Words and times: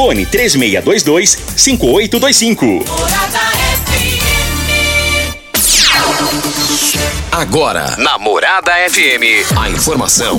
Fone 0.00 0.24
3622-5825. 0.24 2.80
Agora, 7.30 7.96
na 7.98 8.16
Morada 8.16 8.72
FM, 8.88 9.44
a 9.58 9.68
informação 9.68 10.38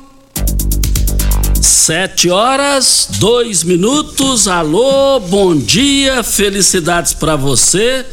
Sete 1.61 2.27
horas, 2.27 3.07
dois 3.19 3.63
minutos. 3.63 4.47
Alô, 4.47 5.19
bom 5.19 5.55
dia, 5.55 6.23
felicidades 6.23 7.13
para 7.13 7.35
você. 7.35 8.03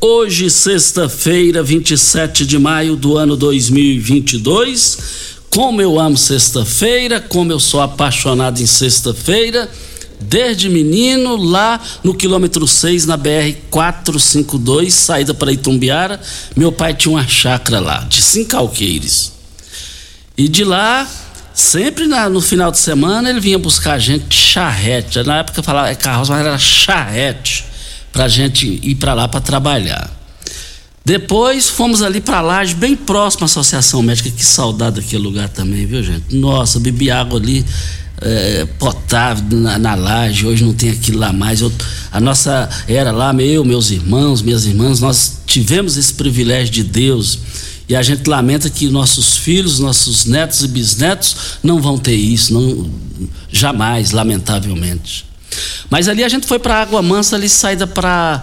Hoje, 0.00 0.50
sexta-feira, 0.50 1.62
27 1.62 2.44
de 2.44 2.58
maio 2.58 2.96
do 2.96 3.16
ano 3.16 3.36
2022. 3.36 4.98
Como 5.48 5.80
eu 5.80 6.00
amo 6.00 6.16
sexta-feira, 6.16 7.20
como 7.20 7.52
eu 7.52 7.60
sou 7.60 7.80
apaixonado 7.80 8.60
em 8.60 8.66
sexta-feira. 8.66 9.70
Desde 10.20 10.68
menino, 10.68 11.36
lá 11.36 11.80
no 12.02 12.12
quilômetro 12.12 12.66
6, 12.66 13.06
na 13.06 13.16
BR 13.16 13.54
452, 13.70 14.92
saída 14.92 15.32
para 15.32 15.52
Itumbiara, 15.52 16.20
meu 16.56 16.72
pai 16.72 16.94
tinha 16.94 17.14
uma 17.14 17.28
chácara 17.28 17.78
lá, 17.78 17.98
de 18.00 18.20
cinco 18.20 18.56
alqueires. 18.56 19.30
E 20.36 20.48
de 20.48 20.64
lá 20.64 21.08
Sempre 21.54 22.06
na, 22.06 22.28
no 22.28 22.40
final 22.40 22.70
de 22.70 22.78
semana 22.78 23.28
ele 23.28 23.40
vinha 23.40 23.58
buscar 23.58 23.94
a 23.94 23.98
gente 23.98 24.26
de 24.26 24.36
charrete. 24.36 25.22
Na 25.22 25.38
época 25.38 25.62
falava 25.62 25.90
é 25.90 25.94
carroça, 25.94 26.32
mas 26.32 26.46
era 26.46 26.58
charrete 26.58 27.64
para 28.12 28.28
gente 28.28 28.80
ir 28.82 28.94
para 28.96 29.14
lá 29.14 29.28
para 29.28 29.40
trabalhar. 29.40 30.10
Depois 31.04 31.68
fomos 31.68 32.00
ali 32.00 32.20
para 32.20 32.40
Laje, 32.40 32.74
bem 32.74 32.94
próximo 32.94 33.42
à 33.42 33.46
Associação 33.46 34.02
Médica. 34.02 34.30
Que 34.30 34.44
saudade 34.44 35.00
daquele 35.00 35.22
lugar 35.22 35.48
também, 35.48 35.84
viu, 35.84 36.02
gente? 36.02 36.34
Nossa, 36.34 36.78
bebi 36.78 37.10
água 37.10 37.40
ali 37.40 37.64
é, 38.22 38.66
potável 38.78 39.58
na, 39.58 39.78
na 39.78 39.94
laje, 39.94 40.46
hoje 40.46 40.64
não 40.64 40.72
tem 40.72 40.90
aquilo 40.90 41.18
lá 41.18 41.32
mais. 41.32 41.60
Eu, 41.60 41.72
a 42.10 42.20
nossa 42.20 42.68
era 42.86 43.10
lá, 43.10 43.34
eu, 43.34 43.64
meus 43.64 43.90
irmãos, 43.90 44.42
minhas 44.42 44.64
irmãs, 44.64 45.00
nós 45.00 45.38
tivemos 45.46 45.96
esse 45.96 46.14
privilégio 46.14 46.72
de 46.72 46.84
Deus 46.84 47.38
e 47.88 47.96
a 47.96 48.02
gente 48.02 48.28
lamenta 48.28 48.70
que 48.70 48.88
nossos 48.88 49.36
filhos, 49.36 49.78
nossos 49.78 50.24
netos 50.24 50.62
e 50.62 50.68
bisnetos 50.68 51.36
não 51.62 51.80
vão 51.80 51.98
ter 51.98 52.14
isso, 52.14 52.54
não, 52.54 52.90
jamais, 53.50 54.12
lamentavelmente. 54.12 55.26
Mas 55.90 56.08
ali 56.08 56.24
a 56.24 56.28
gente 56.28 56.46
foi 56.46 56.58
para 56.58 56.80
Água 56.80 57.02
Mansa, 57.02 57.36
ali 57.36 57.48
saída 57.48 57.86
para 57.86 58.42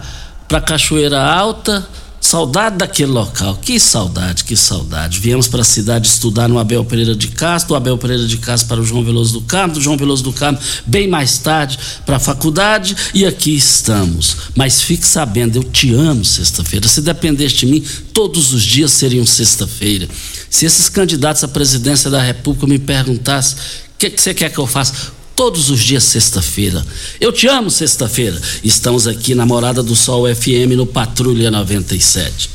Cachoeira 0.66 1.22
Alta, 1.22 1.88
Saudade 2.22 2.78
daquele 2.78 3.12
local, 3.12 3.58
que 3.58 3.80
saudade, 3.80 4.44
que 4.44 4.56
saudade. 4.56 5.20
Viemos 5.20 5.48
para 5.48 5.62
a 5.62 5.66
cidade 5.66 6.08
estudar 6.08 6.48
no 6.48 6.60
Abel 6.60 6.84
Pereira 6.84 7.16
de 7.16 7.30
Castro, 7.30 7.70
do 7.70 7.76
Abel 7.76 7.98
Pereira 7.98 8.28
de 8.28 8.38
Castro 8.38 8.68
para 8.68 8.82
o 8.82 8.86
João 8.86 9.04
Veloso 9.04 9.34
do 9.34 9.42
Carmo, 9.42 9.74
do 9.74 9.82
João 9.82 9.98
Veloso 9.98 10.24
do 10.24 10.34
Carmo 10.34 10.60
bem 10.86 11.08
mais 11.08 11.38
tarde 11.38 11.80
para 12.06 12.18
a 12.18 12.20
faculdade 12.20 12.96
e 13.14 13.26
aqui 13.26 13.56
estamos. 13.56 14.36
Mas 14.56 14.82
fique 14.82 15.08
sabendo, 15.08 15.58
eu 15.58 15.64
te 15.64 15.94
amo 15.94 16.26
sexta-feira. 16.26 16.88
Se 16.88 17.02
dependesse 17.02 17.56
de 17.56 17.66
mim, 17.66 17.84
todos 18.14 18.54
os 18.54 18.64
dias 18.64 18.92
seriam 18.92 19.26
sexta-feira. 19.26 20.08
Se 20.50 20.66
esses 20.66 20.90
candidatos 20.90 21.44
à 21.44 21.48
presidência 21.48 22.10
da 22.10 22.22
República 22.22 22.68
me 22.68 22.80
perguntassem 22.80 23.58
o 23.58 24.00
que, 24.00 24.10
que 24.10 24.22
você 24.22 24.34
quer 24.34 24.50
que 24.50 24.58
eu 24.58 24.66
faça? 24.66 25.19
Todos 25.40 25.70
os 25.70 25.80
dias 25.80 26.04
sexta-feira. 26.04 26.86
Eu 27.18 27.32
te 27.32 27.48
amo 27.48 27.72
sexta-feira. 27.72 28.38
Estamos 28.62 29.08
aqui 29.08 29.34
na 29.34 29.46
Morada 29.46 29.82
do 29.82 29.96
Sol 29.96 30.26
FM 30.36 30.76
no 30.76 30.86
Patrulha 30.86 31.50
97. 31.50 32.50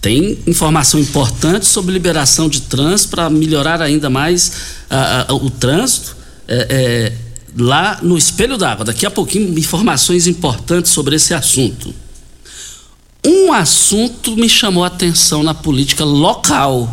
Tem 0.00 0.38
informação 0.46 0.98
importante 0.98 1.66
sobre 1.66 1.92
liberação 1.92 2.48
de 2.48 2.62
trânsito 2.62 3.10
para 3.10 3.28
melhorar 3.28 3.82
ainda 3.82 4.08
mais 4.08 4.52
uh, 5.28 5.34
uh, 5.34 5.44
o 5.44 5.50
trânsito 5.50 6.16
é, 6.48 6.66
é, 6.70 7.12
lá 7.62 7.98
no 8.00 8.16
Espelho 8.16 8.56
d'Água. 8.56 8.86
Daqui 8.86 9.04
a 9.04 9.10
pouquinho, 9.10 9.58
informações 9.58 10.26
importantes 10.26 10.92
sobre 10.92 11.16
esse 11.16 11.34
assunto. 11.34 11.94
Um 13.22 13.52
assunto 13.52 14.34
me 14.34 14.48
chamou 14.48 14.82
a 14.82 14.86
atenção 14.86 15.42
na 15.42 15.52
política 15.52 16.06
local 16.06 16.88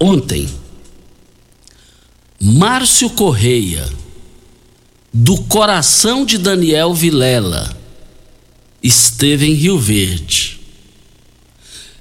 ontem. 0.00 0.48
Márcio 2.40 3.10
Correia 3.10 3.86
do 5.18 5.38
coração 5.44 6.26
de 6.26 6.36
Daniel 6.36 6.92
Vilela 6.92 7.74
esteve 8.82 9.46
em 9.46 9.54
Rio 9.54 9.78
Verde. 9.78 10.60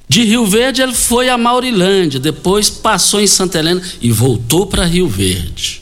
De 0.09 0.21
Rio 0.25 0.45
Verde 0.45 0.81
ele 0.81 0.93
foi 0.93 1.29
a 1.29 1.37
Maurilândia, 1.37 2.19
depois 2.19 2.69
passou 2.69 3.21
em 3.21 3.25
Santa 3.25 3.57
Helena 3.57 3.81
e 4.01 4.11
voltou 4.11 4.67
para 4.67 4.83
Rio 4.83 5.07
Verde. 5.07 5.81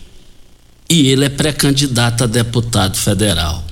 E 0.88 1.10
ele 1.10 1.26
é 1.26 1.30
pré-candidato 1.30 2.24
a 2.24 2.28
deputado 2.28 2.96
federal. 2.96 3.64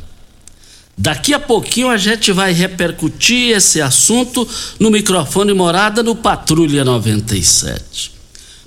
Daqui 0.97 1.31
a 1.31 1.39
pouquinho 1.39 1.89
a 1.89 1.97
gente 1.97 2.31
vai 2.31 2.53
repercutir 2.53 3.55
esse 3.55 3.79
assunto 3.79 4.47
no 4.79 4.89
microfone 4.89 5.53
morada 5.53 6.01
no 6.01 6.15
Patrulha 6.15 6.83
97. 6.83 8.11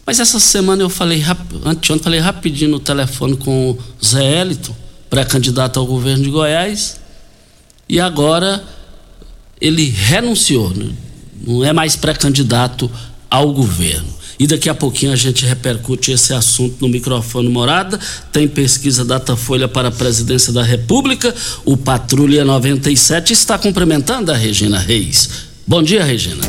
Mas 0.06 0.20
essa 0.20 0.38
semana 0.38 0.82
eu 0.84 0.88
falei, 0.88 1.20
anteontem 1.64 2.04
falei 2.04 2.20
rapidinho 2.20 2.70
no 2.70 2.78
telefone 2.78 3.36
com 3.36 3.70
o 3.70 3.78
Zé 4.00 4.40
Elito 4.40 4.83
pré-candidato 5.14 5.78
ao 5.78 5.86
governo 5.86 6.24
de 6.24 6.30
Goiás, 6.30 6.96
e 7.88 8.00
agora 8.00 8.64
ele 9.60 9.88
renunciou, 9.88 10.70
né? 10.70 10.90
não 11.46 11.64
é 11.64 11.72
mais 11.72 11.94
pré-candidato 11.94 12.90
ao 13.30 13.52
governo. 13.52 14.12
E 14.40 14.48
daqui 14.48 14.68
a 14.68 14.74
pouquinho 14.74 15.12
a 15.12 15.16
gente 15.16 15.46
repercute 15.46 16.10
esse 16.10 16.34
assunto 16.34 16.78
no 16.80 16.88
microfone 16.88 17.48
Morada. 17.48 17.96
Tem 18.32 18.48
pesquisa 18.48 19.04
Datafolha 19.04 19.68
para 19.68 19.86
a 19.86 19.92
presidência 19.92 20.52
da 20.52 20.64
República. 20.64 21.32
O 21.64 21.76
Patrulha 21.76 22.44
97 22.44 23.32
está 23.32 23.56
cumprimentando 23.56 24.32
a 24.32 24.36
Regina 24.36 24.80
Reis. 24.80 25.30
Bom 25.64 25.80
dia, 25.80 26.02
Regina. 26.02 26.42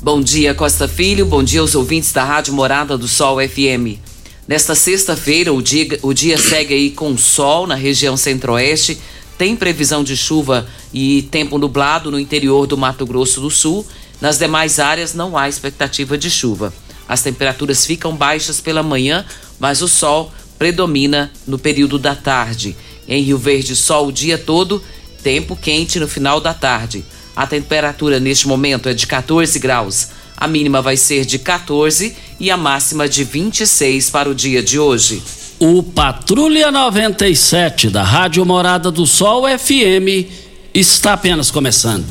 Bom 0.00 0.22
dia, 0.22 0.54
Costa 0.54 0.86
Filho. 0.86 1.26
Bom 1.26 1.42
dia 1.42 1.60
aos 1.60 1.74
ouvintes 1.74 2.12
da 2.12 2.22
Rádio 2.22 2.54
Morada 2.54 2.96
do 2.96 3.08
Sol 3.08 3.38
FM. 3.40 4.09
Nesta 4.50 4.74
sexta-feira, 4.74 5.54
o 5.54 5.62
dia, 5.62 5.96
o 6.02 6.12
dia 6.12 6.36
segue 6.36 6.74
aí 6.74 6.90
com 6.90 7.16
sol 7.16 7.68
na 7.68 7.76
região 7.76 8.16
centro-oeste. 8.16 8.98
Tem 9.38 9.54
previsão 9.54 10.02
de 10.02 10.16
chuva 10.16 10.66
e 10.92 11.22
tempo 11.30 11.56
nublado 11.56 12.10
no 12.10 12.18
interior 12.18 12.66
do 12.66 12.76
Mato 12.76 13.06
Grosso 13.06 13.40
do 13.40 13.48
Sul. 13.48 13.86
Nas 14.20 14.38
demais 14.38 14.80
áreas 14.80 15.14
não 15.14 15.38
há 15.38 15.48
expectativa 15.48 16.18
de 16.18 16.28
chuva. 16.28 16.74
As 17.08 17.22
temperaturas 17.22 17.86
ficam 17.86 18.16
baixas 18.16 18.60
pela 18.60 18.82
manhã, 18.82 19.24
mas 19.60 19.82
o 19.82 19.86
sol 19.88 20.32
predomina 20.58 21.30
no 21.46 21.56
período 21.56 21.96
da 21.96 22.16
tarde. 22.16 22.76
Em 23.06 23.22
Rio 23.22 23.38
Verde, 23.38 23.76
sol 23.76 24.08
o 24.08 24.12
dia 24.12 24.36
todo 24.36 24.82
Tempo 25.22 25.54
quente 25.54 26.00
no 26.00 26.08
final 26.08 26.40
da 26.40 26.54
tarde. 26.54 27.04
A 27.36 27.46
temperatura 27.46 28.18
neste 28.18 28.48
momento 28.48 28.88
é 28.88 28.94
de 28.94 29.06
14 29.06 29.58
graus. 29.58 30.08
A 30.40 30.48
mínima 30.48 30.80
vai 30.80 30.96
ser 30.96 31.26
de 31.26 31.38
14 31.38 32.16
e 32.40 32.50
a 32.50 32.56
máxima 32.56 33.06
de 33.06 33.22
26 33.24 34.08
para 34.08 34.30
o 34.30 34.34
dia 34.34 34.62
de 34.62 34.78
hoje. 34.78 35.22
O 35.58 35.82
Patrulha 35.82 36.70
97 36.70 37.90
da 37.90 38.02
Rádio 38.02 38.46
Morada 38.46 38.90
do 38.90 39.06
Sol 39.06 39.44
FM 39.46 40.32
está 40.72 41.12
apenas 41.12 41.50
começando. 41.50 42.06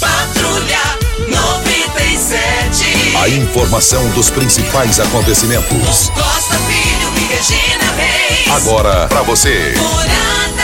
Patrulha 0.00 0.80
97. 1.28 3.16
A 3.22 3.28
informação 3.28 4.08
dos 4.12 4.30
principais 4.30 4.98
acontecimentos. 4.98 6.08
Costa 6.08 6.56
Filho 6.60 7.12
e 7.18 7.26
Regina 7.34 7.92
Reis. 7.92 8.50
Agora 8.56 9.06
para 9.08 9.20
você. 9.20 9.74
Morada. 9.76 10.55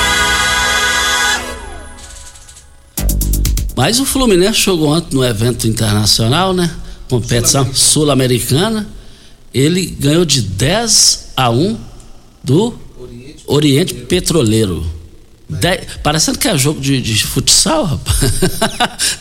Mas 3.77 3.99
o 4.01 4.05
Fluminense 4.05 4.61
jogou 4.61 4.89
ontem 4.89 5.15
no 5.17 5.25
evento 5.25 5.67
internacional, 5.67 6.53
né? 6.53 6.71
Competição 7.09 7.73
sul-americana. 7.75 8.89
Ele 9.53 9.87
ganhou 9.87 10.25
de 10.25 10.43
10 10.43 11.33
a 11.37 11.51
1 11.51 11.77
do 12.43 12.75
Oriente 13.47 13.95
Petroleiro. 13.95 14.85
De, 15.49 15.81
parecendo 16.03 16.39
que 16.39 16.49
é 16.49 16.57
jogo 16.57 16.81
de, 16.81 17.01
de 17.01 17.27
futsal, 17.27 17.85
rapaz. 17.85 18.17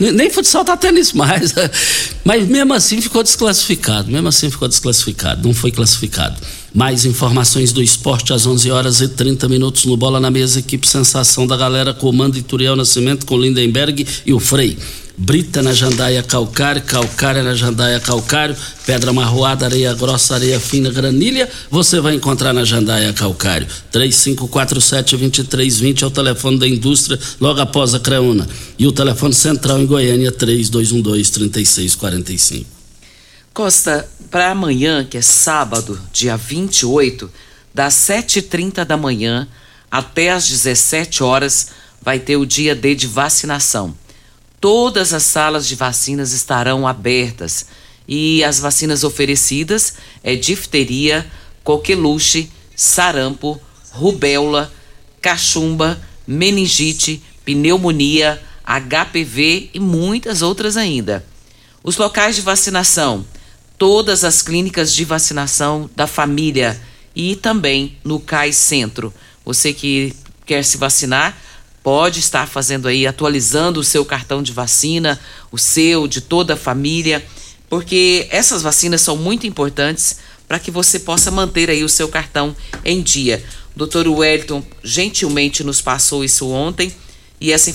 Nem 0.00 0.30
futsal 0.30 0.64
tá 0.64 0.76
tendo 0.76 0.98
isso 0.98 1.16
mais. 1.16 1.52
Mas 2.24 2.48
mesmo 2.48 2.72
assim 2.72 3.00
ficou 3.00 3.22
desclassificado. 3.22 4.10
Mesmo 4.10 4.28
assim 4.28 4.50
ficou 4.50 4.66
desclassificado. 4.68 5.46
Não 5.46 5.54
foi 5.54 5.70
classificado. 5.70 6.40
Mais 6.74 7.04
informações 7.04 7.70
do 7.70 7.82
esporte 7.82 8.32
às 8.32 8.46
11 8.46 8.70
horas 8.70 9.02
e 9.02 9.08
30 9.08 9.46
minutos 9.46 9.84
no 9.84 9.94
Bola 9.94 10.18
na 10.18 10.30
Mesa. 10.30 10.58
Equipe 10.58 10.88
Sensação 10.88 11.46
da 11.46 11.54
Galera, 11.54 11.92
comando 11.92 12.38
Ituriel 12.38 12.74
Nascimento 12.74 13.26
com 13.26 13.38
Lindenberg 13.38 14.06
e 14.24 14.32
o 14.32 14.40
Frei. 14.40 14.78
Brita 15.18 15.62
na 15.62 15.74
jandaia 15.74 16.22
calcário, 16.22 16.80
calcária 16.80 17.42
na 17.42 17.54
jandaia 17.54 18.00
calcário, 18.00 18.56
pedra 18.86 19.12
marroada, 19.12 19.66
areia 19.66 19.92
grossa, 19.92 20.36
areia 20.36 20.58
fina, 20.58 20.90
granilha, 20.90 21.46
você 21.70 22.00
vai 22.00 22.14
encontrar 22.14 22.54
na 22.54 22.64
jandaia 22.64 23.12
calcário. 23.12 23.66
3547-2320 23.92 26.02
é 26.02 26.06
o 26.06 26.10
telefone 26.10 26.58
da 26.58 26.66
indústria, 26.66 27.18
logo 27.38 27.60
após 27.60 27.94
a 27.94 28.00
Creuna. 28.00 28.48
E 28.78 28.86
o 28.86 28.92
telefone 28.92 29.34
central 29.34 29.82
em 29.82 29.86
Goiânia, 29.86 30.32
3212-3645. 30.32 32.81
Costa, 33.54 34.10
para 34.30 34.50
amanhã, 34.50 35.04
que 35.04 35.18
é 35.18 35.20
sábado, 35.20 36.00
dia 36.10 36.38
28, 36.38 37.30
das 37.74 37.92
7h30 37.92 38.82
da 38.82 38.96
manhã 38.96 39.46
até 39.90 40.30
às 40.30 40.48
17 40.48 41.22
horas, 41.22 41.68
vai 42.00 42.18
ter 42.18 42.38
o 42.38 42.46
dia 42.46 42.74
D 42.74 42.94
de 42.94 43.06
vacinação. 43.06 43.94
Todas 44.58 45.12
as 45.12 45.24
salas 45.24 45.68
de 45.68 45.74
vacinas 45.74 46.32
estarão 46.32 46.88
abertas 46.88 47.66
e 48.08 48.42
as 48.42 48.58
vacinas 48.58 49.04
oferecidas 49.04 49.96
é 50.24 50.34
difteria, 50.34 51.30
coqueluche, 51.62 52.50
sarampo, 52.74 53.60
rubéola, 53.90 54.72
cachumba, 55.20 56.00
meningite, 56.26 57.22
pneumonia, 57.44 58.42
HPV 58.64 59.68
e 59.74 59.78
muitas 59.78 60.40
outras 60.40 60.78
ainda. 60.78 61.22
Os 61.84 61.98
locais 61.98 62.34
de 62.34 62.40
vacinação 62.40 63.26
todas 63.82 64.22
as 64.22 64.40
clínicas 64.42 64.94
de 64.94 65.04
vacinação 65.04 65.90
da 65.96 66.06
família 66.06 66.80
e 67.16 67.34
também 67.34 67.98
no 68.04 68.20
CAI 68.20 68.52
Centro. 68.52 69.12
Você 69.44 69.72
que 69.72 70.14
quer 70.46 70.64
se 70.64 70.76
vacinar, 70.76 71.36
pode 71.82 72.20
estar 72.20 72.46
fazendo 72.46 72.86
aí, 72.86 73.08
atualizando 73.08 73.80
o 73.80 73.82
seu 73.82 74.04
cartão 74.04 74.40
de 74.40 74.52
vacina, 74.52 75.18
o 75.50 75.58
seu, 75.58 76.06
de 76.06 76.20
toda 76.20 76.54
a 76.54 76.56
família, 76.56 77.26
porque 77.68 78.28
essas 78.30 78.62
vacinas 78.62 79.00
são 79.00 79.16
muito 79.16 79.48
importantes 79.48 80.18
para 80.46 80.60
que 80.60 80.70
você 80.70 81.00
possa 81.00 81.32
manter 81.32 81.68
aí 81.68 81.82
o 81.82 81.88
seu 81.88 82.06
cartão 82.06 82.54
em 82.84 83.02
dia. 83.02 83.44
O 83.74 83.84
Dr. 83.84 84.06
Wellington 84.06 84.62
gentilmente 84.84 85.64
nos 85.64 85.80
passou 85.80 86.22
isso 86.22 86.48
ontem 86.48 86.94
e 87.40 87.50
essa 87.50 87.68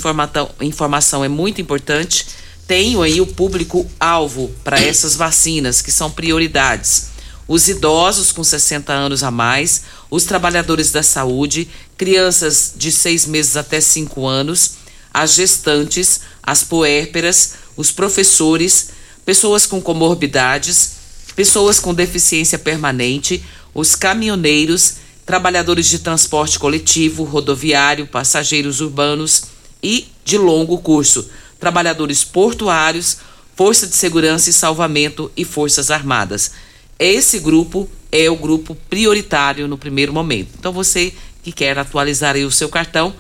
informação 0.61 1.25
é 1.25 1.27
muito 1.27 1.59
importante 1.59 2.25
tenho 2.67 3.01
aí 3.01 3.21
o 3.21 3.25
público-alvo 3.25 4.51
para 4.63 4.79
essas 4.79 5.15
vacinas, 5.15 5.81
que 5.81 5.91
são 5.91 6.11
prioridades. 6.11 7.07
Os 7.47 7.69
idosos 7.69 8.33
com 8.33 8.43
60 8.43 8.91
anos 8.91 9.23
a 9.23 9.31
mais, 9.31 9.83
os 10.11 10.25
trabalhadores 10.25 10.91
da 10.91 11.01
saúde, 11.01 11.69
crianças 11.97 12.73
de 12.75 12.91
seis 12.91 13.25
meses 13.25 13.55
até 13.55 13.79
cinco 13.79 14.27
anos, 14.27 14.73
as 15.13 15.33
gestantes, 15.33 16.19
as 16.43 16.61
puérperas, 16.61 17.53
os 17.77 17.89
professores, 17.89 18.89
pessoas 19.25 19.65
com 19.65 19.81
comorbidades, 19.81 20.91
pessoas 21.37 21.79
com 21.79 21.93
deficiência 21.93 22.59
permanente, 22.59 23.43
os 23.73 23.95
caminhoneiros, 23.95 24.95
trabalhadores 25.25 25.87
de 25.87 25.99
transporte 25.99 26.59
coletivo, 26.59 27.23
rodoviário, 27.23 28.07
passageiros 28.07 28.81
urbanos 28.81 29.43
e 29.81 30.07
de 30.25 30.37
longo 30.37 30.77
curso 30.79 31.29
trabalhadores 31.59 32.23
portuários, 32.23 33.17
Força 33.55 33.87
de 33.87 33.95
Segurança 33.95 34.49
e 34.49 34.53
Salvamento 34.53 35.31
e 35.35 35.43
Forças 35.43 35.89
Armadas. 35.89 36.51
Esse 36.99 37.39
grupo 37.39 37.89
é 38.11 38.29
o 38.29 38.35
grupo 38.35 38.75
prioritário 38.89 39.67
no 39.67 39.77
primeiro 39.77 40.13
momento. 40.13 40.49
Então 40.59 40.71
você 40.71 41.13
que 41.43 41.51
quer 41.51 41.77
atualizar 41.77 42.35
aí 42.35 42.45
o 42.45 42.51
seu 42.51 42.69
cartão, 42.69 43.13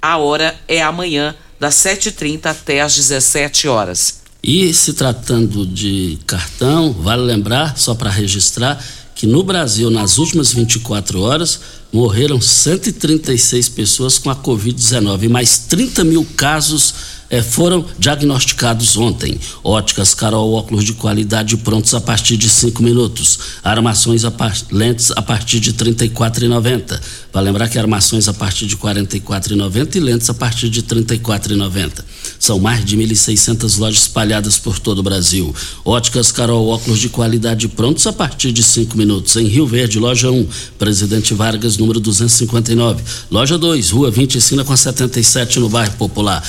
a 0.00 0.16
hora 0.16 0.58
é 0.68 0.82
amanhã, 0.82 1.34
das 1.58 1.74
7h30 1.74 2.46
até 2.46 2.80
às 2.80 2.94
17 2.94 3.68
horas. 3.68 4.20
E 4.42 4.72
se 4.72 4.94
tratando 4.94 5.66
de 5.66 6.18
cartão, 6.26 6.92
vale 6.92 7.22
lembrar, 7.22 7.76
só 7.76 7.94
para 7.94 8.08
registrar, 8.08 8.82
que 9.14 9.26
no 9.26 9.42
Brasil, 9.42 9.90
nas 9.90 10.16
últimas 10.16 10.52
24 10.52 11.20
horas, 11.20 11.60
morreram 11.92 12.40
136 12.40 13.68
pessoas 13.68 14.16
com 14.16 14.30
a 14.30 14.36
Covid-19 14.36 15.24
e 15.24 15.28
mais 15.28 15.58
30 15.58 16.04
mil 16.04 16.26
casos 16.36 16.94
eh, 17.30 17.42
foram 17.42 17.84
diagnosticados 17.98 18.96
ontem. 18.96 19.38
Óticas 19.62 20.14
Carol, 20.14 20.52
óculos 20.52 20.84
de 20.84 20.92
qualidade 20.94 21.56
prontos 21.58 21.94
a 21.94 22.00
partir 22.00 22.36
de 22.36 22.48
5 22.48 22.82
minutos. 22.82 23.38
Armações 23.62 24.24
a 24.24 24.30
par... 24.30 24.52
lentes 24.70 25.12
a 25.12 25.22
partir 25.22 25.60
de 25.60 25.70
R$ 25.70 25.76
34,90. 25.76 27.00
Vai 27.32 27.44
lembrar 27.44 27.68
que 27.68 27.78
armações 27.78 28.26
a 28.28 28.34
partir 28.34 28.66
de 28.66 28.74
R$ 28.74 28.80
44,90 28.80 29.94
e 29.94 30.00
lentes 30.00 30.28
a 30.28 30.34
partir 30.34 30.68
de 30.68 30.80
R$ 30.80 30.86
34,90. 30.86 32.04
São 32.38 32.58
mais 32.58 32.84
de 32.84 32.96
1.600 32.96 33.78
lojas 33.78 34.02
espalhadas 34.02 34.58
por 34.58 34.78
todo 34.78 34.98
o 34.98 35.02
Brasil. 35.02 35.54
Óticas 35.84 36.32
Carol, 36.32 36.68
óculos 36.68 36.98
de 36.98 37.08
qualidade 37.08 37.68
prontos 37.68 38.06
a 38.06 38.12
partir 38.12 38.50
de 38.50 38.62
5 38.62 38.96
minutos. 38.96 39.36
Em 39.36 39.46
Rio 39.46 39.66
Verde, 39.66 39.98
loja 39.98 40.30
1, 40.30 40.46
Presidente 40.78 41.34
Vargas, 41.34 41.76
número 41.76 42.00
259. 42.00 43.02
Loja 43.30 43.56
2, 43.56 43.90
Rua 43.90 44.10
20, 44.10 44.38
esquina 44.38 44.64
com 44.64 44.76
77, 44.76 45.60
no 45.60 45.68
bairro 45.68 45.92
Popular. 45.92 46.42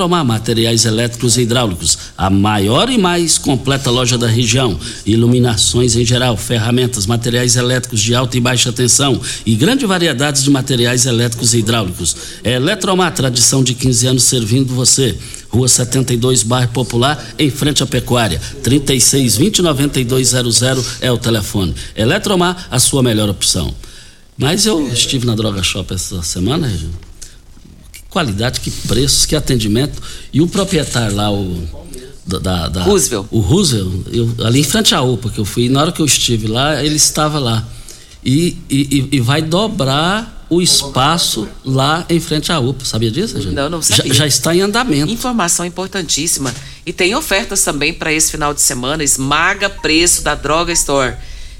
Eletromar, 0.00 0.24
materiais 0.24 0.86
elétricos 0.86 1.36
e 1.36 1.42
hidráulicos. 1.42 1.98
A 2.16 2.30
maior 2.30 2.88
e 2.88 2.96
mais 2.96 3.36
completa 3.36 3.90
loja 3.90 4.16
da 4.16 4.26
região. 4.26 4.80
Iluminações 5.04 5.94
em 5.94 6.06
geral, 6.06 6.38
ferramentas, 6.38 7.04
materiais 7.04 7.54
elétricos 7.54 8.00
de 8.00 8.14
alta 8.14 8.34
e 8.34 8.40
baixa 8.40 8.72
tensão 8.72 9.20
e 9.44 9.54
grande 9.54 9.84
variedade 9.84 10.42
de 10.42 10.48
materiais 10.48 11.04
elétricos 11.04 11.52
e 11.52 11.58
hidráulicos. 11.58 12.16
Eletromar, 12.42 13.12
tradição 13.12 13.62
de 13.62 13.74
15 13.74 14.06
anos 14.06 14.22
servindo 14.22 14.74
você. 14.74 15.14
Rua 15.50 15.68
72, 15.68 16.44
bairro 16.44 16.72
Popular, 16.72 17.22
em 17.38 17.50
frente 17.50 17.82
à 17.82 17.86
Pecuária. 17.86 18.40
3620 18.62 19.60
9200 19.60 20.62
é 21.02 21.12
o 21.12 21.18
telefone. 21.18 21.74
Eletromar, 21.94 22.68
a 22.70 22.78
sua 22.78 23.02
melhor 23.02 23.28
opção. 23.28 23.74
Mas 24.38 24.64
eu 24.64 24.88
estive 24.88 25.26
na 25.26 25.34
Droga 25.34 25.62
Shop 25.62 25.92
essa 25.92 26.22
semana, 26.22 26.68
Regina. 26.68 27.09
Qualidade, 28.10 28.60
que 28.60 28.70
preços, 28.70 29.24
que 29.24 29.36
atendimento. 29.36 30.02
E 30.32 30.42
o 30.42 30.48
proprietário 30.48 31.16
lá, 31.16 31.32
o. 31.32 31.80
Da, 32.26 32.68
da, 32.68 32.82
Roosevelt. 32.84 33.26
O 33.30 33.40
Roosevelt, 33.40 34.06
eu, 34.12 34.32
ali 34.44 34.60
em 34.60 34.64
frente 34.64 34.94
à 34.94 35.02
UPA 35.02 35.30
que 35.30 35.38
eu 35.38 35.44
fui, 35.44 35.68
na 35.68 35.80
hora 35.80 35.92
que 35.92 36.00
eu 36.00 36.06
estive 36.06 36.46
lá, 36.46 36.82
ele 36.84 36.94
estava 36.94 37.38
lá. 37.40 37.66
E, 38.24 38.56
e, 38.68 39.08
e 39.10 39.20
vai 39.20 39.42
dobrar 39.42 40.40
o 40.50 40.60
espaço 40.60 41.48
lá 41.64 42.04
em 42.10 42.18
frente 42.18 42.50
à 42.50 42.58
UPA. 42.58 42.84
Sabia 42.84 43.10
disso, 43.10 43.40
gente? 43.40 43.54
Não, 43.54 43.70
não 43.70 43.80
sabia. 43.80 44.12
Já, 44.12 44.20
já 44.20 44.26
está 44.26 44.54
em 44.54 44.60
andamento. 44.60 45.10
Informação 45.10 45.64
importantíssima. 45.64 46.52
E 46.84 46.92
tem 46.92 47.14
ofertas 47.14 47.62
também 47.62 47.94
para 47.94 48.12
esse 48.12 48.32
final 48.32 48.52
de 48.52 48.60
semana. 48.60 49.04
Esmaga 49.04 49.70
preço 49.70 50.22
da 50.22 50.34
Droga 50.34 50.72
Store. 50.72 51.14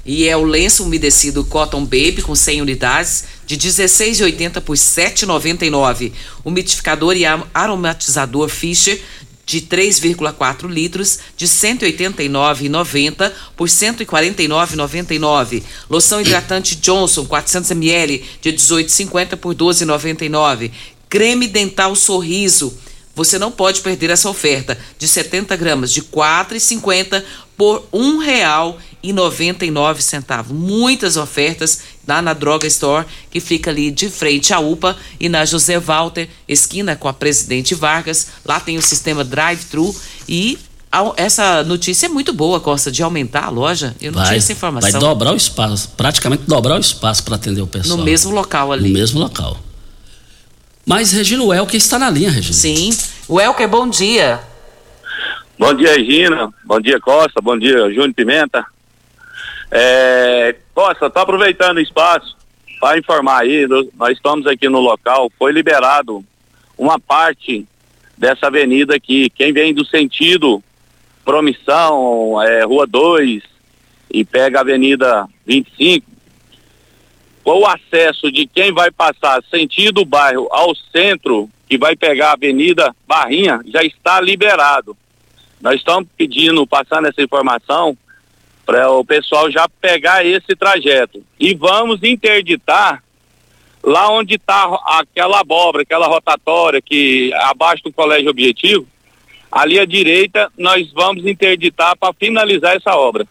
E 0.05 0.27
é 0.27 0.35
o 0.35 0.43
lenço 0.43 0.83
umedecido 0.83 1.45
Cotton 1.45 1.83
Baby 1.83 2.21
com 2.21 2.35
100 2.35 2.61
unidades 2.61 3.23
de 3.45 3.57
16,80 3.57 4.61
por 4.61 4.75
7,99. 4.75 6.11
Umidificador 6.43 7.15
e 7.15 7.23
aromatizador 7.53 8.49
Fischer 8.49 8.99
de 9.45 9.61
3,4 9.61 10.67
litros 10.69 11.19
de 11.35 11.47
189,90 11.47 13.31
por 13.55 13.67
149,99. 13.67 15.63
Loção 15.89 16.21
hidratante 16.21 16.75
Johnson 16.75 17.25
400 17.25 17.71
ml 17.71 18.23
de 18.41 18.53
18,50 18.53 19.35
por 19.37 19.53
12,99. 19.53 20.71
Creme 21.09 21.47
dental 21.47 21.95
Sorriso 21.95 22.75
você 23.13 23.37
não 23.37 23.51
pode 23.51 23.81
perder 23.81 24.09
essa 24.09 24.29
oferta 24.29 24.77
de 24.97 25.07
70 25.07 25.55
gramas 25.57 25.91
de 25.91 25.99
R$ 25.99 26.07
4,50 26.13 27.23
por 27.61 27.83
R$ 27.93 27.99
1,99. 29.03 30.45
Muitas 30.49 31.15
ofertas 31.15 31.81
lá 32.07 32.19
na 32.19 32.33
Droga 32.33 32.65
Store, 32.65 33.05
que 33.29 33.39
fica 33.39 33.69
ali 33.69 33.91
de 33.91 34.09
frente 34.09 34.51
à 34.51 34.59
UPA 34.59 34.97
e 35.19 35.29
na 35.29 35.45
José 35.45 35.79
Walter, 35.79 36.27
esquina 36.47 36.95
com 36.95 37.07
a 37.07 37.13
Presidente 37.13 37.75
Vargas. 37.75 38.29
Lá 38.43 38.59
tem 38.59 38.79
o 38.79 38.81
sistema 38.81 39.23
drive-thru 39.23 39.95
e 40.27 40.57
essa 41.15 41.63
notícia 41.63 42.07
é 42.07 42.09
muito 42.09 42.33
boa, 42.33 42.59
Costa, 42.59 42.91
de 42.91 43.03
aumentar 43.03 43.45
a 43.45 43.49
loja. 43.49 43.95
Eu 44.01 44.11
não 44.11 44.17
vai, 44.17 44.29
tinha 44.29 44.37
essa 44.39 44.53
informação. 44.53 44.89
Vai 44.89 44.99
dobrar 44.99 45.31
o 45.31 45.37
espaço, 45.37 45.89
praticamente 45.95 46.45
dobrar 46.47 46.77
o 46.77 46.81
espaço 46.81 47.21
para 47.21 47.35
atender 47.35 47.61
o 47.61 47.67
pessoal. 47.67 47.95
No 47.95 48.03
mesmo 48.03 48.31
local 48.31 48.71
ali. 48.71 48.87
No 48.87 48.93
mesmo 48.97 49.19
local. 49.19 49.59
Mas 50.83 51.11
Regina 51.11 51.43
Welker 51.43 51.77
está 51.77 51.99
na 51.99 52.09
linha, 52.09 52.31
Regina. 52.31 52.55
Sim. 52.55 52.89
Welker, 53.29 53.67
bom 53.67 53.87
dia. 53.87 54.49
Bom 55.61 55.75
dia, 55.75 55.93
Regina. 55.93 56.51
Bom 56.65 56.81
dia, 56.81 56.99
Costa. 56.99 57.39
Bom 57.39 57.55
dia, 57.55 57.87
Júnior 57.91 58.15
Pimenta. 58.15 58.65
É, 59.69 60.55
Costa, 60.73 61.05
estou 61.05 61.21
aproveitando 61.21 61.77
o 61.77 61.81
espaço 61.81 62.35
para 62.79 62.97
informar 62.97 63.41
aí, 63.41 63.67
nós 63.93 64.13
estamos 64.13 64.47
aqui 64.47 64.67
no 64.67 64.79
local, 64.79 65.31
foi 65.37 65.51
liberado 65.51 66.25
uma 66.75 66.99
parte 66.99 67.63
dessa 68.17 68.47
avenida 68.47 68.95
aqui. 68.95 69.29
Quem 69.29 69.53
vem 69.53 69.71
do 69.71 69.85
sentido 69.85 70.63
Promissão, 71.23 72.41
é, 72.41 72.63
Rua 72.63 72.87
2 72.87 73.43
e 74.09 74.25
pega 74.25 74.57
a 74.57 74.61
Avenida 74.61 75.27
25, 75.45 76.07
o 77.45 77.67
acesso 77.67 78.31
de 78.31 78.47
quem 78.47 78.73
vai 78.73 78.89
passar 78.89 79.43
sentido 79.43 80.03
bairro 80.05 80.47
ao 80.49 80.73
centro, 80.91 81.47
que 81.69 81.77
vai 81.77 81.95
pegar 81.95 82.29
a 82.29 82.33
Avenida 82.33 82.95
Barrinha, 83.07 83.61
já 83.67 83.83
está 83.83 84.19
liberado. 84.19 84.97
Nós 85.61 85.75
estamos 85.75 86.09
pedindo, 86.17 86.65
passando 86.65 87.07
essa 87.07 87.21
informação, 87.21 87.97
para 88.65 88.89
o 88.91 89.03
pessoal 89.03 89.51
já 89.51 89.67
pegar 89.67 90.25
esse 90.25 90.55
trajeto. 90.55 91.23
E 91.39 91.53
vamos 91.53 92.03
interditar 92.03 93.03
lá 93.83 94.09
onde 94.11 94.35
está 94.35 94.63
aquela 94.99 95.39
abóbora, 95.39 95.83
aquela 95.83 96.07
rotatória 96.07 96.81
que 96.81 97.33
abaixo 97.33 97.83
do 97.83 97.93
colégio 97.93 98.29
objetivo, 98.29 98.87
ali 99.51 99.79
à 99.79 99.85
direita, 99.85 100.51
nós 100.57 100.91
vamos 100.93 101.25
interditar 101.25 101.97
para 101.97 102.13
finalizar 102.13 102.75
essa 102.75 102.95
obra. 102.95 103.27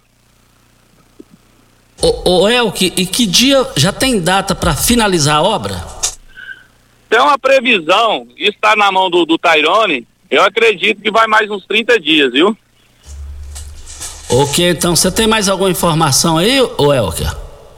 Ô, 2.03 2.43
ô 2.43 2.49
Elke, 2.49 2.93
e 2.97 3.07
que 3.07 3.27
dia 3.27 3.67
já 3.77 3.93
tem 3.93 4.21
data 4.21 4.55
para 4.55 4.75
finalizar 4.75 5.37
a 5.37 5.43
obra? 5.43 5.85
Tem 7.09 7.21
uma 7.21 7.39
previsão, 7.39 8.27
está 8.37 8.77
na 8.77 8.91
mão 8.93 9.11
do, 9.11 9.27
do 9.27 9.37
Tairone, 9.37 10.07
eu 10.31 10.43
acredito 10.43 11.03
que 11.03 11.11
vai 11.11 11.27
mais 11.27 11.51
uns 11.51 11.67
30 11.67 11.99
dias, 11.99 12.33
viu? 12.33 12.57
Ok, 14.29 14.71
então 14.71 14.95
você 14.95 15.11
tem 15.11 15.27
mais 15.27 15.49
alguma 15.49 15.71
informação 15.71 16.39
aí, 16.39 16.61
ô 16.61 16.93
Elker? 16.95 17.35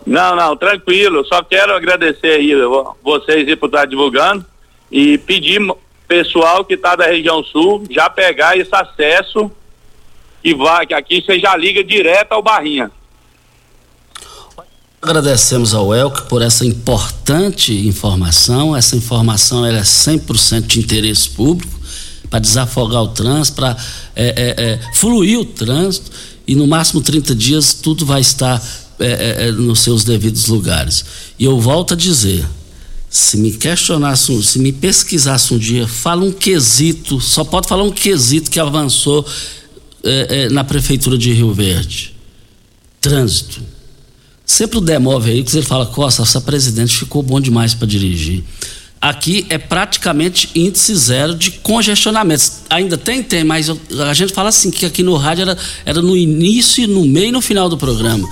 Não, 0.07 0.37
não, 0.37 0.57
tranquilo. 0.57 1.25
Só 1.25 1.43
quero 1.43 1.75
agradecer 1.75 2.33
aí 2.33 2.53
vocês 3.03 3.49
aí 3.49 3.57
por 3.57 3.67
estar 3.67 3.87
divulgando 3.87 4.45
e 4.91 5.17
pedir 5.17 5.61
pessoal 6.07 6.63
que 6.63 6.75
está 6.75 6.95
da 6.95 7.07
região 7.07 7.43
sul 7.43 7.85
já 7.91 8.11
pegar 8.11 8.59
esse 8.59 8.75
acesso 8.75 9.51
que 10.43 10.55
vai, 10.55 10.87
que 10.87 10.93
aqui 10.93 11.23
você 11.23 11.41
já 11.41 11.57
liga 11.57 11.83
direto 11.83 12.33
ao 12.33 12.43
Barrinha. 12.43 12.91
Agradecemos 15.01 15.75
ao 15.75 15.95
Elke 15.95 16.29
por 16.29 16.43
essa 16.43 16.67
importante 16.67 17.89
informação. 17.89 18.77
Essa 18.77 18.95
informação 18.95 19.65
é 19.65 19.81
100% 19.81 20.67
de 20.67 20.81
interesse 20.81 21.31
público 21.31 21.82
para 22.33 22.39
desafogar 22.39 23.03
o 23.03 23.09
trânsito, 23.09 23.57
para 23.57 23.77
é, 24.17 24.27
é, 24.27 24.65
é, 24.65 24.81
fluir 24.95 25.39
o 25.39 25.45
trânsito 25.45 26.11
e 26.47 26.55
no 26.55 26.67
máximo 26.67 27.03
30 27.03 27.35
dias 27.35 27.75
tudo 27.75 28.07
vai 28.07 28.23
estar 28.23 28.59
é, 28.99 29.07
é, 29.07 29.49
é, 29.49 29.53
nos 29.53 29.81
seus 29.81 30.03
devidos 30.03 30.47
lugares. 30.47 31.05
E 31.39 31.45
eu 31.45 31.61
volto 31.61 31.93
a 31.93 31.97
dizer: 31.97 32.43
se 33.11 33.37
me 33.37 33.53
questionasse, 33.53 34.43
se 34.45 34.59
me 34.59 34.73
pesquisasse 34.73 35.53
um 35.53 35.59
dia, 35.59 35.87
fala 35.87 36.25
um 36.25 36.33
quesito, 36.33 37.21
só 37.21 37.45
pode 37.45 37.69
falar 37.69 37.83
um 37.83 37.93
quesito 37.93 38.51
que 38.51 38.59
avançou 38.59 39.27
na 40.51 40.65
Prefeitura 40.65 41.19
de 41.19 41.35
Rio 41.35 41.53
Verde: 41.53 42.17
trânsito 42.99 43.61
Sempre 44.47 44.79
o 44.79 44.81
demove 44.81 45.31
aí, 45.31 45.43
que 45.43 45.57
ele 45.57 45.65
fala, 45.65 45.87
Costa, 45.87 46.23
essa 46.23 46.41
presidente 46.41 46.97
ficou 46.97 47.23
bom 47.23 47.41
demais 47.41 47.75
para 47.75 47.87
dirigir. 47.87 48.43
Aqui 49.03 49.45
é 49.49 49.59
praticamente 49.59 50.49
índice 50.55 50.95
zero 50.95 51.35
de 51.35 51.51
congestionamento. 51.51 52.45
Ainda 52.71 52.97
tem, 52.97 53.21
tem, 53.21 53.43
mas 53.43 53.67
eu, 53.67 53.77
a 54.09 54.15
gente 54.15 54.33
fala 54.33 54.49
assim 54.49 54.71
que 54.71 54.87
aqui 54.87 55.03
no 55.03 55.17
rádio 55.17 55.43
era, 55.43 55.59
era 55.85 56.01
no 56.01 56.17
início, 56.17 56.87
no 56.87 57.05
meio 57.05 57.27
e 57.27 57.33
no 57.33 57.41
final 57.41 57.69
do 57.69 57.77
programa. 57.77 58.31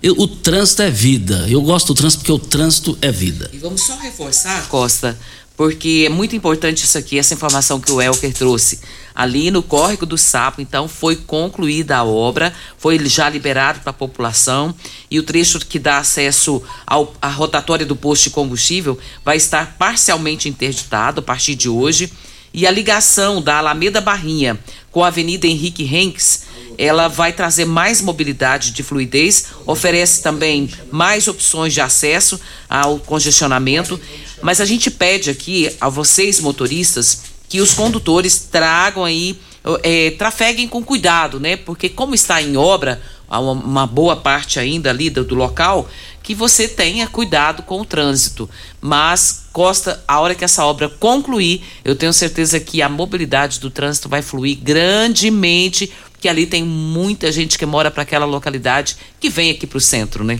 Eu, 0.00 0.14
o 0.16 0.28
trânsito 0.28 0.82
é 0.82 0.90
vida. 0.90 1.44
Eu 1.48 1.60
gosto 1.60 1.88
do 1.88 1.94
trânsito 1.94 2.20
porque 2.20 2.30
o 2.30 2.38
trânsito 2.38 2.96
é 3.02 3.10
vida. 3.10 3.50
E 3.52 3.58
vamos 3.58 3.82
só 3.82 3.96
reforçar, 3.96 4.68
Costa, 4.68 5.18
porque 5.62 6.02
é 6.06 6.08
muito 6.08 6.34
importante 6.34 6.82
isso 6.82 6.98
aqui, 6.98 7.16
essa 7.16 7.34
informação 7.34 7.78
que 7.78 7.92
o 7.92 8.02
Elker 8.02 8.34
trouxe. 8.34 8.80
Ali 9.14 9.48
no 9.48 9.62
córrego 9.62 10.04
do 10.04 10.18
Sapo, 10.18 10.60
então, 10.60 10.88
foi 10.88 11.14
concluída 11.14 11.98
a 11.98 12.04
obra, 12.04 12.52
foi 12.76 12.98
já 13.08 13.28
liberado 13.28 13.78
para 13.78 13.90
a 13.90 13.92
população 13.92 14.74
e 15.08 15.20
o 15.20 15.22
trecho 15.22 15.60
que 15.60 15.78
dá 15.78 15.98
acesso 15.98 16.60
ao, 16.84 17.14
à 17.22 17.28
rotatória 17.28 17.86
do 17.86 17.94
posto 17.94 18.24
de 18.24 18.30
combustível 18.30 18.98
vai 19.24 19.36
estar 19.36 19.76
parcialmente 19.78 20.48
interditado 20.48 21.20
a 21.20 21.22
partir 21.22 21.54
de 21.54 21.68
hoje. 21.68 22.12
E 22.52 22.66
a 22.66 22.70
ligação 22.72 23.40
da 23.40 23.58
Alameda 23.58 24.00
Barrinha 24.00 24.58
com 24.90 25.04
a 25.04 25.06
Avenida 25.06 25.46
Henrique 25.46 25.84
Henks, 25.84 26.42
ela 26.78 27.08
vai 27.08 27.32
trazer 27.32 27.64
mais 27.64 28.00
mobilidade 28.00 28.70
de 28.70 28.82
fluidez, 28.82 29.46
oferece 29.66 30.22
também 30.22 30.70
mais 30.90 31.28
opções 31.28 31.72
de 31.72 31.80
acesso 31.80 32.40
ao 32.68 32.98
congestionamento. 32.98 34.00
Mas 34.40 34.60
a 34.60 34.64
gente 34.64 34.90
pede 34.90 35.30
aqui 35.30 35.70
a 35.80 35.88
vocês, 35.88 36.40
motoristas, 36.40 37.22
que 37.48 37.60
os 37.60 37.74
condutores 37.74 38.38
tragam 38.50 39.04
aí, 39.04 39.38
é, 39.82 40.10
trafeguem 40.12 40.66
com 40.66 40.82
cuidado, 40.82 41.38
né? 41.38 41.56
Porque 41.56 41.88
como 41.88 42.14
está 42.14 42.42
em 42.42 42.56
obra, 42.56 43.00
há 43.28 43.38
uma, 43.40 43.86
boa 43.86 44.16
parte 44.16 44.58
ainda 44.58 44.90
ali 44.90 45.08
do, 45.08 45.24
do, 45.24 45.34
local, 45.34 45.88
que 46.22 46.34
você 46.34 46.68
tenha 46.68 47.06
cuidado 47.06 47.62
com 47.62 47.80
o 47.80 47.84
trânsito. 47.84 48.48
Mas, 48.80 49.44
Costa, 49.52 50.02
a 50.06 50.20
hora 50.20 50.34
que 50.34 50.44
essa 50.44 50.64
obra 50.64 50.88
concluir, 50.88 51.62
eu 51.84 51.96
tenho 51.96 52.12
certeza 52.12 52.60
que 52.60 52.82
a 52.82 52.88
mobilidade 52.88 53.58
do 53.58 53.70
trânsito 53.70 54.08
vai 54.08 54.20
fluir 54.20 54.58
grandemente, 54.60 55.90
porque 56.22 56.28
ali 56.28 56.46
tem 56.46 56.62
muita 56.62 57.32
gente 57.32 57.58
que 57.58 57.66
mora 57.66 57.90
para 57.90 58.04
aquela 58.04 58.24
localidade 58.24 58.96
que 59.18 59.28
vem 59.28 59.50
aqui 59.50 59.66
para 59.66 59.78
o 59.78 59.80
centro, 59.80 60.22
né? 60.22 60.38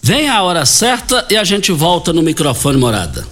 Vem 0.00 0.30
a 0.30 0.42
hora 0.42 0.64
certa 0.64 1.26
e 1.28 1.36
a 1.36 1.44
gente 1.44 1.70
volta 1.72 2.10
no 2.10 2.22
microfone 2.22 2.78
morada. 2.78 3.28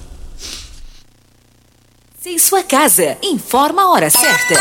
Em 2.27 2.39
sua 2.39 2.63
casa, 2.63 3.17
informa 3.23 3.85
a 3.85 3.91
hora 3.91 4.11
certa. 4.11 4.55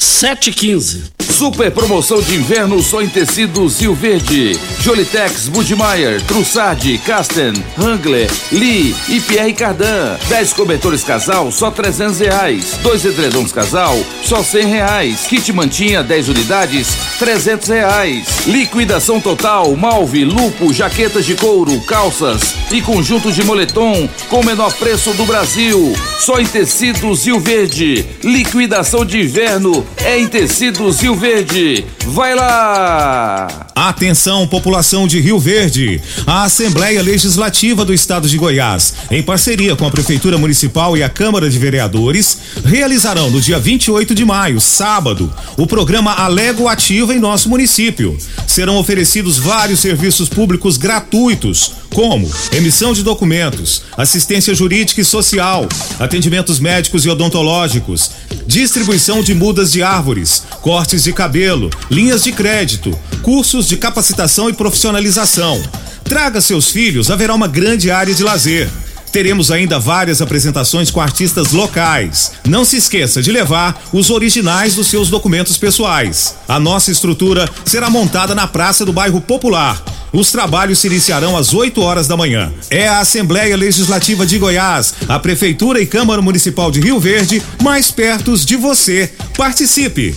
7h15. 0.00 1.21
Super 1.42 1.72
promoção 1.72 2.22
de 2.22 2.36
inverno 2.36 2.80
só 2.80 3.02
em 3.02 3.08
tecidos 3.08 3.80
Rio 3.80 3.96
Verde. 3.96 4.56
Jolitex, 4.78 5.48
Budmeier, 5.48 6.22
Trussardi, 6.22 6.98
Casten, 6.98 7.52
Hangler, 7.76 8.30
Lee 8.52 8.94
e 9.08 9.18
Pierre 9.18 9.52
Cardan. 9.52 10.16
10 10.28 10.52
cobertores 10.52 11.02
casal, 11.02 11.50
só 11.50 11.68
300 11.68 12.20
reais. 12.20 12.78
Dois 12.80 13.04
edredons 13.04 13.50
casal, 13.50 13.98
só 14.22 14.40
100 14.40 14.66
reais. 14.66 15.26
Kit 15.26 15.52
mantinha, 15.52 16.04
10 16.04 16.28
unidades, 16.28 16.86
300 17.18 17.68
reais. 17.70 18.46
Liquidação 18.46 19.20
total, 19.20 19.74
malve, 19.74 20.24
lupo, 20.24 20.72
jaquetas 20.72 21.26
de 21.26 21.34
couro, 21.34 21.80
calças 21.80 22.54
e 22.70 22.80
conjuntos 22.80 23.34
de 23.34 23.42
moletom 23.42 24.08
com 24.28 24.38
o 24.38 24.46
menor 24.46 24.72
preço 24.74 25.12
do 25.14 25.26
Brasil. 25.26 25.92
Só 26.20 26.38
em 26.38 26.46
tecidos 26.46 27.26
Rio 27.26 27.40
Verde. 27.40 28.06
Liquidação 28.22 29.04
de 29.04 29.20
inverno 29.22 29.84
é 30.04 30.20
em 30.20 30.28
tecidos 30.28 31.00
Rio 31.00 31.16
Verde. 31.16 31.31
Verde. 31.32 31.86
Vai 32.08 32.34
lá! 32.34 33.66
Atenção, 33.74 34.46
população 34.46 35.06
de 35.06 35.18
Rio 35.18 35.38
Verde. 35.38 35.98
A 36.26 36.42
Assembleia 36.42 37.00
Legislativa 37.00 37.86
do 37.86 37.94
Estado 37.94 38.28
de 38.28 38.36
Goiás, 38.36 38.92
em 39.10 39.22
parceria 39.22 39.74
com 39.74 39.86
a 39.86 39.90
Prefeitura 39.90 40.36
Municipal 40.36 40.94
e 40.94 41.02
a 41.02 41.08
Câmara 41.08 41.48
de 41.48 41.58
Vereadores, 41.58 42.38
realizarão 42.66 43.30
no 43.30 43.40
dia 43.40 43.58
28 43.58 44.14
de 44.14 44.26
maio, 44.26 44.60
sábado, 44.60 45.32
o 45.56 45.66
programa 45.66 46.12
Alego 46.12 46.68
Ativa 46.68 47.14
em 47.14 47.18
nosso 47.18 47.48
município. 47.48 48.14
Serão 48.46 48.76
oferecidos 48.76 49.38
vários 49.38 49.80
serviços 49.80 50.28
públicos 50.28 50.76
gratuitos 50.76 51.81
como 51.92 52.30
emissão 52.52 52.92
de 52.92 53.02
documentos, 53.02 53.82
assistência 53.96 54.54
jurídica 54.54 55.00
e 55.00 55.04
social, 55.04 55.68
atendimentos 55.98 56.58
médicos 56.58 57.04
e 57.04 57.10
odontológicos, 57.10 58.10
distribuição 58.46 59.22
de 59.22 59.34
mudas 59.34 59.70
de 59.70 59.82
árvores, 59.82 60.42
cortes 60.60 61.04
de 61.04 61.12
cabelo, 61.12 61.70
linhas 61.90 62.24
de 62.24 62.32
crédito, 62.32 62.98
cursos 63.22 63.68
de 63.68 63.76
capacitação 63.76 64.48
e 64.48 64.52
profissionalização. 64.52 65.62
Traga 66.04 66.40
seus 66.40 66.70
filhos, 66.70 67.10
haverá 67.10 67.34
uma 67.34 67.48
grande 67.48 67.90
área 67.90 68.14
de 68.14 68.22
lazer. 68.22 68.68
Teremos 69.12 69.50
ainda 69.50 69.78
várias 69.78 70.22
apresentações 70.22 70.90
com 70.90 70.98
artistas 70.98 71.52
locais. 71.52 72.32
Não 72.48 72.64
se 72.64 72.78
esqueça 72.78 73.20
de 73.20 73.30
levar 73.30 73.80
os 73.92 74.10
originais 74.10 74.74
dos 74.74 74.86
seus 74.86 75.10
documentos 75.10 75.58
pessoais. 75.58 76.34
A 76.48 76.58
nossa 76.58 76.90
estrutura 76.90 77.48
será 77.64 77.90
montada 77.90 78.34
na 78.34 78.46
Praça 78.46 78.86
do 78.86 78.92
Bairro 78.92 79.20
Popular. 79.20 79.84
Os 80.12 80.30
trabalhos 80.30 80.78
se 80.78 80.86
iniciarão 80.86 81.36
às 81.36 81.52
8 81.52 81.80
horas 81.80 82.08
da 82.08 82.16
manhã. 82.16 82.52
É 82.70 82.88
a 82.88 83.00
Assembleia 83.00 83.56
Legislativa 83.56 84.26
de 84.26 84.38
Goiás, 84.38 84.94
a 85.08 85.18
Prefeitura 85.18 85.80
e 85.80 85.86
Câmara 85.86 86.22
Municipal 86.22 86.70
de 86.70 86.80
Rio 86.80 86.98
Verde, 86.98 87.42
mais 87.62 87.90
perto 87.90 88.36
de 88.36 88.56
você. 88.56 89.12
Participe! 89.36 90.16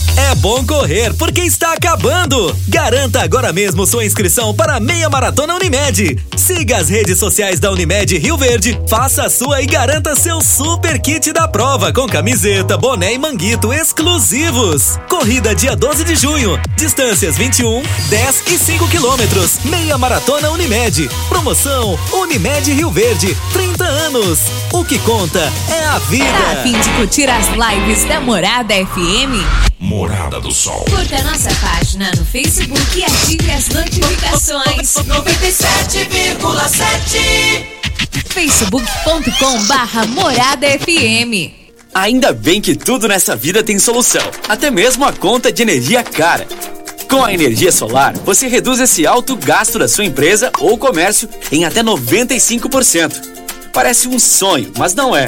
É 0.17 0.35
bom 0.35 0.65
correr 0.65 1.13
porque 1.13 1.41
está 1.41 1.73
acabando. 1.73 2.55
Garanta 2.67 3.21
agora 3.21 3.51
mesmo 3.53 3.85
sua 3.85 4.05
inscrição 4.05 4.53
para 4.53 4.75
a 4.75 4.79
meia 4.79 5.09
maratona 5.09 5.55
Unimed. 5.55 6.17
Siga 6.35 6.77
as 6.77 6.89
redes 6.89 7.17
sociais 7.17 7.59
da 7.59 7.71
Unimed 7.71 8.17
Rio 8.17 8.37
Verde, 8.37 8.79
faça 8.87 9.23
a 9.23 9.29
sua 9.29 9.61
e 9.61 9.65
garanta 9.65 10.15
seu 10.15 10.41
super 10.41 10.99
kit 10.99 11.31
da 11.31 11.47
prova 11.47 11.93
com 11.93 12.07
camiseta, 12.07 12.77
boné 12.77 13.13
e 13.13 13.17
manguito 13.17 13.73
exclusivos. 13.73 14.99
Corrida 15.09 15.55
dia 15.55 15.75
12 15.75 16.03
de 16.03 16.15
junho. 16.15 16.59
Distâncias 16.75 17.37
21, 17.37 17.83
10 18.09 18.43
e 18.47 18.57
5 18.57 18.87
quilômetros. 18.87 19.59
Meia 19.65 19.97
maratona 19.97 20.49
Unimed. 20.51 21.09
Promoção 21.29 21.97
Unimed 22.11 22.71
Rio 22.71 22.91
Verde. 22.91 23.37
30 23.53 23.83
anos. 23.83 24.39
O 24.73 24.83
que 24.83 24.99
conta 24.99 25.51
é 25.69 25.85
a 25.85 25.99
vida. 25.99 26.25
Tá 26.25 26.59
a 26.59 26.63
fim 26.63 26.79
de 26.79 26.89
curtir 26.91 27.29
as 27.29 27.47
lives 27.49 28.03
da 28.05 28.19
Morada 28.19 28.73
FM? 28.73 29.71
Morada 30.01 30.41
do 30.41 30.51
Sol. 30.51 30.83
Curta 30.89 31.21
nossa 31.21 31.53
página 31.61 32.09
no 32.17 32.25
Facebook 32.25 32.97
e 32.97 33.03
ative 33.03 33.51
as 33.51 33.69
notificações. 33.69 34.95
97,7 34.95 37.67
facebook.com 38.25 39.63
barra 39.67 40.07
Morada 40.07 40.67
FM. 40.67 41.51
Ainda 41.93 42.33
bem 42.33 42.59
que 42.59 42.75
tudo 42.75 43.07
nessa 43.07 43.35
vida 43.35 43.63
tem 43.63 43.77
solução, 43.77 44.27
até 44.49 44.71
mesmo 44.71 45.05
a 45.05 45.13
conta 45.13 45.51
de 45.51 45.61
energia 45.61 46.01
cara. 46.01 46.47
Com 47.07 47.23
a 47.23 47.31
energia 47.31 47.71
solar, 47.71 48.17
você 48.25 48.47
reduz 48.47 48.79
esse 48.79 49.05
alto 49.05 49.35
gasto 49.35 49.77
da 49.77 49.87
sua 49.87 50.05
empresa 50.05 50.51
ou 50.57 50.79
comércio 50.79 51.29
em 51.51 51.63
até 51.63 51.83
95%. 51.83 53.21
Parece 53.71 54.07
um 54.07 54.17
sonho, 54.17 54.71
mas 54.75 54.95
não 54.95 55.15
é. 55.15 55.27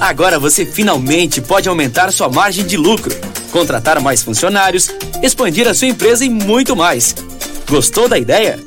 Agora 0.00 0.38
você 0.38 0.64
finalmente 0.64 1.42
pode 1.42 1.68
aumentar 1.68 2.10
sua 2.10 2.30
margem 2.30 2.66
de 2.66 2.76
lucro, 2.76 3.14
contratar 3.52 4.00
mais 4.00 4.22
funcionários, 4.22 4.90
expandir 5.22 5.68
a 5.68 5.74
sua 5.74 5.88
empresa 5.88 6.24
e 6.24 6.30
muito 6.30 6.74
mais. 6.74 7.14
Gostou 7.68 8.08
da 8.08 8.18
ideia? 8.18 8.58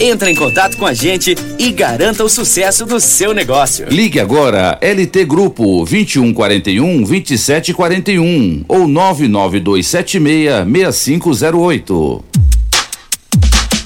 Entre 0.00 0.30
em 0.30 0.34
contato 0.34 0.76
com 0.76 0.86
a 0.86 0.92
gente 0.92 1.36
e 1.58 1.70
garanta 1.70 2.24
o 2.24 2.28
sucesso 2.28 2.84
do 2.84 2.98
seu 2.98 3.32
negócio. 3.32 3.86
Ligue 3.88 4.18
agora 4.18 4.78
LT 4.82 5.24
Grupo 5.26 5.84
2141 5.84 7.02
2741 7.02 8.64
ou 8.66 8.88
99276 8.88 10.64
6508. 10.98 12.24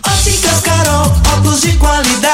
Óticas 0.07 0.61
Carol, 0.63 1.13
óculos 1.37 1.61
de 1.61 1.73
qualidade, 1.77 2.34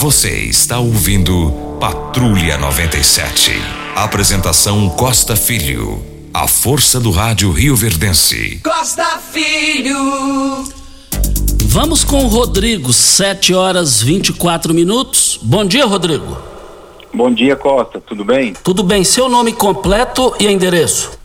Você 0.00 0.44
está 0.44 0.78
ouvindo 0.78 1.50
Patrulha 1.80 2.56
97. 2.56 3.50
Apresentação 3.96 4.88
Costa 4.90 5.34
Filho. 5.34 6.00
A 6.32 6.46
força 6.46 7.00
do 7.00 7.10
rádio 7.10 7.50
Rio 7.50 7.74
Verdense. 7.74 8.60
Costa 8.62 9.18
Filho. 9.18 10.62
Vamos 11.64 12.04
com 12.04 12.24
o 12.24 12.28
Rodrigo, 12.28 12.92
7 12.92 13.52
horas 13.52 14.00
24 14.00 14.72
minutos. 14.72 15.40
Bom 15.42 15.64
dia, 15.64 15.84
Rodrigo. 15.84 16.38
Bom 17.12 17.32
dia, 17.32 17.56
Costa. 17.56 18.00
Tudo 18.00 18.24
bem? 18.24 18.54
Tudo 18.62 18.84
bem. 18.84 19.02
Seu 19.02 19.28
nome 19.28 19.52
completo 19.52 20.32
e 20.38 20.46
endereço? 20.46 21.18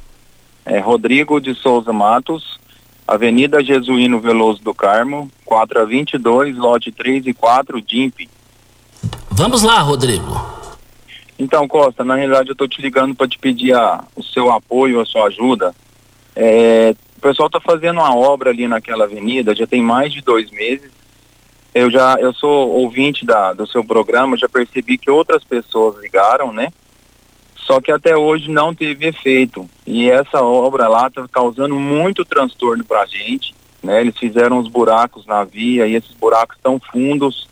É 0.66 0.80
Rodrigo 0.80 1.40
de 1.40 1.54
Souza 1.54 1.94
Matos, 1.94 2.58
Avenida 3.08 3.64
Jesuíno 3.64 4.20
Veloso 4.20 4.64
do 4.64 4.74
Carmo, 4.74 5.30
4 5.46 5.80
a 5.80 5.86
22, 5.86 6.58
lote 6.58 6.92
3 6.92 7.28
e 7.28 7.34
4, 7.36 7.80
DIMP. 7.80 8.33
Vamos 9.36 9.64
lá, 9.64 9.80
Rodrigo. 9.80 10.54
Então, 11.40 11.68
Costa, 11.68 12.04
na 12.04 12.16
realidade 12.16 12.50
eu 12.50 12.54
estou 12.54 12.68
te 12.68 12.80
ligando 12.82 13.16
para 13.16 13.28
te 13.28 13.40
pedir 13.40 13.74
a, 13.74 14.04
o 14.16 14.22
seu 14.22 14.52
apoio, 14.52 15.02
a 15.02 15.06
sua 15.06 15.26
ajuda. 15.26 15.74
É, 16.36 16.96
o 17.18 17.22
pessoal 17.22 17.48
está 17.48 17.60
fazendo 17.60 18.00
uma 18.00 18.16
obra 18.16 18.52
ali 18.52 18.68
naquela 18.68 19.06
avenida, 19.06 19.56
já 19.56 19.66
tem 19.66 19.82
mais 19.82 20.14
de 20.14 20.22
dois 20.22 20.52
meses. 20.52 20.92
Eu 21.74 21.90
já, 21.90 22.16
eu 22.20 22.32
sou 22.34 22.70
ouvinte 22.74 23.26
da, 23.26 23.54
do 23.54 23.66
seu 23.66 23.84
programa, 23.84 24.38
já 24.38 24.48
percebi 24.48 25.00
que 25.00 25.10
outras 25.10 25.44
pessoas 25.44 26.00
ligaram, 26.00 26.54
né? 26.54 26.72
Só 27.56 27.82
que 27.82 27.92
até 27.92 28.16
hoje 28.16 28.52
não 28.52 28.76
teve 28.76 29.08
efeito. 29.08 29.68
E 29.88 30.12
essa 30.12 30.44
obra 30.44 30.88
lá 30.88 31.08
está 31.08 31.28
causando 31.28 31.76
muito 31.76 32.24
transtorno 32.24 32.84
para 32.84 33.02
a 33.02 33.06
gente. 33.08 33.56
Né? 33.82 34.02
Eles 34.02 34.18
fizeram 34.18 34.60
uns 34.60 34.68
buracos 34.68 35.26
na 35.26 35.44
via 35.44 35.88
e 35.88 35.96
esses 35.96 36.14
buracos 36.14 36.56
estão 36.58 36.80
fundos. 36.80 37.48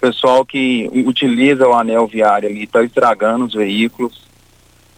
Pessoal 0.00 0.46
que 0.46 0.90
utiliza 1.06 1.68
o 1.68 1.74
anel 1.74 2.06
viário 2.06 2.48
ali 2.48 2.64
está 2.64 2.82
estragando 2.82 3.44
os 3.44 3.54
veículos. 3.54 4.22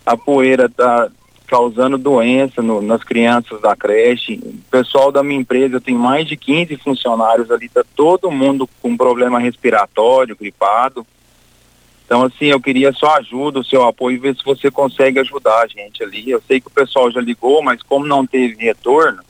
A 0.06 0.16
poeira 0.16 0.66
está 0.66 1.08
causando 1.46 1.98
doença 1.98 2.62
no, 2.62 2.80
nas 2.80 3.02
crianças 3.02 3.60
da 3.60 3.74
creche. 3.74 4.34
O 4.34 4.70
pessoal 4.70 5.10
da 5.10 5.22
minha 5.22 5.40
empresa, 5.40 5.80
tenho 5.80 5.98
mais 5.98 6.26
de 6.26 6.36
15 6.36 6.76
funcionários 6.76 7.50
ali, 7.50 7.66
está 7.66 7.84
todo 7.94 8.30
mundo 8.30 8.68
com 8.80 8.96
problema 8.96 9.38
respiratório, 9.38 10.36
gripado. 10.36 11.06
Então, 12.06 12.24
assim, 12.24 12.46
eu 12.46 12.60
queria 12.60 12.92
só 12.92 13.16
ajuda, 13.16 13.60
o 13.60 13.64
seu 13.64 13.84
apoio, 13.84 14.20
ver 14.20 14.36
se 14.36 14.44
você 14.44 14.70
consegue 14.70 15.18
ajudar 15.18 15.62
a 15.62 15.66
gente 15.66 16.02
ali. 16.02 16.30
Eu 16.30 16.40
sei 16.46 16.60
que 16.60 16.68
o 16.68 16.70
pessoal 16.70 17.10
já 17.10 17.20
ligou, 17.20 17.62
mas 17.62 17.82
como 17.82 18.06
não 18.06 18.26
teve 18.26 18.62
retorno, 18.64 19.22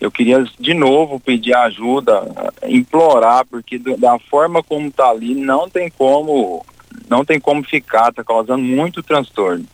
eu 0.00 0.10
queria 0.10 0.44
de 0.58 0.74
novo 0.74 1.18
pedir 1.18 1.54
ajuda, 1.54 2.22
implorar, 2.66 3.44
porque 3.46 3.78
da 3.78 4.18
forma 4.30 4.62
como 4.62 4.90
tá 4.90 5.08
ali, 5.10 5.34
não 5.34 5.68
tem 5.68 5.90
como, 5.90 6.64
não 7.08 7.24
tem 7.24 7.40
como 7.40 7.64
ficar, 7.64 8.12
tá 8.12 8.22
causando 8.22 8.62
muito 8.62 9.02
transtorno. 9.02 9.64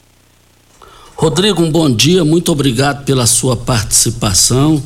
Rodrigo, 1.16 1.62
um 1.62 1.70
bom 1.70 1.90
dia, 1.90 2.24
muito 2.24 2.50
obrigado 2.50 3.04
pela 3.04 3.26
sua 3.26 3.56
participação. 3.56 4.82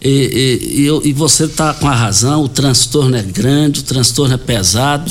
E, 0.00 0.86
e, 0.86 1.08
e 1.08 1.12
você 1.14 1.44
está 1.44 1.72
com 1.72 1.88
a 1.88 1.94
razão, 1.94 2.42
o 2.42 2.48
transtorno 2.48 3.16
é 3.16 3.22
grande, 3.22 3.80
o 3.80 3.84
transtorno 3.84 4.34
é 4.34 4.38
pesado. 4.38 5.10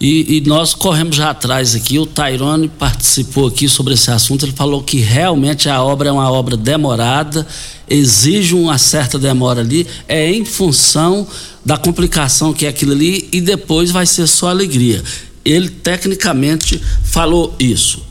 E, 0.00 0.36
e, 0.36 0.40
nós 0.42 0.74
corremos 0.74 1.16
já 1.16 1.30
atrás 1.30 1.74
aqui. 1.74 1.98
O 1.98 2.06
Tairone 2.06 2.68
participou 2.68 3.48
aqui 3.48 3.68
sobre 3.68 3.94
esse 3.94 4.10
assunto. 4.10 4.44
Ele 4.44 4.52
falou 4.52 4.82
que 4.82 5.00
realmente 5.00 5.68
a 5.68 5.82
obra 5.82 6.08
é 6.08 6.12
uma 6.12 6.30
obra 6.30 6.56
demorada, 6.56 7.44
exige 7.88 8.54
uma 8.54 8.78
certa 8.78 9.18
demora 9.18 9.60
ali, 9.60 9.86
é 10.06 10.30
em 10.30 10.44
função 10.44 11.26
da 11.64 11.76
complicação 11.76 12.52
que 12.52 12.64
é 12.64 12.68
aquilo 12.68 12.92
ali 12.92 13.28
e 13.32 13.40
depois 13.40 13.90
vai 13.90 14.06
ser 14.06 14.28
só 14.28 14.48
alegria. 14.48 15.02
Ele 15.44 15.68
tecnicamente 15.68 16.80
falou 17.02 17.54
isso. 17.58 18.06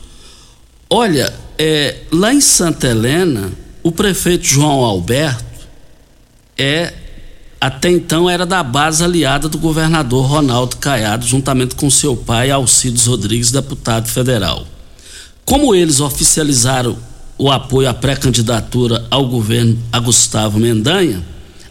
Olha, 0.89 1.33
é, 1.57 1.99
lá 2.11 2.33
em 2.33 2.41
Santa 2.41 2.87
Helena, 2.87 3.51
o 3.81 3.91
prefeito 3.91 4.45
João 4.45 4.83
Alberto 4.83 5.45
é 6.57 6.93
até 7.59 7.89
então 7.89 8.29
era 8.29 8.45
da 8.45 8.61
base 8.61 9.03
aliada 9.03 9.49
do 9.49 9.57
governador 9.57 10.25
Ronaldo 10.25 10.77
Caiado, 10.77 11.25
juntamente 11.25 11.75
com 11.75 11.89
seu 11.89 12.15
pai 12.15 12.51
Alcides 12.51 13.07
Rodrigues, 13.07 13.51
deputado 13.51 14.07
federal. 14.07 14.65
Como 15.43 15.73
eles 15.73 15.99
oficializaram 15.99 16.97
o 17.37 17.51
apoio 17.51 17.89
à 17.89 17.93
pré-candidatura 17.93 19.05
ao 19.09 19.27
governo 19.27 19.77
a 19.91 19.99
Gustavo 19.99 20.59
Mendanha, 20.59 21.23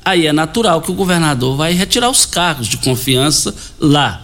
aí 0.04 0.26
é 0.26 0.32
natural 0.32 0.80
que 0.80 0.90
o 0.90 0.94
governador 0.94 1.56
vai 1.56 1.72
retirar 1.72 2.10
os 2.10 2.24
cargos 2.26 2.66
de 2.66 2.78
confiança 2.78 3.54
lá. 3.78 4.22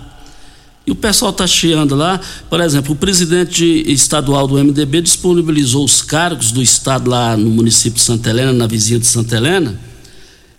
E 0.85 0.90
o 0.90 0.96
pessoal 0.96 1.31
está 1.31 1.46
chiando 1.46 1.94
lá, 1.94 2.20
por 2.51 2.61
exemplo, 2.61 2.92
o 2.92 2.96
presidente 2.96 3.64
estadual 3.87 4.48
do 4.48 4.57
MDB 4.59 5.01
disponibilizou 5.01 5.85
os 5.85 6.03
cargos 6.03 6.51
do 6.51 6.61
estado 6.61 7.09
lá 7.09 7.37
no 7.37 7.51
município 7.51 7.98
de 7.98 8.01
Santa 8.01 8.31
Helena, 8.31 8.53
na 8.53 8.66
vizinha 8.66 8.98
de 8.98 9.07
Santa 9.07 9.37
Helena, 9.37 9.79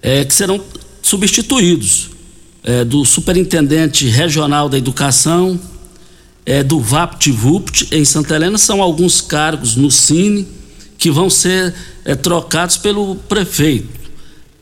é, 0.01 0.23
que 0.23 0.33
serão 0.33 0.61
substituídos 1.03 2.09
é, 2.63 2.83
do 2.83 3.05
superintendente 3.05 4.07
regional 4.07 4.67
da 4.67 4.77
educação, 4.77 5.59
é, 6.45 6.63
do 6.63 6.79
VaptVupt 6.79 7.89
em 7.91 8.03
Santa 8.03 8.35
Helena, 8.35 8.57
são 8.57 8.81
alguns 8.81 9.21
cargos 9.21 9.75
no 9.75 9.91
Cine 9.91 10.47
que 10.97 11.11
vão 11.11 11.29
ser 11.29 11.75
é, 12.05 12.15
trocados 12.15 12.77
pelo 12.77 13.15
prefeito. 13.15 14.01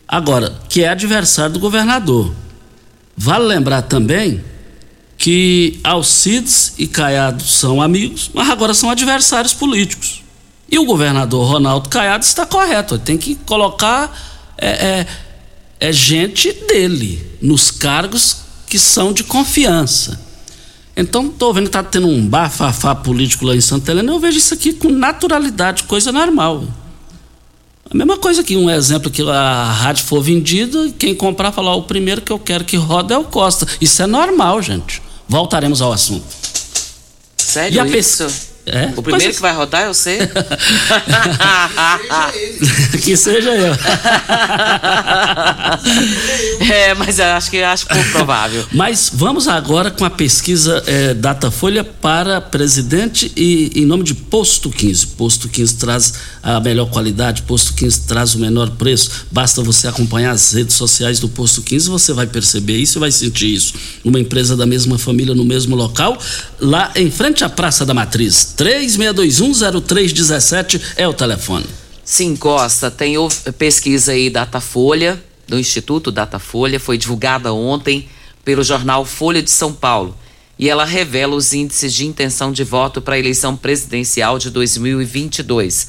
Agora, 0.07 0.53
que 0.67 0.83
é 0.83 0.89
adversário 0.89 1.53
do 1.53 1.59
governador. 1.59 2.33
Vale 3.15 3.45
lembrar 3.45 3.83
também 3.83 4.43
que 5.17 5.79
Alcides 5.83 6.73
e 6.79 6.87
Caiado 6.87 7.43
são 7.43 7.79
amigos, 7.81 8.31
mas 8.33 8.49
agora 8.49 8.73
são 8.73 8.89
adversários 8.89 9.53
políticos. 9.53 10.23
E 10.69 10.79
o 10.79 10.85
governador 10.85 11.45
Ronaldo 11.47 11.89
Caiado 11.89 12.23
está 12.23 12.45
correto, 12.45 12.95
ele 12.95 13.03
tem 13.03 13.17
que 13.17 13.35
colocar 13.35 14.11
é, 14.57 14.69
é, 14.69 15.07
é 15.81 15.91
gente 15.91 16.53
dele 16.53 17.19
nos 17.41 17.71
cargos 17.71 18.37
que 18.67 18.77
são 18.77 19.11
de 19.11 19.23
confiança. 19.23 20.21
Então, 20.95 21.25
estou 21.25 21.51
vendo 21.51 21.63
que 21.63 21.69
está 21.69 21.83
tendo 21.83 22.07
um 22.07 22.25
bafafá 22.25 22.93
político 22.93 23.45
lá 23.45 23.55
em 23.55 23.61
Santa 23.61 23.91
Helena, 23.91 24.11
eu 24.11 24.19
vejo 24.19 24.37
isso 24.37 24.53
aqui 24.53 24.73
com 24.73 24.89
naturalidade, 24.89 25.83
coisa 25.83 26.11
normal. 26.11 26.63
A 27.89 27.97
mesma 27.97 28.15
coisa 28.15 28.43
que 28.43 28.55
um 28.55 28.69
exemplo 28.69 29.09
que 29.09 29.23
a 29.23 29.63
rádio 29.63 30.05
for 30.05 30.21
vendida, 30.21 30.93
quem 30.99 31.15
comprar 31.15 31.51
falar, 31.51 31.75
o 31.75 31.83
primeiro 31.83 32.21
que 32.21 32.31
eu 32.31 32.39
quero 32.39 32.63
que 32.63 32.77
roda 32.77 33.15
é 33.15 33.17
o 33.17 33.23
Costa. 33.23 33.67
Isso 33.81 34.03
é 34.03 34.07
normal, 34.07 34.61
gente. 34.61 35.01
Voltaremos 35.27 35.81
ao 35.81 35.91
assunto. 35.91 36.25
Sério 37.37 37.77
e 37.77 37.79
a 37.79 37.87
isso? 37.87 38.50
É? 38.65 38.91
O 38.95 39.01
primeiro 39.01 39.27
mas... 39.27 39.35
que 39.35 39.41
vai 39.41 39.53
rodar 39.53 39.83
eu 39.83 39.93
sei. 39.95 40.19
que 43.03 43.17
seja 43.17 43.49
eu. 43.49 43.73
é, 46.71 46.93
mas 46.93 47.17
eu 47.17 47.25
acho 47.25 47.49
que 47.49 47.61
acho 47.63 47.87
pouco 47.87 48.11
provável. 48.11 48.63
Mas 48.71 49.09
vamos 49.13 49.47
agora 49.47 49.89
com 49.89 50.05
a 50.05 50.09
pesquisa 50.09 50.83
é, 50.85 51.13
Datafolha 51.13 51.83
para 51.83 52.39
presidente 52.39 53.31
e 53.35 53.71
em 53.75 53.85
nome 53.85 54.03
de 54.03 54.13
Posto 54.13 54.69
15. 54.69 55.07
Posto 55.07 55.49
15 55.49 55.75
traz 55.75 56.13
a 56.43 56.59
melhor 56.59 56.89
qualidade, 56.89 57.41
Posto 57.43 57.73
15 57.73 58.01
traz 58.01 58.35
o 58.35 58.39
menor 58.39 58.69
preço. 58.71 59.25
Basta 59.31 59.61
você 59.63 59.87
acompanhar 59.87 60.31
as 60.31 60.53
redes 60.53 60.75
sociais 60.75 61.19
do 61.19 61.27
Posto 61.27 61.61
15, 61.61 61.89
você 61.89 62.13
vai 62.13 62.27
perceber 62.27 62.77
isso 62.77 62.97
e 62.97 62.99
vai 62.99 63.11
sentir 63.11 63.53
isso. 63.53 63.73
Uma 64.03 64.19
empresa 64.19 64.55
da 64.55 64.65
mesma 64.65 64.97
família 64.97 65.33
no 65.33 65.43
mesmo 65.43 65.75
local, 65.75 66.17
lá 66.59 66.91
em 66.95 67.09
frente 67.09 67.43
à 67.43 67.49
Praça 67.49 67.85
da 67.85 67.93
Matriz. 67.93 68.50
36210317 68.57 70.81
é 70.95 71.07
o 71.07 71.13
telefone. 71.13 71.67
Sim, 72.03 72.35
Costa, 72.35 72.89
tem 72.91 73.15
pesquisa 73.57 74.11
aí 74.11 74.29
Datafolha, 74.29 75.23
do 75.47 75.57
Instituto 75.59 76.11
Datafolha, 76.11 76.79
foi 76.79 76.97
divulgada 76.97 77.53
ontem 77.53 78.07
pelo 78.43 78.63
jornal 78.63 79.05
Folha 79.05 79.41
de 79.41 79.51
São 79.51 79.73
Paulo. 79.73 80.17
E 80.57 80.69
ela 80.69 80.85
revela 80.85 81.35
os 81.35 81.53
índices 81.53 81.93
de 81.93 82.05
intenção 82.05 82.51
de 82.51 82.63
voto 82.63 83.01
para 83.01 83.15
a 83.15 83.19
eleição 83.19 83.57
presidencial 83.57 84.37
de 84.37 84.49
2022. 84.49 85.87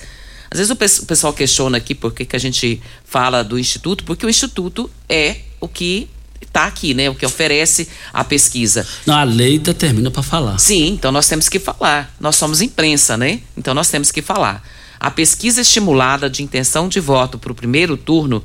Às 0.50 0.58
vezes 0.58 0.70
o 0.70 1.06
pessoal 1.06 1.32
questiona 1.32 1.78
aqui 1.78 1.94
por 1.94 2.12
que, 2.12 2.24
que 2.24 2.36
a 2.36 2.38
gente 2.38 2.80
fala 3.04 3.42
do 3.42 3.58
Instituto, 3.58 4.04
porque 4.04 4.26
o 4.26 4.30
Instituto 4.30 4.90
é 5.08 5.36
o 5.60 5.68
que 5.68 6.08
está 6.52 6.66
aqui, 6.66 6.92
né? 6.92 7.08
O 7.08 7.14
que 7.14 7.24
oferece 7.24 7.88
a 8.12 8.22
pesquisa. 8.22 8.86
Não, 9.06 9.16
a 9.16 9.24
lei 9.24 9.58
determina 9.58 10.10
para 10.10 10.22
falar. 10.22 10.58
Sim, 10.58 10.88
então 10.88 11.10
nós 11.10 11.26
temos 11.26 11.48
que 11.48 11.58
falar. 11.58 12.14
Nós 12.20 12.36
somos 12.36 12.60
imprensa, 12.60 13.16
né? 13.16 13.40
Então 13.56 13.72
nós 13.72 13.88
temos 13.88 14.12
que 14.12 14.20
falar. 14.20 14.62
A 15.00 15.10
pesquisa 15.10 15.62
estimulada 15.62 16.30
de 16.30 16.42
intenção 16.42 16.88
de 16.88 17.00
voto 17.00 17.38
para 17.38 17.50
o 17.50 17.54
primeiro 17.54 17.96
turno 17.96 18.44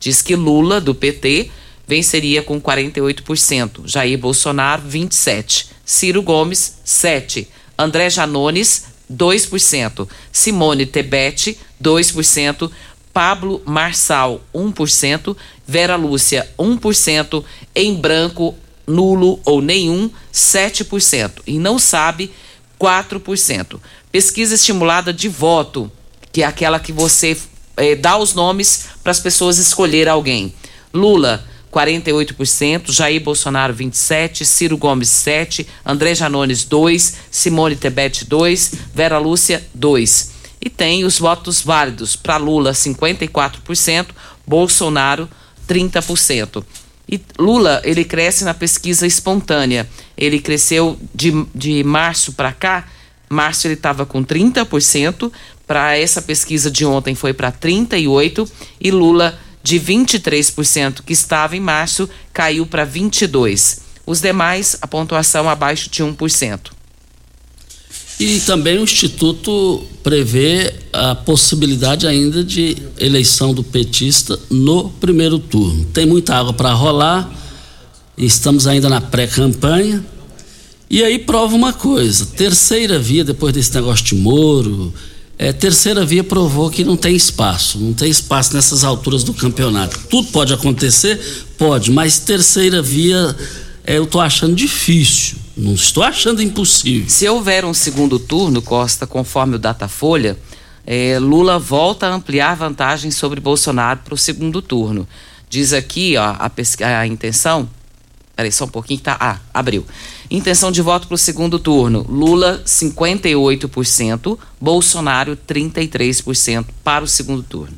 diz 0.00 0.22
que 0.22 0.36
Lula, 0.36 0.80
do 0.80 0.94
PT, 0.94 1.50
venceria 1.86 2.42
com 2.42 2.60
48%, 2.60 3.82
Jair 3.84 4.16
Bolsonaro, 4.18 4.82
27%, 4.88 5.66
Ciro 5.84 6.22
Gomes, 6.22 6.76
7%, 6.86 7.46
André 7.76 8.08
Janones, 8.08 8.84
2%, 9.12 10.08
Simone 10.30 10.86
Tebet, 10.86 11.58
2%, 11.82 12.70
Pablo 13.18 13.60
Marçal, 13.64 14.40
1%, 14.54 15.36
Vera 15.66 15.96
Lúcia, 15.96 16.48
1%, 16.56 17.42
em 17.74 17.96
branco, 17.96 18.54
nulo 18.86 19.40
ou 19.44 19.60
nenhum, 19.60 20.08
7%, 20.32 21.42
e 21.44 21.58
não 21.58 21.80
sabe, 21.80 22.30
4%. 22.80 23.80
Pesquisa 24.12 24.54
estimulada 24.54 25.12
de 25.12 25.28
voto, 25.28 25.90
que 26.30 26.44
é 26.44 26.46
aquela 26.46 26.78
que 26.78 26.92
você 26.92 27.36
é, 27.76 27.96
dá 27.96 28.16
os 28.16 28.34
nomes 28.34 28.86
para 29.02 29.10
as 29.10 29.18
pessoas 29.18 29.58
escolher 29.58 30.08
alguém. 30.08 30.54
Lula, 30.94 31.44
48%, 31.72 32.92
Jair 32.92 33.20
Bolsonaro 33.20 33.74
27%, 33.74 34.44
Ciro 34.44 34.78
Gomes 34.78 35.08
7%, 35.08 35.66
André 35.84 36.14
Janones 36.14 36.64
2%, 36.64 37.14
Simone 37.32 37.74
Tebet 37.74 38.26
2%, 38.26 38.78
Vera 38.94 39.18
Lúcia 39.18 39.60
2%. 39.76 40.37
E 40.60 40.68
tem 40.68 41.04
os 41.04 41.18
votos 41.18 41.62
válidos 41.62 42.16
para 42.16 42.36
Lula 42.36 42.72
54%, 42.72 44.08
Bolsonaro 44.46 45.28
30%. 45.68 46.64
E 47.08 47.20
Lula, 47.38 47.80
ele 47.84 48.04
cresce 48.04 48.44
na 48.44 48.52
pesquisa 48.52 49.06
espontânea. 49.06 49.88
Ele 50.16 50.40
cresceu 50.40 50.98
de, 51.14 51.32
de 51.54 51.82
março 51.84 52.32
para 52.32 52.52
cá. 52.52 52.86
Março 53.30 53.66
ele 53.66 53.74
estava 53.74 54.04
com 54.04 54.24
30%, 54.24 55.30
para 55.66 55.98
essa 55.98 56.22
pesquisa 56.22 56.70
de 56.70 56.86
ontem 56.86 57.14
foi 57.14 57.34
para 57.34 57.52
38% 57.52 58.50
e 58.80 58.90
Lula 58.90 59.38
de 59.62 59.78
23% 59.78 61.02
que 61.04 61.12
estava 61.12 61.56
em 61.56 61.60
março 61.60 62.08
caiu 62.32 62.66
para 62.66 62.86
22%. 62.86 63.80
Os 64.06 64.22
demais, 64.22 64.78
a 64.80 64.86
pontuação 64.86 65.46
abaixo 65.46 65.90
de 65.90 66.02
1%. 66.02 66.77
E 68.18 68.40
também 68.40 68.78
o 68.78 68.82
Instituto 68.82 69.82
prevê 70.02 70.74
a 70.92 71.14
possibilidade 71.14 72.06
ainda 72.06 72.42
de 72.42 72.76
eleição 72.98 73.54
do 73.54 73.62
petista 73.62 74.38
no 74.50 74.88
primeiro 74.88 75.38
turno. 75.38 75.84
Tem 75.92 76.04
muita 76.04 76.34
água 76.34 76.52
para 76.52 76.72
rolar, 76.72 77.30
estamos 78.16 78.66
ainda 78.66 78.88
na 78.88 79.00
pré-campanha. 79.00 80.04
E 80.90 81.04
aí 81.04 81.18
prova 81.18 81.54
uma 81.54 81.72
coisa: 81.72 82.26
terceira 82.26 82.98
via, 82.98 83.22
depois 83.22 83.54
desse 83.54 83.72
negócio 83.74 84.04
de 84.04 84.14
Moro, 84.16 84.92
é, 85.38 85.52
terceira 85.52 86.04
via 86.04 86.24
provou 86.24 86.68
que 86.70 86.82
não 86.82 86.96
tem 86.96 87.14
espaço, 87.14 87.78
não 87.78 87.92
tem 87.92 88.10
espaço 88.10 88.52
nessas 88.54 88.82
alturas 88.82 89.22
do 89.22 89.32
campeonato. 89.32 89.96
Tudo 90.10 90.28
pode 90.32 90.52
acontecer? 90.52 91.20
Pode, 91.56 91.92
mas 91.92 92.18
terceira 92.18 92.82
via 92.82 93.36
é, 93.84 93.98
eu 93.98 94.04
estou 94.04 94.20
achando 94.20 94.56
difícil. 94.56 95.36
Não 95.58 95.74
estou 95.74 96.04
achando 96.04 96.40
impossível. 96.40 97.08
Se 97.08 97.28
houver 97.28 97.64
um 97.64 97.74
segundo 97.74 98.18
turno, 98.18 98.62
Costa, 98.62 99.06
conforme 99.06 99.56
o 99.56 99.58
Datafolha, 99.58 100.38
é, 100.86 101.18
Lula 101.18 101.58
volta 101.58 102.06
a 102.06 102.14
ampliar 102.14 102.54
vantagens 102.54 103.16
sobre 103.16 103.40
Bolsonaro 103.40 104.00
para 104.04 104.14
o 104.14 104.18
segundo 104.18 104.62
turno. 104.62 105.06
Diz 105.50 105.72
aqui 105.72 106.16
ó, 106.16 106.36
a, 106.38 106.50
a 107.00 107.06
intenção 107.06 107.68
Peraí, 108.38 108.52
só 108.52 108.66
um 108.66 108.68
pouquinho 108.68 108.98
que 108.98 109.04
tá. 109.04 109.16
Ah, 109.18 109.40
abriu. 109.52 109.84
Intenção 110.30 110.70
de 110.70 110.80
voto 110.80 111.08
para 111.08 111.16
o 111.16 111.18
segundo 111.18 111.58
turno: 111.58 112.06
Lula 112.08 112.62
58%, 112.64 114.38
Bolsonaro 114.60 115.36
33% 115.36 116.66
para 116.84 117.04
o 117.04 117.08
segundo 117.08 117.42
turno. 117.42 117.76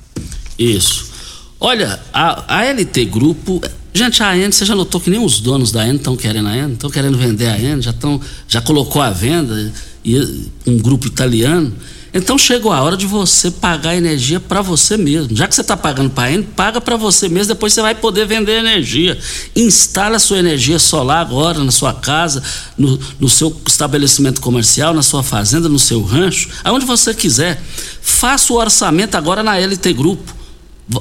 Isso. 0.59 1.11
Olha, 1.59 1.99
a, 2.13 2.59
a 2.59 2.65
LT 2.67 3.07
Grupo. 3.07 3.59
Gente, 3.93 4.23
a 4.23 4.31
AN, 4.31 4.53
você 4.53 4.65
já 4.65 4.75
notou 4.75 5.01
que 5.01 5.11
nem 5.11 5.23
os 5.23 5.41
donos 5.41 5.73
da 5.73 5.83
AN 5.83 5.97
estão 5.97 6.17
querendo 6.17 6.49
a 6.49 6.53
AN, 6.53 6.73
estão 6.73 6.89
querendo 6.89 7.19
vender 7.19 7.47
a 7.49 7.55
AN, 7.55 7.83
já, 7.83 7.93
tão, 7.93 8.21
já 8.49 8.61
colocou 8.61 9.03
a 9.03 9.11
venda, 9.11 9.73
e 10.05 10.19
um 10.67 10.79
grupo 10.79 11.07
italiano. 11.07 11.73
Então 12.13 12.37
chegou 12.37 12.73
a 12.73 12.83
hora 12.83 12.97
de 12.97 13.07
você 13.07 13.53
pagar 13.53 13.95
energia 13.95 14.41
para 14.41 14.61
você 14.63 14.97
mesmo. 14.97 15.37
Já 15.37 15.47
que 15.47 15.55
você 15.55 15.61
está 15.61 15.77
pagando 15.77 16.11
para 16.11 16.35
a 16.35 16.43
paga 16.43 16.81
para 16.81 16.97
você 16.97 17.29
mesmo, 17.29 17.55
depois 17.55 17.73
você 17.73 17.83
vai 17.83 17.95
poder 17.95 18.27
vender 18.27 18.59
energia. 18.59 19.17
Instala 19.55 20.17
a 20.17 20.19
sua 20.19 20.39
energia 20.39 20.79
solar 20.81 21.21
agora 21.21 21.63
na 21.63 21.71
sua 21.71 21.93
casa, 21.93 22.43
no, 22.77 22.99
no 23.21 23.29
seu 23.29 23.57
estabelecimento 23.65 24.41
comercial, 24.41 24.93
na 24.93 25.03
sua 25.03 25.23
fazenda, 25.23 25.69
no 25.69 25.79
seu 25.79 26.03
rancho, 26.03 26.49
aonde 26.65 26.85
você 26.85 27.15
quiser. 27.15 27.63
Faça 28.03 28.53
o 28.53 28.57
orçamento 28.57 29.15
agora 29.15 29.45
na 29.45 29.57
LT 29.57 29.93
Grupo. 29.93 30.40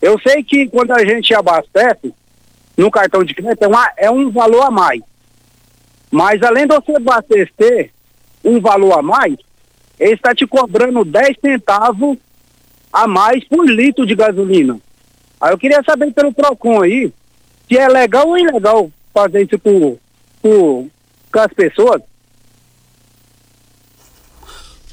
Eu 0.00 0.18
sei 0.20 0.42
que 0.42 0.68
quando 0.68 0.92
a 0.92 1.04
gente 1.04 1.34
abastece 1.34 2.14
no 2.76 2.90
cartão 2.90 3.24
de 3.24 3.34
crédito 3.34 3.62
é, 3.62 3.68
uma, 3.68 3.92
é 3.96 4.10
um 4.10 4.30
valor 4.30 4.62
a 4.62 4.70
mais. 4.70 5.02
Mas 6.10 6.42
além 6.42 6.66
de 6.66 6.74
você 6.74 6.94
abastecer 6.96 7.90
um 8.44 8.60
valor 8.60 8.98
a 8.98 9.02
mais, 9.02 9.36
ele 9.98 10.14
está 10.14 10.34
te 10.34 10.46
cobrando 10.46 11.04
10 11.04 11.36
centavos 11.40 12.16
a 12.92 13.06
mais 13.06 13.44
por 13.44 13.68
litro 13.68 14.06
de 14.06 14.14
gasolina. 14.14 14.78
Aí 15.40 15.52
eu 15.52 15.58
queria 15.58 15.82
saber 15.82 16.12
pelo 16.12 16.32
PROCON 16.32 16.82
aí, 16.82 17.12
se 17.68 17.76
é 17.76 17.88
legal 17.88 18.28
ou 18.28 18.38
ilegal 18.38 18.90
fazer 19.12 19.42
isso 19.42 19.58
com, 19.58 19.98
com, 20.40 20.88
com 21.32 21.38
as 21.38 21.52
pessoas. 21.52 22.02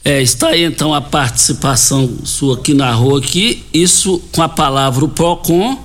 É, 0.07 0.21
está 0.21 0.49
aí 0.49 0.63
então 0.63 0.93
a 0.93 1.01
participação 1.01 2.07
sua 2.23 2.57
aqui 2.57 2.75
na 2.75 2.91
rua 2.91 3.17
aqui, 3.17 3.63
isso 3.73 4.21
com 4.31 4.43
a 4.43 4.47
palavra 4.47 5.03
o 5.03 5.09
PROCON 5.09 5.83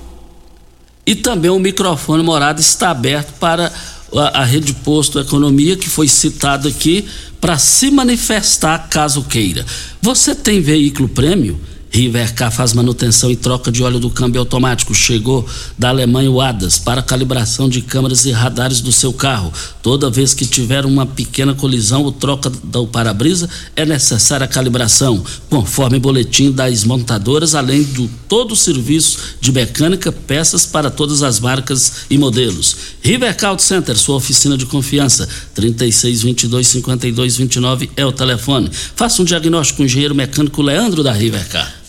e 1.07 1.15
também 1.15 1.49
o 1.49 1.57
microfone 1.57 2.21
morado 2.21 2.61
está 2.61 2.91
aberto 2.91 3.33
para 3.39 3.73
a, 4.15 4.41
a 4.41 4.43
Rede 4.43 4.73
Posto 4.73 5.19
Economia, 5.19 5.75
que 5.75 5.89
foi 5.89 6.07
citado 6.07 6.67
aqui, 6.67 7.03
para 7.39 7.57
se 7.57 7.89
manifestar 7.89 8.87
caso 8.89 9.23
queira. 9.23 9.65
Você 10.03 10.35
tem 10.35 10.61
veículo 10.61 11.09
prêmio? 11.09 11.59
Rivercar 11.93 12.49
faz 12.49 12.71
manutenção 12.71 13.29
e 13.29 13.35
troca 13.35 13.69
de 13.69 13.83
óleo 13.83 13.99
do 13.99 14.09
câmbio 14.09 14.39
automático. 14.39 14.95
Chegou 14.95 15.45
da 15.77 15.89
Alemanha 15.89 16.31
o 16.31 16.39
ADAS 16.39 16.79
para 16.79 17.01
calibração 17.01 17.67
de 17.67 17.81
câmeras 17.81 18.25
e 18.25 18.31
radares 18.31 18.79
do 18.79 18.93
seu 18.93 19.11
carro. 19.11 19.51
Toda 19.83 20.09
vez 20.09 20.33
que 20.33 20.45
tiver 20.45 20.85
uma 20.85 21.05
pequena 21.05 21.53
colisão 21.53 22.03
ou 22.03 22.11
troca 22.13 22.49
do 22.49 22.87
para-brisa, 22.87 23.49
é 23.75 23.85
necessária 23.85 24.45
a 24.45 24.47
calibração, 24.47 25.21
conforme 25.49 25.99
boletim 25.99 26.49
das 26.49 26.85
montadoras, 26.85 27.55
além 27.55 27.83
do 27.83 28.09
todo 28.29 28.53
o 28.53 28.55
serviço 28.55 29.19
de 29.41 29.51
mecânica, 29.51 30.13
peças 30.13 30.65
para 30.65 30.89
todas 30.89 31.21
as 31.21 31.41
marcas 31.41 32.05
e 32.09 32.17
modelos. 32.17 32.77
Rivercar 33.01 33.49
Auto 33.49 33.63
Center, 33.63 33.97
sua 33.97 34.15
oficina 34.15 34.57
de 34.57 34.65
confiança. 34.65 35.27
3622 35.53 36.67
5229 36.67 37.89
é 37.97 38.05
o 38.05 38.13
telefone. 38.13 38.71
Faça 38.95 39.21
um 39.21 39.25
diagnóstico 39.25 39.77
com 39.77 39.83
o 39.83 39.85
engenheiro 39.85 40.15
mecânico 40.15 40.61
Leandro 40.61 41.03
da 41.03 41.11
Rivercar. 41.11 41.80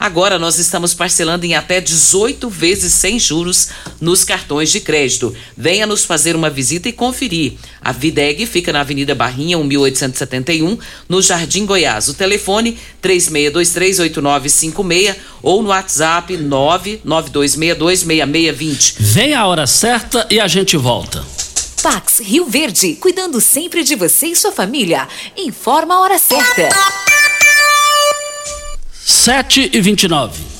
Agora 0.00 0.36
nós 0.38 0.58
estamos 0.58 0.94
parcelando 0.94 1.44
em 1.44 1.54
até 1.54 1.78
18 1.78 2.48
vezes 2.48 2.94
sem 2.94 3.18
juros 3.18 3.68
nos 4.00 4.24
cartões 4.24 4.72
de 4.72 4.80
crédito. 4.80 5.36
Venha 5.54 5.86
nos 5.86 6.06
fazer 6.06 6.34
uma 6.34 6.48
visita 6.48 6.88
e 6.88 6.92
conferir. 6.92 7.52
A 7.82 7.92
Videg 7.92 8.46
fica 8.46 8.72
na 8.72 8.80
Avenida 8.80 9.14
Barrinha, 9.14 9.58
1871, 9.58 10.78
no 11.06 11.20
Jardim 11.20 11.66
Goiás. 11.66 12.08
O 12.08 12.14
telefone 12.14 12.78
36238956 13.02 15.16
ou 15.42 15.62
no 15.62 15.68
WhatsApp 15.68 16.34
992626620. 16.38 18.94
Vem 18.98 19.34
a 19.34 19.46
hora 19.46 19.66
certa 19.66 20.26
e 20.30 20.40
a 20.40 20.48
gente 20.48 20.78
volta. 20.78 21.22
Pax 21.82 22.20
Rio 22.20 22.46
Verde, 22.46 22.94
cuidando 22.94 23.38
sempre 23.38 23.82
de 23.82 23.94
você 23.96 24.28
e 24.28 24.36
sua 24.36 24.52
família. 24.52 25.06
Informa 25.36 25.96
a 25.96 26.00
hora 26.00 26.18
certa. 26.18 26.70
7 29.10 29.70
e 29.72 29.80
29. 29.80 30.59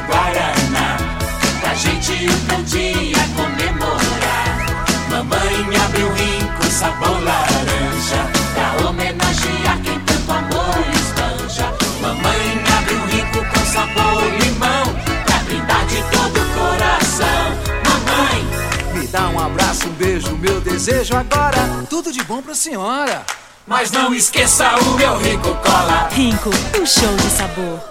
Guaraná, 0.11 0.97
pra 1.61 1.73
gente 1.73 2.11
um 2.11 2.63
dia 2.63 3.23
comemorar. 3.35 4.65
Mamãe 5.09 5.77
abriu 5.85 6.11
rico 6.13 6.65
sabor 6.69 7.23
laranja, 7.23 8.27
pra 8.53 8.87
homenagear 8.87 9.79
quem 9.83 9.99
tanto 10.01 10.31
amor 10.31 10.85
espanja. 10.93 11.73
Mamãe 12.01 12.63
abriu 12.77 13.05
rico 13.05 13.45
com 13.45 13.65
sabor 13.65 14.23
limão, 14.41 14.83
pra 15.25 15.37
brindar 15.45 15.85
de 15.85 16.03
todo 16.11 16.39
o 16.39 16.45
coração. 16.59 17.45
Mamãe, 17.85 18.99
me 18.99 19.07
dá 19.07 19.29
um 19.29 19.39
abraço, 19.39 19.87
um 19.87 19.93
beijo, 19.93 20.35
meu 20.37 20.59
desejo 20.59 21.15
agora. 21.15 21.85
Tudo 21.89 22.11
de 22.11 22.23
bom 22.23 22.41
pra 22.41 22.53
senhora. 22.53 23.23
Mas 23.67 23.91
não 23.91 24.13
esqueça 24.13 24.75
o 24.75 24.97
meu 24.97 25.17
Rico 25.19 25.55
Cola. 25.55 26.09
Rico, 26.11 26.49
um 26.79 26.85
show 26.85 27.15
de 27.15 27.29
sabor. 27.29 27.90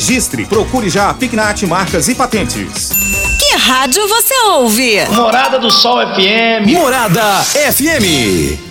procure 0.49 0.89
já 0.89 1.09
a 1.09 1.13
Pignat 1.13 1.61
Marcas 1.67 2.07
e 2.07 2.15
Patentes. 2.15 2.89
Que 3.39 3.55
rádio 3.55 4.07
você 4.07 4.33
ouve? 4.45 5.05
Morada 5.11 5.59
do 5.59 5.69
Sol 5.69 5.99
FM. 5.99 6.71
Morada 6.71 7.21
FM. 7.43 8.70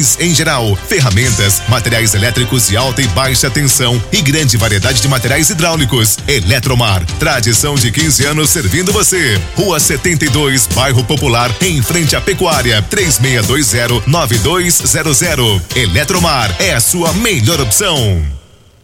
em 0.19 0.33
geral, 0.33 0.75
ferramentas, 0.87 1.61
materiais 1.67 2.13
elétricos 2.13 2.67
de 2.67 2.75
alta 2.75 3.01
e 3.01 3.07
baixa 3.09 3.49
tensão 3.49 4.01
e 4.11 4.21
grande 4.21 4.57
variedade 4.57 5.01
de 5.01 5.07
materiais 5.07 5.49
hidráulicos. 5.49 6.17
Eletromar, 6.27 7.05
tradição 7.19 7.75
de 7.75 7.91
15 7.91 8.25
anos 8.25 8.49
servindo 8.49 8.91
você. 8.91 9.39
Rua 9.55 9.79
72, 9.79 10.67
Bairro 10.67 11.03
Popular, 11.03 11.51
em 11.61 11.81
frente 11.81 12.15
à 12.15 12.21
Pecuária, 12.21 12.83
3620-9200. 12.89 15.61
Eletromar 15.75 16.55
é 16.59 16.73
a 16.73 16.79
sua 16.79 17.13
melhor 17.13 17.61
opção. 17.61 18.40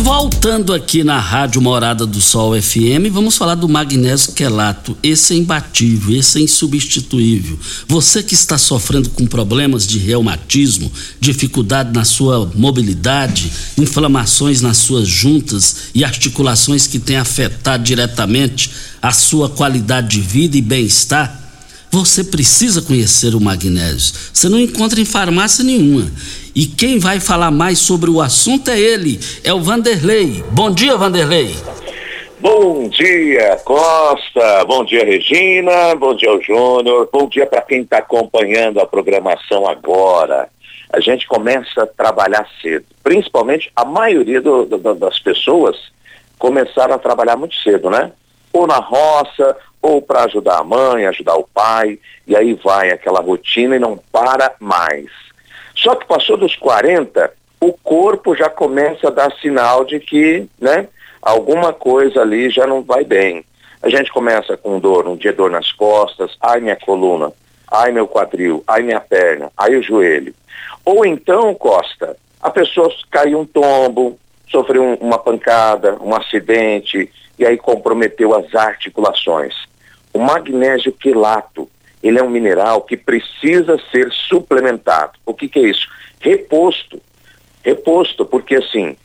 Voltando 0.00 0.72
aqui 0.72 1.02
na 1.02 1.18
Rádio 1.18 1.60
Morada 1.60 2.06
do 2.06 2.20
Sol 2.20 2.60
FM, 2.60 3.10
vamos 3.10 3.36
falar 3.36 3.56
do 3.56 3.68
magnésio 3.68 4.32
quelato. 4.32 4.96
Esse 5.02 5.34
é 5.34 5.36
imbatível, 5.36 6.16
esse 6.16 6.38
é 6.38 6.42
insubstituível. 6.42 7.58
Você 7.88 8.22
que 8.22 8.32
está 8.32 8.56
sofrendo 8.56 9.10
com 9.10 9.26
problemas 9.26 9.84
de 9.84 9.98
reumatismo, 9.98 10.90
dificuldade 11.20 11.92
na 11.92 12.04
sua 12.04 12.48
mobilidade, 12.54 13.50
inflamações 13.76 14.60
nas 14.60 14.78
suas 14.78 15.08
juntas 15.08 15.88
e 15.92 16.04
articulações 16.04 16.86
que 16.86 17.00
têm 17.00 17.16
afetado 17.16 17.82
diretamente 17.82 18.70
a 19.02 19.10
sua 19.10 19.48
qualidade 19.48 20.10
de 20.10 20.20
vida 20.20 20.56
e 20.56 20.62
bem-estar, 20.62 21.47
você 21.90 22.22
precisa 22.24 22.82
conhecer 22.82 23.34
o 23.34 23.40
magnésio. 23.40 24.14
Você 24.32 24.48
não 24.48 24.58
encontra 24.58 25.00
em 25.00 25.04
farmácia 25.04 25.64
nenhuma. 25.64 26.10
E 26.54 26.66
quem 26.66 26.98
vai 26.98 27.20
falar 27.20 27.50
mais 27.50 27.78
sobre 27.78 28.10
o 28.10 28.20
assunto 28.20 28.70
é 28.70 28.78
ele, 28.78 29.20
é 29.44 29.52
o 29.52 29.60
Vanderlei. 29.60 30.42
Bom 30.50 30.70
dia, 30.70 30.96
Vanderlei. 30.96 31.54
Bom 32.40 32.88
dia, 32.88 33.56
Costa. 33.64 34.64
Bom 34.64 34.84
dia, 34.84 35.04
Regina. 35.04 35.94
Bom 35.96 36.14
dia, 36.14 36.30
Júnior. 36.40 37.08
Bom 37.12 37.28
dia 37.28 37.46
para 37.46 37.62
quem 37.62 37.82
está 37.82 37.98
acompanhando 37.98 38.80
a 38.80 38.86
programação 38.86 39.68
agora. 39.68 40.48
A 40.92 41.00
gente 41.00 41.26
começa 41.26 41.82
a 41.82 41.86
trabalhar 41.86 42.46
cedo. 42.62 42.86
Principalmente 43.02 43.70
a 43.74 43.84
maioria 43.84 44.40
do, 44.40 44.64
do, 44.64 44.94
das 44.94 45.18
pessoas 45.18 45.76
começaram 46.38 46.94
a 46.94 46.98
trabalhar 46.98 47.36
muito 47.36 47.56
cedo, 47.56 47.90
né? 47.90 48.12
Ou 48.52 48.66
na 48.66 48.78
roça, 48.78 49.56
ou 49.80 50.02
para 50.02 50.24
ajudar 50.24 50.58
a 50.58 50.64
mãe, 50.64 51.06
ajudar 51.06 51.36
o 51.36 51.48
pai, 51.52 51.98
e 52.26 52.36
aí 52.36 52.54
vai 52.54 52.90
aquela 52.90 53.20
rotina 53.20 53.76
e 53.76 53.78
não 53.78 53.98
para 54.12 54.54
mais. 54.60 55.06
Só 55.74 55.94
que 55.94 56.06
passou 56.06 56.36
dos 56.36 56.56
40, 56.56 57.32
o 57.60 57.72
corpo 57.72 58.34
já 58.34 58.48
começa 58.48 59.08
a 59.08 59.12
dar 59.12 59.32
sinal 59.40 59.84
de 59.84 60.00
que, 60.00 60.46
né, 60.60 60.88
alguma 61.22 61.72
coisa 61.72 62.22
ali 62.22 62.50
já 62.50 62.66
não 62.66 62.82
vai 62.82 63.04
bem. 63.04 63.44
A 63.82 63.88
gente 63.88 64.12
começa 64.12 64.56
com 64.56 64.80
dor, 64.80 65.06
um 65.06 65.16
dia 65.16 65.32
dor 65.32 65.50
nas 65.50 65.70
costas, 65.70 66.36
ai 66.40 66.60
minha 66.60 66.76
coluna, 66.76 67.32
ai 67.70 67.92
meu 67.92 68.08
quadril, 68.08 68.62
ai 68.66 68.82
minha 68.82 69.00
perna, 69.00 69.52
ai 69.56 69.76
o 69.76 69.82
joelho. 69.82 70.34
Ou 70.84 71.04
então, 71.04 71.54
Costa, 71.54 72.16
a 72.40 72.50
pessoa 72.50 72.92
caiu 73.10 73.40
um 73.40 73.46
tombo, 73.46 74.18
sofreu 74.50 74.82
um, 74.82 74.94
uma 74.94 75.18
pancada, 75.18 75.96
um 76.00 76.14
acidente, 76.14 77.10
e 77.38 77.46
aí 77.46 77.56
comprometeu 77.56 78.34
as 78.34 78.52
articulações. 78.54 79.54
O 80.18 80.20
magnésio 80.20 80.90
quelato, 80.90 81.70
ele 82.02 82.18
é 82.18 82.22
um 82.24 82.28
mineral 82.28 82.82
que 82.82 82.96
precisa 82.96 83.78
ser 83.92 84.10
suplementado. 84.10 85.12
O 85.24 85.32
que, 85.32 85.48
que 85.48 85.60
é 85.60 85.68
isso? 85.68 85.88
Reposto. 86.18 87.00
Reposto, 87.62 88.26
porque 88.26 88.56
assim, 88.56 88.96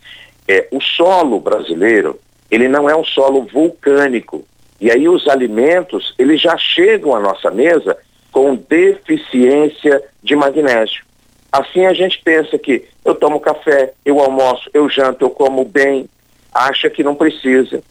é, 0.48 0.68
o 0.72 0.82
solo 0.82 1.40
brasileiro, 1.40 2.20
ele 2.50 2.68
não 2.68 2.90
é 2.90 2.96
um 2.96 3.06
solo 3.06 3.44
vulcânico. 3.44 4.44
E 4.82 4.90
aí 4.90 5.08
os 5.08 5.28
alimentos, 5.28 6.16
eles 6.18 6.42
já 6.42 6.58
chegam 6.58 7.16
à 7.16 7.20
nossa 7.20 7.52
mesa 7.52 7.96
com 8.32 8.56
deficiência 8.56 10.02
de 10.24 10.36
magnésio. 10.36 11.06
Assim 11.52 11.86
a 11.86 11.94
gente 11.94 12.20
pensa 12.24 12.58
que 12.58 12.86
eu 13.06 13.14
tomo 13.14 13.40
café, 13.40 13.94
eu 14.04 14.20
almoço, 14.20 14.68
eu 14.74 14.90
janto, 14.90 15.26
eu 15.26 15.30
como 15.30 15.64
bem, 15.64 16.10
acha 16.52 16.90
que 16.90 17.04
não 17.04 17.14
precisa. 17.14 17.84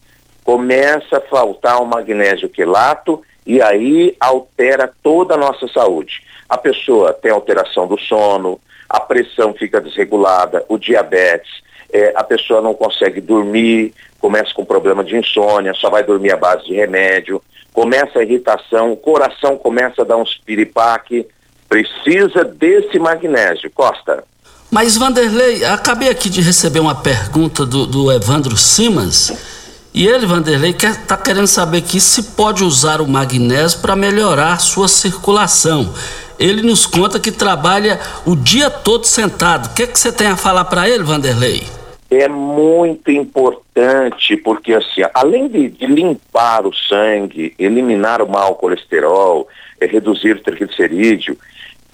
Começa 0.43 1.17
a 1.17 1.21
faltar 1.21 1.81
o 1.81 1.85
magnésio 1.85 2.49
quelato 2.49 3.21
e 3.45 3.61
aí 3.61 4.15
altera 4.19 4.91
toda 5.01 5.35
a 5.35 5.37
nossa 5.37 5.67
saúde. 5.67 6.23
A 6.49 6.57
pessoa 6.57 7.13
tem 7.13 7.31
alteração 7.31 7.87
do 7.87 7.97
sono, 7.97 8.59
a 8.89 8.99
pressão 8.99 9.53
fica 9.53 9.81
desregulada, 9.81 10.65
o 10.67 10.77
diabetes, 10.77 11.51
é, 11.91 12.13
a 12.15 12.23
pessoa 12.23 12.61
não 12.61 12.73
consegue 12.73 13.21
dormir, 13.21 13.93
começa 14.19 14.53
com 14.53 14.65
problema 14.65 15.03
de 15.03 15.17
insônia, 15.17 15.73
só 15.73 15.89
vai 15.89 16.03
dormir 16.03 16.31
à 16.31 16.37
base 16.37 16.65
de 16.65 16.73
remédio, 16.73 17.41
começa 17.73 18.19
a 18.19 18.23
irritação, 18.23 18.91
o 18.91 18.97
coração 18.97 19.57
começa 19.57 20.01
a 20.01 20.05
dar 20.05 20.17
uns 20.17 20.37
piripaque, 20.45 21.27
precisa 21.67 22.43
desse 22.43 22.99
magnésio. 22.99 23.71
Costa. 23.71 24.23
Mas, 24.69 24.97
Vanderlei, 24.97 25.63
acabei 25.65 26.09
aqui 26.09 26.29
de 26.29 26.41
receber 26.41 26.79
uma 26.79 26.95
pergunta 26.95 27.65
do, 27.65 27.85
do 27.85 28.11
Evandro 28.11 28.57
Simas. 28.57 29.52
E 29.93 30.07
ele, 30.07 30.25
Vanderlei, 30.25 30.71
está 30.71 31.15
que, 31.15 31.23
querendo 31.23 31.45
saber 31.45 31.77
aqui 31.77 31.99
se 31.99 32.35
pode 32.35 32.63
usar 32.63 32.99
o 32.99 33.07
magnésio 33.07 33.79
para 33.79 33.95
melhorar 33.95 34.59
sua 34.59 34.87
circulação. 34.87 35.93
Ele 36.39 36.63
nos 36.63 36.87
conta 36.87 37.19
que 37.19 37.31
trabalha 37.31 37.99
o 38.25 38.35
dia 38.35 38.71
todo 38.71 39.05
sentado. 39.05 39.67
O 39.67 39.73
que, 39.75 39.85
que 39.85 39.99
você 39.99 40.11
tem 40.11 40.27
a 40.27 40.35
falar 40.35 40.65
para 40.65 40.89
ele, 40.89 41.03
Vanderlei? 41.03 41.61
É 42.09 42.27
muito 42.27 43.11
importante, 43.11 44.35
porque 44.37 44.73
assim, 44.73 45.01
além 45.13 45.47
de, 45.47 45.69
de 45.69 45.85
limpar 45.85 46.65
o 46.65 46.73
sangue, 46.73 47.53
eliminar 47.59 48.19
o 48.19 48.27
mau 48.27 48.55
colesterol, 48.55 49.47
é, 49.79 49.85
reduzir 49.85 50.37
o 50.37 50.41
triglicerídeo, 50.41 51.37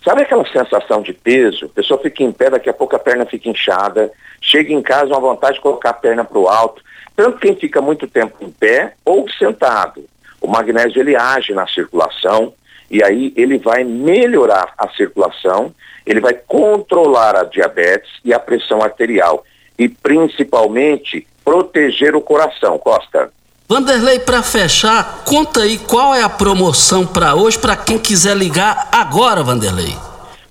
Sabe 0.04 0.22
aquela 0.22 0.46
sensação 0.50 1.02
de 1.02 1.14
peso? 1.14 1.66
A 1.66 1.70
pessoa 1.70 2.00
fica 2.00 2.24
em 2.24 2.32
pé, 2.32 2.50
daqui 2.50 2.70
a 2.70 2.74
pouco 2.74 2.96
a 2.96 3.00
perna 3.00 3.26
fica 3.26 3.50
inchada, 3.50 4.10
chega 4.40 4.72
em 4.72 4.82
casa 4.82 5.10
uma 5.10 5.20
vontade 5.20 5.56
de 5.56 5.62
colocar 5.62 5.90
a 5.90 5.94
perna 5.94 6.24
para 6.24 6.40
o 6.40 6.48
alto. 6.48 6.82
Tanto 7.20 7.38
quem 7.38 7.54
fica 7.54 7.82
muito 7.82 8.08
tempo 8.08 8.38
em 8.40 8.50
pé 8.50 8.94
ou 9.04 9.30
sentado. 9.30 10.06
O 10.40 10.48
magnésio 10.48 11.02
ele 11.02 11.18
age 11.18 11.54
na 11.54 11.68
circulação 11.68 12.54
e 12.90 13.04
aí 13.04 13.34
ele 13.36 13.58
vai 13.58 13.84
melhorar 13.84 14.74
a 14.78 14.88
circulação, 14.92 15.76
ele 16.06 16.22
vai 16.22 16.34
controlar 16.34 17.36
a 17.36 17.44
diabetes 17.44 18.10
e 18.24 18.34
a 18.34 18.40
pressão 18.40 18.82
arterial 18.82 19.44
e 19.78 19.90
principalmente 19.90 21.28
proteger 21.44 22.16
o 22.16 22.22
coração, 22.22 22.78
Costa. 22.78 23.30
Vanderlei, 23.68 24.20
para 24.20 24.42
fechar, 24.42 25.26
conta 25.26 25.64
aí 25.64 25.78
qual 25.78 26.16
é 26.16 26.24
a 26.24 26.30
promoção 26.30 27.06
para 27.06 27.36
hoje 27.36 27.60
para 27.60 27.76
quem 27.76 28.00
quiser 28.00 28.38
ligar 28.38 28.88
agora, 28.94 29.44
Vanderlei. 29.44 29.94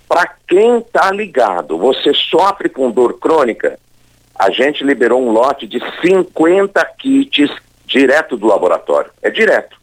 Para 0.06 0.34
quem 0.46 0.80
está 0.80 1.10
ligado, 1.10 1.78
você 1.78 2.12
sofre 2.12 2.68
com 2.68 2.90
dor 2.90 3.18
crônica, 3.18 3.78
a 4.38 4.50
gente 4.50 4.84
liberou 4.84 5.20
um 5.20 5.32
lote 5.32 5.66
de 5.66 5.80
50 6.00 6.84
kits 6.98 7.50
direto 7.84 8.36
do 8.36 8.46
laboratório. 8.46 9.10
É 9.20 9.30
direto. 9.30 9.76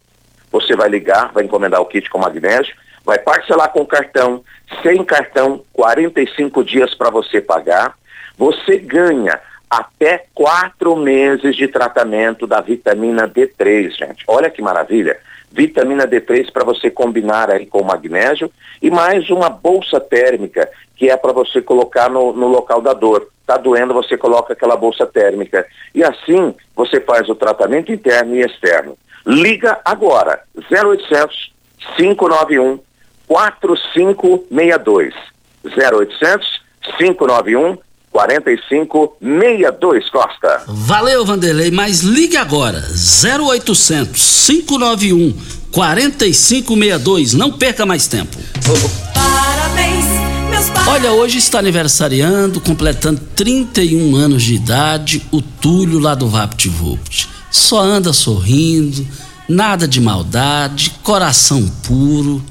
Você 0.52 0.76
vai 0.76 0.88
ligar, 0.88 1.34
vai 1.34 1.44
encomendar 1.44 1.82
o 1.82 1.86
kit 1.86 2.10
com 2.10 2.20
magnésio, 2.20 2.74
vai 3.04 3.20
parcelar 3.20 3.70
com 3.72 3.86
cartão, 3.86 4.44
sem 4.82 5.04
cartão, 5.04 5.64
45 5.74 6.64
dias 6.64 6.96
para 6.96 7.10
você 7.10 7.42
pagar. 7.42 7.96
Você 8.38 8.78
ganha 8.78 9.42
até 9.70 10.26
quatro 10.34 10.96
meses 10.96 11.56
de 11.56 11.68
tratamento 11.68 12.48
da 12.48 12.62
vitamina 12.62 13.28
D3, 13.28 13.92
gente. 13.92 14.24
Olha 14.28 14.50
que 14.50 14.62
maravilha. 14.62 15.20
Vitamina 15.52 16.08
D3 16.08 16.52
para 16.52 16.64
você 16.64 16.90
combinar 16.90 17.50
aí 17.50 17.66
com 17.66 17.84
magnésio 17.84 18.52
e 18.82 18.90
mais 18.90 19.30
uma 19.30 19.50
bolsa 19.50 20.00
térmica 20.00 20.70
que 20.96 21.10
é 21.10 21.18
para 21.18 21.34
você 21.34 21.62
colocar 21.62 22.10
no, 22.10 22.34
no 22.34 22.48
local 22.48 22.82
da 22.82 22.94
dor. 22.94 23.28
Está 23.42 23.58
doendo, 23.58 23.94
você 23.94 24.18
coloca 24.18 24.54
aquela 24.54 24.76
bolsa 24.76 25.06
térmica. 25.06 25.66
E 25.94 26.04
assim 26.04 26.56
você 26.76 27.00
faz 27.00 27.30
o 27.30 27.36
tratamento 27.36 27.92
interno 27.92 28.36
e 28.36 28.42
externo. 28.42 28.98
Liga 29.26 29.80
agora, 29.84 30.44
0800 30.72 31.54
591 31.96 32.80
4562. 33.28 35.14
0800 35.64 36.62
591 36.98 37.78
4562 38.12 40.10
Costa. 40.10 40.64
Valeu, 40.68 41.26
Vanderlei, 41.26 41.70
mas 41.70 42.00
ligue 42.02 42.38
agora, 42.38 42.82
0800 42.82 44.46
591 44.48 45.34
4562. 45.72 47.34
Não 47.34 47.52
perca 47.52 47.86
mais 47.86 48.08
tempo. 48.08 48.38
Parabéns. 49.14 50.25
Olha, 50.88 51.12
hoje 51.12 51.38
está 51.38 51.60
aniversariando, 51.60 52.62
completando 52.62 53.20
31 53.36 54.16
anos 54.16 54.44
de 54.44 54.56
idade, 54.56 55.22
o 55.32 55.42
Túlio 55.42 56.00
lá 56.00 56.16
do 56.16 56.30
VaptVupt. 56.30 57.28
Só 57.52 57.82
anda 57.82 58.14
sorrindo, 58.14 59.06
nada 59.50 59.88
de 59.88 60.00
maldade, 60.00 60.92
coração 61.04 61.68
puro. 61.84 62.44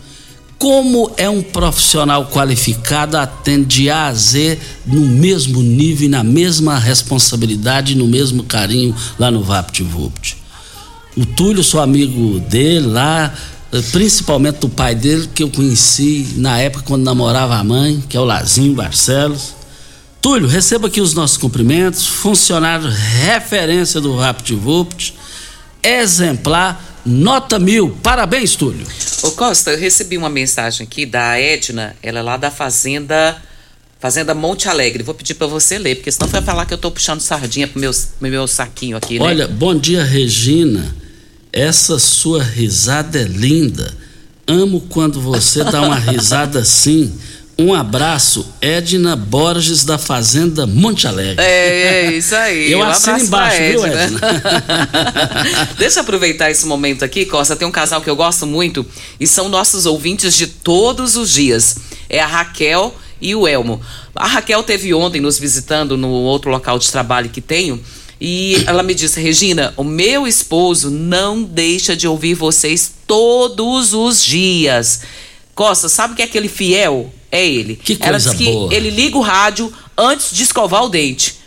Como 0.58 1.10
é 1.16 1.28
um 1.28 1.42
profissional 1.42 2.26
qualificado, 2.26 3.16
atende 3.16 3.82
de 3.82 3.90
A 3.90 4.06
a 4.06 4.14
Z 4.14 4.58
no 4.86 5.02
mesmo 5.02 5.62
nível 5.62 6.06
e 6.06 6.10
na 6.10 6.22
mesma 6.22 6.78
responsabilidade, 6.78 7.94
no 7.94 8.06
mesmo 8.06 8.42
carinho 8.42 8.94
lá 9.18 9.30
no 9.30 9.42
VaptVupt. 9.42 10.36
O 11.16 11.24
Túlio, 11.24 11.62
sou 11.62 11.80
amigo 11.80 12.40
dele 12.40 12.86
lá, 12.86 13.32
principalmente 13.82 14.58
do 14.58 14.68
pai 14.68 14.94
dele, 14.94 15.28
que 15.34 15.42
eu 15.42 15.50
conheci 15.50 16.34
na 16.36 16.58
época 16.58 16.84
quando 16.84 17.02
namorava 17.02 17.56
a 17.56 17.64
mãe, 17.64 18.02
que 18.08 18.16
é 18.16 18.20
o 18.20 18.24
Lazinho 18.24 18.74
Barcelos. 18.74 19.54
Túlio, 20.20 20.48
receba 20.48 20.88
aqui 20.88 21.00
os 21.00 21.12
nossos 21.12 21.36
cumprimentos, 21.36 22.06
funcionário 22.06 22.88
referência 22.88 24.00
do 24.00 24.16
VaptVupt, 24.16 25.14
exemplar, 25.82 27.02
nota 27.04 27.58
mil. 27.58 27.90
Parabéns, 28.02 28.56
Túlio. 28.56 28.86
Ô 29.22 29.30
Costa, 29.32 29.72
eu 29.72 29.78
recebi 29.78 30.16
uma 30.16 30.30
mensagem 30.30 30.86
aqui 30.86 31.04
da 31.04 31.38
Edna, 31.38 31.94
ela 32.02 32.20
é 32.20 32.22
lá 32.22 32.36
da 32.36 32.50
Fazenda 32.50 33.36
Fazenda 34.04 34.34
Monte 34.34 34.68
Alegre. 34.68 35.02
Vou 35.02 35.14
pedir 35.14 35.32
para 35.32 35.46
você 35.46 35.78
ler, 35.78 35.96
porque 35.96 36.12
senão 36.12 36.28
vai 36.28 36.42
falar 36.42 36.66
que 36.66 36.74
eu 36.74 36.78
tô 36.78 36.90
puxando 36.90 37.20
sardinha 37.20 37.66
pro 37.66 37.80
meu, 37.80 37.90
pro 37.90 38.28
meu 38.28 38.46
saquinho 38.46 38.98
aqui, 38.98 39.18
né? 39.18 39.24
Olha, 39.24 39.48
bom 39.48 39.74
dia, 39.74 40.04
Regina. 40.04 40.94
Essa 41.56 42.00
sua 42.00 42.42
risada 42.42 43.20
é 43.20 43.22
linda. 43.22 43.96
Amo 44.44 44.80
quando 44.88 45.20
você 45.20 45.62
dá 45.62 45.82
uma 45.82 45.94
risada 45.94 46.58
assim. 46.58 47.16
Um 47.56 47.72
abraço, 47.72 48.44
Edna 48.60 49.14
Borges 49.14 49.84
da 49.84 49.96
Fazenda 49.96 50.66
Monte 50.66 51.06
Alegre. 51.06 51.40
É, 51.40 52.06
é 52.06 52.12
isso 52.12 52.34
aí. 52.34 52.72
Eu 52.72 52.80
Um 52.80 52.82
assino 52.82 53.20
embaixo, 53.20 53.58
viu, 53.58 53.86
Edna. 53.86 54.02
Edna? 54.02 55.68
Deixa 55.78 56.00
eu 56.00 56.02
aproveitar 56.02 56.50
esse 56.50 56.66
momento 56.66 57.04
aqui, 57.04 57.24
Costa. 57.24 57.54
Tem 57.54 57.68
um 57.68 57.70
casal 57.70 58.00
que 58.00 58.10
eu 58.10 58.16
gosto 58.16 58.48
muito 58.48 58.84
e 59.20 59.24
são 59.24 59.48
nossos 59.48 59.86
ouvintes 59.86 60.34
de 60.34 60.48
todos 60.48 61.16
os 61.16 61.30
dias. 61.30 61.76
É 62.08 62.18
a 62.18 62.26
Raquel 62.26 62.92
e 63.20 63.32
o 63.32 63.46
Elmo. 63.46 63.80
A 64.12 64.26
Raquel 64.26 64.64
teve 64.64 64.92
ontem 64.92 65.20
nos 65.20 65.38
visitando 65.38 65.96
no 65.96 66.08
outro 66.08 66.50
local 66.50 66.80
de 66.80 66.90
trabalho 66.90 67.30
que 67.30 67.40
tenho. 67.40 67.80
E 68.26 68.64
ela 68.66 68.82
me 68.82 68.94
disse, 68.94 69.20
Regina, 69.20 69.74
o 69.76 69.84
meu 69.84 70.26
esposo 70.26 70.90
não 70.90 71.42
deixa 71.42 71.94
de 71.94 72.08
ouvir 72.08 72.32
vocês 72.32 72.90
todos 73.06 73.92
os 73.92 74.24
dias. 74.24 75.02
Costa, 75.54 75.90
sabe 75.90 76.14
o 76.14 76.16
que 76.16 76.22
é 76.22 76.24
aquele 76.24 76.48
fiel? 76.48 77.12
É 77.30 77.46
ele. 77.46 77.76
Que 77.76 77.98
ela 78.00 78.12
coisa 78.12 78.30
disse 78.30 78.42
que 78.42 78.50
boa. 78.50 78.74
ele 78.74 78.88
liga 78.88 79.18
o 79.18 79.20
rádio 79.20 79.70
antes 79.94 80.34
de 80.34 80.42
escovar 80.42 80.84
o 80.84 80.88
dente. 80.88 81.38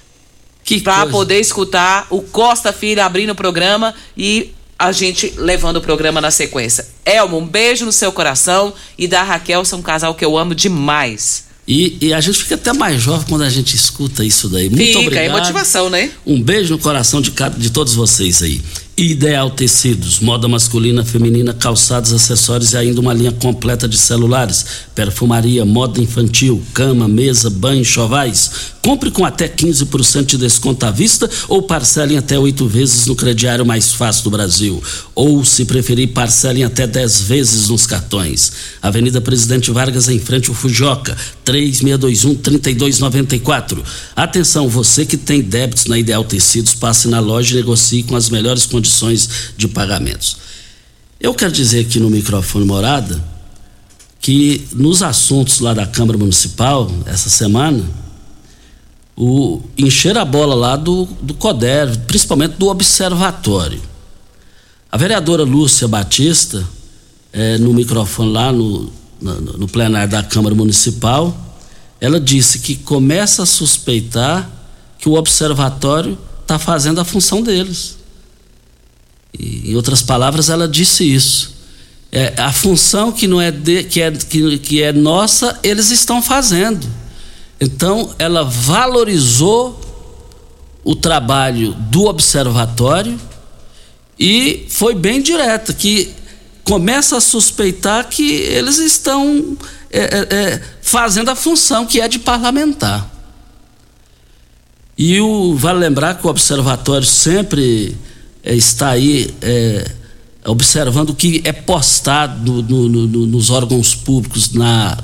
Que 0.64 0.80
pra 0.80 0.98
coisa. 0.98 1.12
poder 1.12 1.40
escutar 1.40 2.06
o 2.12 2.22
Costa 2.22 2.72
Filho 2.72 3.02
abrindo 3.02 3.32
o 3.32 3.36
programa 3.36 3.96
e 4.16 4.54
a 4.78 4.92
gente 4.92 5.34
levando 5.36 5.78
o 5.78 5.82
programa 5.82 6.22
na 6.22 6.30
sequência. 6.30 6.88
Elmo, 7.04 7.40
um 7.40 7.48
beijo 7.48 7.86
no 7.88 7.92
seu 7.92 8.12
coração 8.12 8.72
e 8.96 9.08
da 9.08 9.24
Raquel, 9.24 9.66
são 9.66 9.80
um 9.80 9.82
casal 9.82 10.14
que 10.14 10.24
eu 10.24 10.38
amo 10.38 10.54
demais. 10.54 11.47
E, 11.68 11.98
e 12.00 12.14
a 12.14 12.22
gente 12.22 12.44
fica 12.44 12.56
até 12.56 12.72
mais 12.72 13.02
jovem 13.02 13.26
quando 13.28 13.42
a 13.42 13.50
gente 13.50 13.76
escuta 13.76 14.24
isso 14.24 14.48
daí. 14.48 14.70
Muito 14.70 14.86
Fica, 14.86 15.00
obrigado. 15.00 15.26
é 15.26 15.30
motivação, 15.30 15.90
né? 15.90 16.10
Um 16.26 16.42
beijo 16.42 16.74
no 16.74 16.80
coração 16.80 17.20
de, 17.20 17.32
cada, 17.32 17.60
de 17.60 17.70
todos 17.70 17.94
vocês 17.94 18.42
aí. 18.42 18.62
Ideal 18.96 19.52
Tecidos, 19.52 20.20
moda 20.22 20.48
masculina, 20.48 21.04
feminina, 21.04 21.54
calçados, 21.54 22.14
acessórios 22.14 22.72
e 22.72 22.78
ainda 22.78 23.00
uma 23.00 23.14
linha 23.14 23.32
completa 23.32 23.88
de 23.88 23.98
celulares, 23.98 24.66
perfumaria, 24.96 25.64
moda 25.66 26.02
infantil, 26.02 26.64
cama, 26.74 27.08
mesa, 27.08 27.50
banho, 27.50 27.84
chovais. 27.84 28.50
Compre 28.88 29.12
com 29.12 29.26
até 29.26 29.50
15% 29.50 30.28
de 30.28 30.38
desconto 30.38 30.86
à 30.86 30.92
vista 30.92 31.30
ou 31.50 31.62
parcelem 31.62 32.18
até 32.18 32.40
oito 32.40 32.66
vezes 32.70 33.06
no 33.06 33.18
crediário 33.18 33.66
mais 33.66 33.92
fácil 33.92 34.24
do 34.24 34.30
Brasil. 34.30 34.82
Ou, 35.14 35.44
se 35.44 35.66
preferir, 35.66 36.14
parcelem 36.14 36.64
até 36.64 36.88
10 36.88 37.24
vezes 37.24 37.68
nos 37.68 37.86
cartões. 37.86 38.54
Avenida 38.82 39.20
Presidente 39.20 39.72
Vargas, 39.72 40.08
em 40.08 40.22
frente 40.22 40.48
ao 40.48 40.56
Fujoca, 40.56 41.18
3621-3294. 41.46 43.84
Atenção, 44.16 44.70
você 44.70 45.06
que 45.06 45.18
tem 45.18 45.42
débitos 45.42 45.88
na 45.88 46.00
Ideal 46.00 46.24
Tecidos, 46.24 46.74
passe 46.74 47.10
na 47.10 47.20
loja 47.20 47.56
e 47.56 47.58
negocie 47.58 48.04
com 48.04 48.16
as 48.16 48.30
melhores 48.30 48.66
condições 48.66 49.52
de 49.58 49.68
pagamentos. 49.68 50.38
Eu 51.20 51.34
quero 51.34 51.52
dizer 51.52 51.82
aqui 51.82 52.00
no 52.00 52.10
microfone 52.10 52.64
morada 52.64 53.22
que 54.22 54.66
nos 54.72 55.04
assuntos 55.04 55.60
lá 55.60 55.74
da 55.74 55.86
Câmara 55.86 56.18
Municipal, 56.18 56.90
essa 57.06 57.30
semana, 57.30 58.07
o 59.18 59.64
encher 59.76 60.16
a 60.16 60.24
bola 60.24 60.54
lá 60.54 60.76
do, 60.76 61.06
do 61.20 61.34
CODER, 61.34 61.98
principalmente 62.02 62.52
do 62.52 62.68
observatório. 62.68 63.82
A 64.92 64.96
vereadora 64.96 65.44
Lúcia 65.44 65.88
Batista, 65.88 66.64
eh, 67.34 67.58
no 67.58 67.74
microfone 67.74 68.32
lá 68.32 68.52
no, 68.52 68.92
no, 69.20 69.42
no 69.42 69.68
plenário 69.68 70.12
da 70.12 70.22
Câmara 70.22 70.54
Municipal, 70.54 71.36
ela 72.00 72.20
disse 72.20 72.60
que 72.60 72.76
começa 72.76 73.42
a 73.42 73.46
suspeitar 73.48 74.48
que 75.00 75.10
o 75.10 75.14
observatório 75.14 76.16
está 76.42 76.60
fazendo 76.60 77.02
a 77.02 77.06
função 77.06 77.42
deles. 77.42 77.98
E, 79.38 79.72
em 79.72 79.76
outras 79.76 80.04
palavras, 80.04 80.48
ela 80.48 80.68
disse 80.68 81.04
isso. 81.04 81.56
É, 82.12 82.34
a 82.38 82.54
função 82.54 83.12
que 83.12 83.28
não 83.28 83.42
é, 83.42 83.50
de, 83.50 83.84
que, 83.84 84.00
é, 84.00 84.12
que, 84.12 84.60
que 84.60 84.82
é 84.82 84.94
nossa, 84.94 85.60
eles 85.64 85.90
estão 85.90 86.22
fazendo. 86.22 86.88
Então, 87.60 88.14
ela 88.20 88.44
valorizou 88.44 89.80
o 90.84 90.96
trabalho 90.96 91.74
do 91.74 92.06
observatório 92.06 93.20
e 94.20 94.66
foi 94.70 94.96
bem 94.96 95.22
direta, 95.22 95.74
que 95.74 96.14
começa 96.64 97.18
a 97.18 97.22
suspeitar 97.22 98.08
que 98.08 98.32
eles 98.32 98.78
estão 98.78 99.58
é, 99.92 100.00
é, 100.00 100.36
é, 100.36 100.62
fazendo 100.82 101.30
a 101.30 101.36
função 101.36 101.86
que 101.86 102.00
é 102.00 102.08
de 102.08 102.20
parlamentar. 102.20 103.10
E 104.98 105.20
o, 105.22 105.56
vale 105.56 105.80
lembrar 105.80 106.16
que 106.16 106.26
o 106.26 106.30
observatório 106.30 107.06
sempre 107.06 107.96
é, 108.44 108.56
está 108.56 108.90
aí 108.90 109.34
é, 109.42 109.92
observando 110.46 111.12
o 111.12 111.16
que 111.16 111.42
é 111.44 111.52
postado 111.52 112.64
no, 112.64 112.90
no, 112.90 113.08
no, 113.08 113.28
nos 113.28 113.50
órgãos 113.50 113.94
públicos, 113.94 114.54
na, 114.54 114.98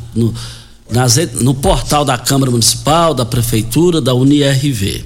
nas, 0.89 1.15
no 1.41 1.53
portal 1.53 2.03
da 2.05 2.17
Câmara 2.17 2.51
Municipal, 2.51 3.13
da 3.13 3.25
Prefeitura, 3.25 4.01
da 4.01 4.13
UniRV. 4.13 5.05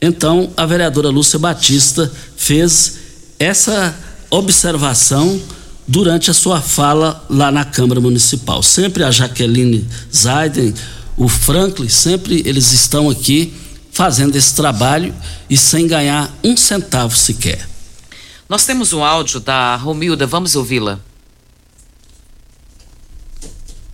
Então, 0.00 0.50
a 0.56 0.64
vereadora 0.64 1.10
Lúcia 1.10 1.38
Batista 1.38 2.10
fez 2.36 2.98
essa 3.38 3.94
observação 4.30 5.40
durante 5.86 6.30
a 6.30 6.34
sua 6.34 6.60
fala 6.60 7.24
lá 7.28 7.50
na 7.50 7.64
Câmara 7.64 8.00
Municipal. 8.00 8.62
Sempre 8.62 9.02
a 9.02 9.10
Jaqueline 9.10 9.86
Zaiden, 10.14 10.72
o 11.16 11.28
Franklin, 11.28 11.88
sempre 11.88 12.42
eles 12.46 12.72
estão 12.72 13.10
aqui 13.10 13.52
fazendo 13.92 14.36
esse 14.36 14.54
trabalho 14.54 15.14
e 15.48 15.56
sem 15.56 15.86
ganhar 15.86 16.32
um 16.42 16.56
centavo 16.56 17.16
sequer. 17.16 17.68
Nós 18.48 18.64
temos 18.64 18.92
um 18.92 19.04
áudio 19.04 19.40
da 19.40 19.76
Romilda, 19.76 20.26
vamos 20.26 20.56
ouvi-la. 20.56 20.98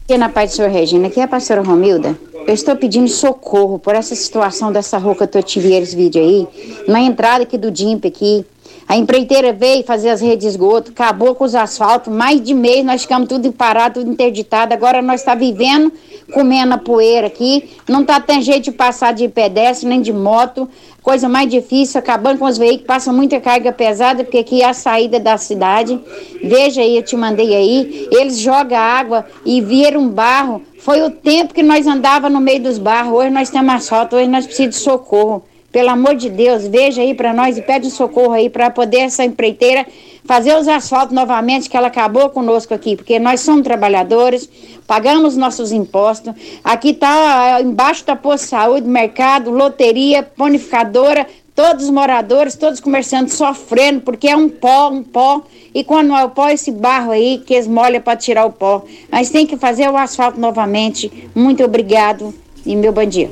Aqui 0.06 0.16
na 0.16 0.28
paz 0.28 0.50
do 0.50 0.54
senhor 0.54 0.70
Regina, 0.70 1.08
aqui 1.08 1.18
é 1.18 1.24
a 1.24 1.26
pastora 1.26 1.62
Romilda. 1.62 2.16
Eu 2.46 2.54
estou 2.54 2.76
pedindo 2.76 3.08
socorro 3.08 3.76
por 3.76 3.92
essa 3.92 4.14
situação 4.14 4.70
dessa 4.70 4.98
rua 4.98 5.16
que 5.16 5.22
eu 5.24 5.26
vendo 5.60 5.82
esse 5.82 5.96
vídeo 5.96 6.22
aí. 6.22 6.46
Na 6.86 7.00
entrada 7.00 7.42
aqui 7.42 7.58
do 7.58 7.72
DIMP 7.72 8.06
aqui. 8.06 8.46
A 8.86 8.96
empreiteira 8.96 9.52
veio 9.52 9.82
fazer 9.82 10.10
as 10.10 10.20
redes 10.20 10.42
de 10.42 10.46
esgoto, 10.46 10.92
acabou 10.92 11.34
com 11.34 11.42
os 11.42 11.56
asfaltos, 11.56 12.14
mais 12.14 12.40
de 12.40 12.54
mês 12.54 12.84
nós 12.84 13.02
ficamos 13.02 13.28
tudo 13.28 13.50
parado, 13.50 13.98
tudo 13.98 14.12
interditado. 14.12 14.72
Agora 14.72 15.02
nós 15.02 15.22
está 15.22 15.34
vivendo 15.34 15.92
comendo 16.32 16.74
a 16.74 16.78
poeira 16.78 17.26
aqui. 17.26 17.70
Não 17.88 18.04
tá 18.04 18.20
tendo 18.20 18.42
jeito 18.42 18.64
de 18.64 18.72
passar 18.72 19.12
de 19.12 19.28
pedestre 19.28 19.88
nem 19.88 20.00
de 20.00 20.12
moto. 20.12 20.68
Coisa 21.02 21.28
mais 21.28 21.48
difícil, 21.48 21.98
acabando 21.98 22.38
com 22.38 22.46
os 22.46 22.58
veículos, 22.58 22.86
passa 22.86 23.12
muita 23.12 23.40
carga 23.40 23.70
pesada, 23.70 24.24
porque 24.24 24.38
aqui 24.38 24.62
é 24.62 24.68
a 24.68 24.74
saída 24.74 25.20
da 25.20 25.38
cidade. 25.38 25.98
Veja 26.42 26.82
aí, 26.82 26.96
eu 26.96 27.02
te 27.02 27.16
mandei 27.16 27.54
aí. 27.54 28.08
Eles 28.10 28.38
jogam 28.38 28.78
água 28.78 29.24
e 29.44 29.60
viram 29.60 30.00
um 30.00 30.08
barro. 30.08 30.62
Foi 30.80 31.02
o 31.02 31.10
tempo 31.10 31.54
que 31.54 31.62
nós 31.62 31.86
andava 31.86 32.28
no 32.28 32.40
meio 32.40 32.60
dos 32.60 32.78
barros. 32.78 33.14
Hoje 33.14 33.30
nós 33.30 33.50
temos 33.50 33.74
asfalto, 33.74 34.16
hoje 34.16 34.28
nós 34.28 34.46
precisamos 34.46 34.76
de 34.76 34.82
socorro. 34.82 35.44
Pelo 35.70 35.90
amor 35.90 36.14
de 36.14 36.30
Deus, 36.30 36.66
veja 36.66 37.02
aí 37.02 37.12
para 37.12 37.34
nós 37.34 37.58
e 37.58 37.62
pede 37.62 37.90
socorro 37.90 38.32
aí 38.32 38.48
para 38.48 38.70
poder 38.70 39.00
essa 39.00 39.24
empreiteira 39.24 39.86
fazer 40.26 40.56
os 40.56 40.68
asfaltos 40.68 41.14
novamente, 41.14 41.70
que 41.70 41.76
ela 41.76 41.88
acabou 41.88 42.28
conosco 42.30 42.74
aqui, 42.74 42.96
porque 42.96 43.18
nós 43.18 43.40
somos 43.40 43.62
trabalhadores, 43.62 44.48
pagamos 44.86 45.36
nossos 45.36 45.72
impostos. 45.72 46.34
Aqui 46.62 46.90
está 46.90 47.60
embaixo 47.60 48.04
da 48.04 48.14
de 48.14 48.40
saúde, 48.40 48.86
mercado, 48.86 49.50
loteria, 49.50 50.28
bonificadora, 50.36 51.26
todos 51.54 51.84
os 51.84 51.90
moradores, 51.90 52.54
todos 52.54 52.78
os 52.78 52.84
comerciantes 52.84 53.34
sofrendo, 53.34 54.02
porque 54.02 54.28
é 54.28 54.36
um 54.36 54.48
pó, 54.48 54.90
um 54.90 55.02
pó. 55.02 55.42
E 55.74 55.84
quando 55.84 56.14
é 56.14 56.24
o 56.24 56.30
pó, 56.30 56.48
esse 56.48 56.70
barro 56.70 57.12
aí 57.12 57.42
que 57.46 57.54
eles 57.54 57.66
molham 57.66 58.00
para 58.00 58.16
tirar 58.16 58.46
o 58.46 58.52
pó. 58.52 58.84
Mas 59.10 59.30
tem 59.30 59.46
que 59.46 59.56
fazer 59.56 59.88
o 59.88 59.96
asfalto 59.96 60.38
novamente. 60.38 61.30
Muito 61.34 61.62
obrigado 61.64 62.34
e 62.64 62.74
meu 62.74 62.92
dia. 63.06 63.30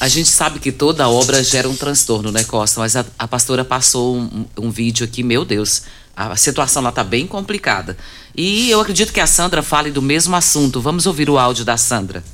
A 0.00 0.06
gente 0.06 0.28
sabe 0.28 0.60
que 0.60 0.70
toda 0.70 1.08
obra 1.08 1.42
gera 1.42 1.68
um 1.68 1.74
transtorno, 1.74 2.30
né, 2.30 2.44
Costa? 2.44 2.80
Mas 2.80 2.94
a, 2.94 3.04
a 3.18 3.26
pastora 3.26 3.64
passou 3.64 4.16
um, 4.16 4.44
um, 4.56 4.70
vídeo 4.70 5.04
aqui, 5.04 5.24
meu 5.24 5.44
Deus, 5.44 5.82
a 6.18 6.34
situação 6.34 6.82
lá 6.82 6.90
tá 6.90 7.04
bem 7.04 7.26
complicada. 7.26 7.96
E 8.34 8.68
eu 8.70 8.80
acredito 8.80 9.12
que 9.12 9.20
a 9.20 9.26
Sandra 9.26 9.62
fale 9.62 9.90
do 9.92 10.02
mesmo 10.02 10.34
assunto. 10.34 10.80
Vamos 10.80 11.06
ouvir 11.06 11.30
o 11.30 11.38
áudio 11.38 11.64
da 11.64 11.76
Sandra. 11.76 12.24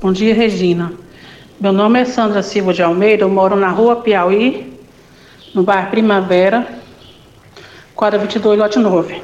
Bom 0.00 0.12
dia, 0.12 0.34
Regina. 0.34 0.92
Meu 1.58 1.72
nome 1.72 2.00
é 2.00 2.04
Sandra 2.04 2.42
Silva 2.42 2.74
de 2.74 2.82
Almeida, 2.82 3.22
eu 3.22 3.28
moro 3.28 3.56
na 3.56 3.70
rua 3.70 3.96
Piauí, 3.96 4.78
no 5.54 5.62
bairro 5.62 5.90
Primavera, 5.90 6.66
quadra 7.94 8.18
22, 8.18 8.58
lote 8.58 8.78
9. 8.78 9.22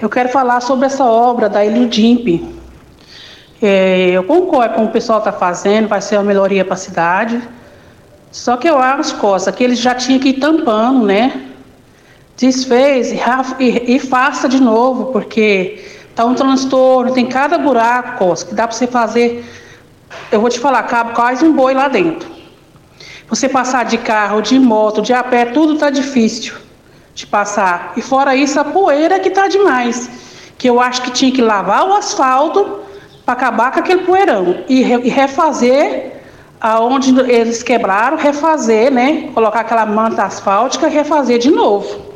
Eu 0.00 0.08
quero 0.10 0.28
falar 0.28 0.60
sobre 0.60 0.86
essa 0.86 1.04
obra 1.04 1.48
da 1.48 1.64
Iludimp, 1.64 2.58
é, 3.62 4.10
eu 4.10 4.22
concordo 4.22 4.74
com 4.74 4.84
o 4.84 4.88
pessoal 4.88 5.18
está 5.18 5.32
fazendo, 5.32 5.88
vai 5.88 6.00
ser 6.00 6.16
uma 6.16 6.24
melhoria 6.24 6.64
para 6.64 6.74
a 6.74 6.76
cidade. 6.76 7.40
Só 8.30 8.56
que 8.56 8.68
eu 8.68 8.78
acho, 8.78 9.16
Costa, 9.16 9.50
que 9.50 9.64
eles 9.64 9.78
já 9.78 9.94
tinham 9.94 10.20
que 10.20 10.30
ir 10.30 10.34
tampando, 10.34 11.06
né? 11.06 11.46
Desfez 12.36 13.12
e, 13.12 13.18
e, 13.58 13.96
e 13.96 13.98
faça 13.98 14.48
de 14.48 14.60
novo, 14.60 15.06
porque 15.06 15.84
tá 16.14 16.24
um 16.24 16.34
transtorno, 16.34 17.12
tem 17.12 17.26
cada 17.26 17.58
buraco, 17.58 18.18
Costa, 18.18 18.48
que 18.48 18.54
dá 18.54 18.66
para 18.66 18.76
você 18.76 18.86
fazer. 18.86 19.44
Eu 20.30 20.40
vou 20.40 20.50
te 20.50 20.60
falar, 20.60 20.82
cabe 20.84 21.14
quase 21.14 21.44
um 21.44 21.52
boi 21.52 21.74
lá 21.74 21.88
dentro. 21.88 22.28
Você 23.28 23.48
passar 23.48 23.84
de 23.84 23.98
carro, 23.98 24.40
de 24.40 24.58
moto, 24.58 25.02
de 25.02 25.12
a 25.12 25.22
pé, 25.22 25.46
tudo 25.46 25.76
tá 25.76 25.90
difícil 25.90 26.54
de 27.18 27.26
passar. 27.26 27.94
E 27.96 28.00
fora 28.00 28.36
isso, 28.36 28.60
a 28.60 28.64
poeira 28.64 29.18
que 29.18 29.28
tá 29.28 29.48
demais. 29.48 30.08
Que 30.56 30.68
eu 30.68 30.80
acho 30.80 31.02
que 31.02 31.10
tinha 31.10 31.32
que 31.32 31.42
lavar 31.42 31.84
o 31.84 31.92
asfalto 31.92 32.80
para 33.24 33.34
acabar 33.34 33.72
com 33.72 33.80
aquele 33.80 34.02
poeirão 34.02 34.64
e, 34.68 34.82
re, 34.82 35.00
e 35.02 35.08
refazer 35.08 36.17
aonde 36.60 37.10
eles 37.30 37.62
quebraram, 37.62 38.16
refazer, 38.16 38.92
né? 38.92 39.30
Colocar 39.34 39.60
aquela 39.60 39.86
manta 39.86 40.24
asfáltica 40.24 40.88
e 40.88 40.90
refazer 40.90 41.38
de 41.38 41.50
novo. 41.50 42.08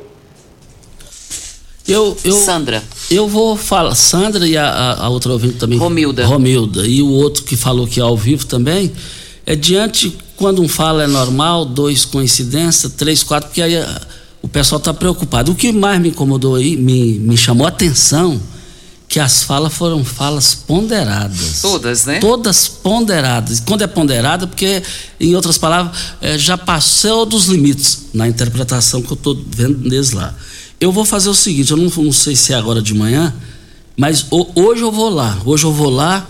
Eu, 1.86 2.16
eu, 2.24 2.32
Sandra. 2.32 2.82
Eu 3.10 3.28
vou 3.28 3.56
falar, 3.56 3.94
Sandra 3.94 4.46
e 4.46 4.56
a, 4.56 4.94
a, 4.94 5.08
outra 5.08 5.32
ouvinte 5.32 5.54
também. 5.54 5.78
Romilda. 5.78 6.24
Romilda. 6.24 6.86
E 6.86 7.02
o 7.02 7.08
outro 7.08 7.42
que 7.42 7.56
falou 7.56 7.86
que 7.86 8.00
é 8.00 8.02
ao 8.02 8.16
vivo 8.16 8.46
também. 8.46 8.92
É 9.44 9.56
diante, 9.56 10.16
quando 10.36 10.62
um 10.62 10.68
fala 10.68 11.02
é 11.02 11.06
normal, 11.06 11.64
dois 11.64 12.04
coincidência, 12.04 12.88
três, 12.88 13.24
quatro, 13.24 13.48
porque 13.48 13.62
aí 13.62 13.76
a, 13.76 14.00
o 14.40 14.48
pessoal 14.48 14.78
está 14.78 14.94
preocupado. 14.94 15.50
O 15.50 15.54
que 15.54 15.72
mais 15.72 16.00
me 16.00 16.10
incomodou 16.10 16.54
aí, 16.54 16.76
me, 16.76 17.18
me 17.18 17.36
chamou 17.36 17.66
a 17.66 17.70
atenção, 17.70 18.40
que 19.12 19.20
as 19.20 19.42
falas 19.42 19.74
foram 19.74 20.02
falas 20.02 20.54
ponderadas. 20.54 21.60
Todas, 21.60 22.06
né? 22.06 22.18
Todas 22.18 22.66
ponderadas. 22.66 23.60
Quando 23.60 23.82
é 23.82 23.86
ponderada, 23.86 24.46
porque, 24.46 24.82
em 25.20 25.36
outras 25.36 25.58
palavras, 25.58 25.94
é, 26.18 26.38
já 26.38 26.56
passou 26.56 27.26
dos 27.26 27.44
limites 27.44 28.06
na 28.14 28.26
interpretação 28.26 29.02
que 29.02 29.12
eu 29.12 29.14
estou 29.14 29.38
vendo 29.48 29.86
deles 29.86 30.12
lá. 30.12 30.34
Eu 30.80 30.90
vou 30.90 31.04
fazer 31.04 31.28
o 31.28 31.34
seguinte, 31.34 31.72
eu 31.72 31.76
não, 31.76 31.90
não 31.94 32.10
sei 32.10 32.34
se 32.34 32.54
é 32.54 32.56
agora 32.56 32.80
de 32.80 32.94
manhã, 32.94 33.34
mas 33.98 34.24
hoje 34.30 34.80
eu 34.80 34.90
vou 34.90 35.10
lá. 35.10 35.38
Hoje 35.44 35.64
eu 35.64 35.72
vou 35.74 35.90
lá 35.90 36.26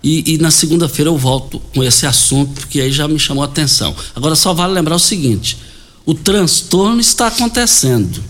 e, 0.00 0.34
e 0.34 0.38
na 0.38 0.52
segunda-feira 0.52 1.10
eu 1.10 1.18
volto 1.18 1.58
com 1.74 1.82
esse 1.82 2.06
assunto, 2.06 2.52
porque 2.52 2.80
aí 2.80 2.92
já 2.92 3.08
me 3.08 3.18
chamou 3.18 3.42
a 3.42 3.46
atenção. 3.46 3.92
Agora 4.14 4.36
só 4.36 4.54
vale 4.54 4.72
lembrar 4.72 4.94
o 4.94 5.00
seguinte: 5.00 5.58
o 6.06 6.14
transtorno 6.14 7.00
está 7.00 7.26
acontecendo 7.26 8.22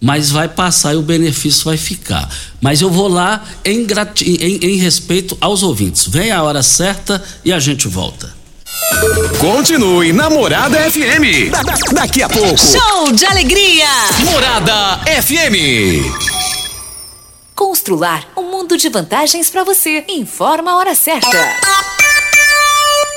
mas 0.00 0.30
vai 0.30 0.48
passar 0.48 0.94
e 0.94 0.96
o 0.96 1.02
benefício 1.02 1.64
vai 1.64 1.76
ficar. 1.76 2.28
Mas 2.60 2.80
eu 2.80 2.90
vou 2.90 3.08
lá 3.08 3.42
em, 3.64 3.86
em, 4.20 4.58
em 4.62 4.76
respeito 4.76 5.36
aos 5.40 5.62
ouvintes. 5.62 6.06
Vem 6.06 6.30
a 6.30 6.42
hora 6.42 6.62
certa 6.62 7.22
e 7.44 7.52
a 7.52 7.58
gente 7.58 7.88
volta. 7.88 8.34
Continue 9.40 10.12
Namorada 10.12 10.78
FM. 10.90 11.50
Da, 11.50 11.62
da, 11.62 11.74
daqui 11.92 12.22
a 12.22 12.28
pouco. 12.28 12.56
Show 12.56 13.12
de 13.12 13.24
alegria. 13.24 13.88
Morada 14.24 15.00
FM. 15.22 16.04
Constrular 17.54 18.28
um 18.36 18.50
mundo 18.50 18.76
de 18.76 18.88
vantagens 18.88 19.48
para 19.48 19.64
você. 19.64 20.04
Informa 20.08 20.72
a 20.72 20.76
hora 20.76 20.94
certa. 20.94 21.36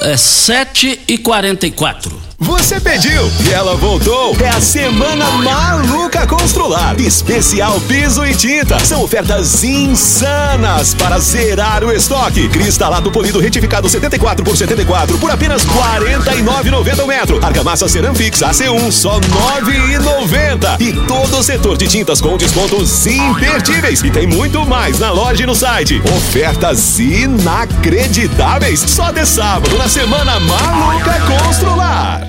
É 0.02 0.16
7 0.16 1.02
e 1.08 1.18
44 1.18 2.29
você 2.40 2.80
pediu 2.80 3.32
e 3.46 3.52
ela 3.52 3.76
voltou. 3.76 4.36
É 4.40 4.48
a 4.50 4.62
Semana 4.62 5.26
Maluca 5.32 6.26
Constrular. 6.26 7.00
Especial 7.00 7.80
piso 7.82 8.26
e 8.26 8.34
tinta. 8.34 8.80
São 8.86 9.04
ofertas 9.04 9.64
insanas 9.64 10.94
para 10.94 11.20
zerar 11.20 11.84
o 11.84 11.92
estoque. 11.92 12.48
Cristalado 12.48 13.12
polido 13.12 13.40
retificado 13.40 13.90
74 13.90 14.44
por 14.44 14.56
74 14.56 15.18
por 15.18 15.30
apenas 15.32 15.66
49,90 15.66 17.04
o 17.04 17.08
metro. 17.08 17.46
Argamassa 17.46 17.88
Ceramfix 17.88 18.40
AC1 18.40 18.92
só 18.92 19.20
9,90. 19.20 20.80
E 20.80 20.94
todo 21.08 21.40
o 21.40 21.44
setor 21.44 21.78
de 21.78 21.88
tintas 21.88 22.22
com 22.22 22.38
descontos 22.38 23.06
imperdíveis. 23.06 24.02
E 24.04 24.12
tem 24.12 24.28
muito 24.28 24.66
mais 24.66 25.00
na 25.00 25.12
loja 25.12 25.44
e 25.44 25.46
no 25.46 25.56
site. 25.56 26.02
Ofertas 26.16 27.00
inacreditáveis. 27.00 28.80
Só 28.80 29.12
de 29.12 29.26
sábado 29.26 29.78
na 29.78 29.90
Semana 29.90 30.40
Maluca 30.40 31.20
Constrular. 31.22 32.29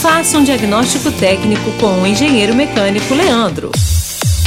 Faça 0.00 0.38
um 0.38 0.42
diagnóstico 0.42 1.12
técnico 1.12 1.70
com 1.72 2.00
o 2.00 2.06
engenheiro 2.06 2.54
mecânico 2.54 3.12
Leandro. 3.12 3.70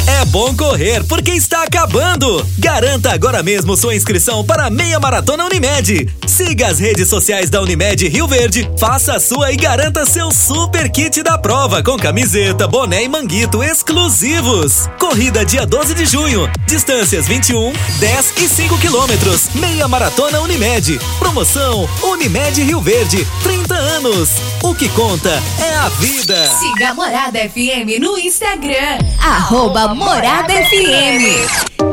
É 0.06 0.26
bom 0.26 0.54
correr 0.56 1.04
porque 1.06 1.32
está 1.32 1.64
acabando! 1.64 2.46
Garanta 2.60 3.14
agora 3.14 3.42
mesmo 3.42 3.78
sua 3.78 3.96
inscrição 3.96 4.44
para 4.44 4.66
a 4.66 4.70
Meia 4.70 5.00
Maratona 5.00 5.46
Unimed. 5.46 6.10
Siga 6.28 6.68
as 6.68 6.80
redes 6.80 7.08
sociais 7.08 7.50
da 7.50 7.62
Unimed 7.62 8.08
Rio 8.10 8.28
Verde, 8.28 8.70
faça 8.78 9.14
a 9.14 9.20
sua 9.20 9.52
e 9.52 9.56
garanta 9.56 10.06
seu 10.06 10.32
super 10.32 10.90
kit 10.90 11.24
da 11.24 11.38
prova 11.38 11.82
com 11.82 11.96
camiseta, 11.98 12.68
boné 12.68 13.04
e 13.04 13.08
manguito 13.08 13.64
exclusivos. 13.64 14.90
Corrida 15.00 15.46
dia 15.46 15.66
12 15.66 15.94
de 15.94 16.06
junho, 16.06 16.50
distâncias 16.68 17.28
21, 17.28 17.72
10 18.00 18.34
e 18.38 18.50
5 18.50 18.78
quilômetros. 18.80 19.50
Meia 19.56 19.88
Maratona 19.88 20.42
Unimed. 20.42 21.00
Promoção 21.20 21.88
Unimed 22.02 22.62
Rio 22.62 22.82
Verde, 22.82 23.26
30 23.44 23.74
anos. 23.74 24.32
O 24.62 24.74
que 24.74 24.90
conta 24.90 25.30
é 25.60 25.76
a 25.76 25.90
vida. 25.90 26.36
Siga 26.60 26.90
a 26.90 26.94
Morada 26.94 27.40
FM 27.40 28.00
no 28.02 28.18
Instagram. 28.18 28.98
Arroba 29.20 29.93
Morada 29.94 30.52
FM. 30.54 31.93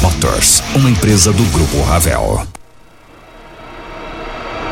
uma 0.75 0.89
empresa 0.89 1.31
do 1.31 1.43
Grupo 1.45 1.81
Ravel. 1.83 2.50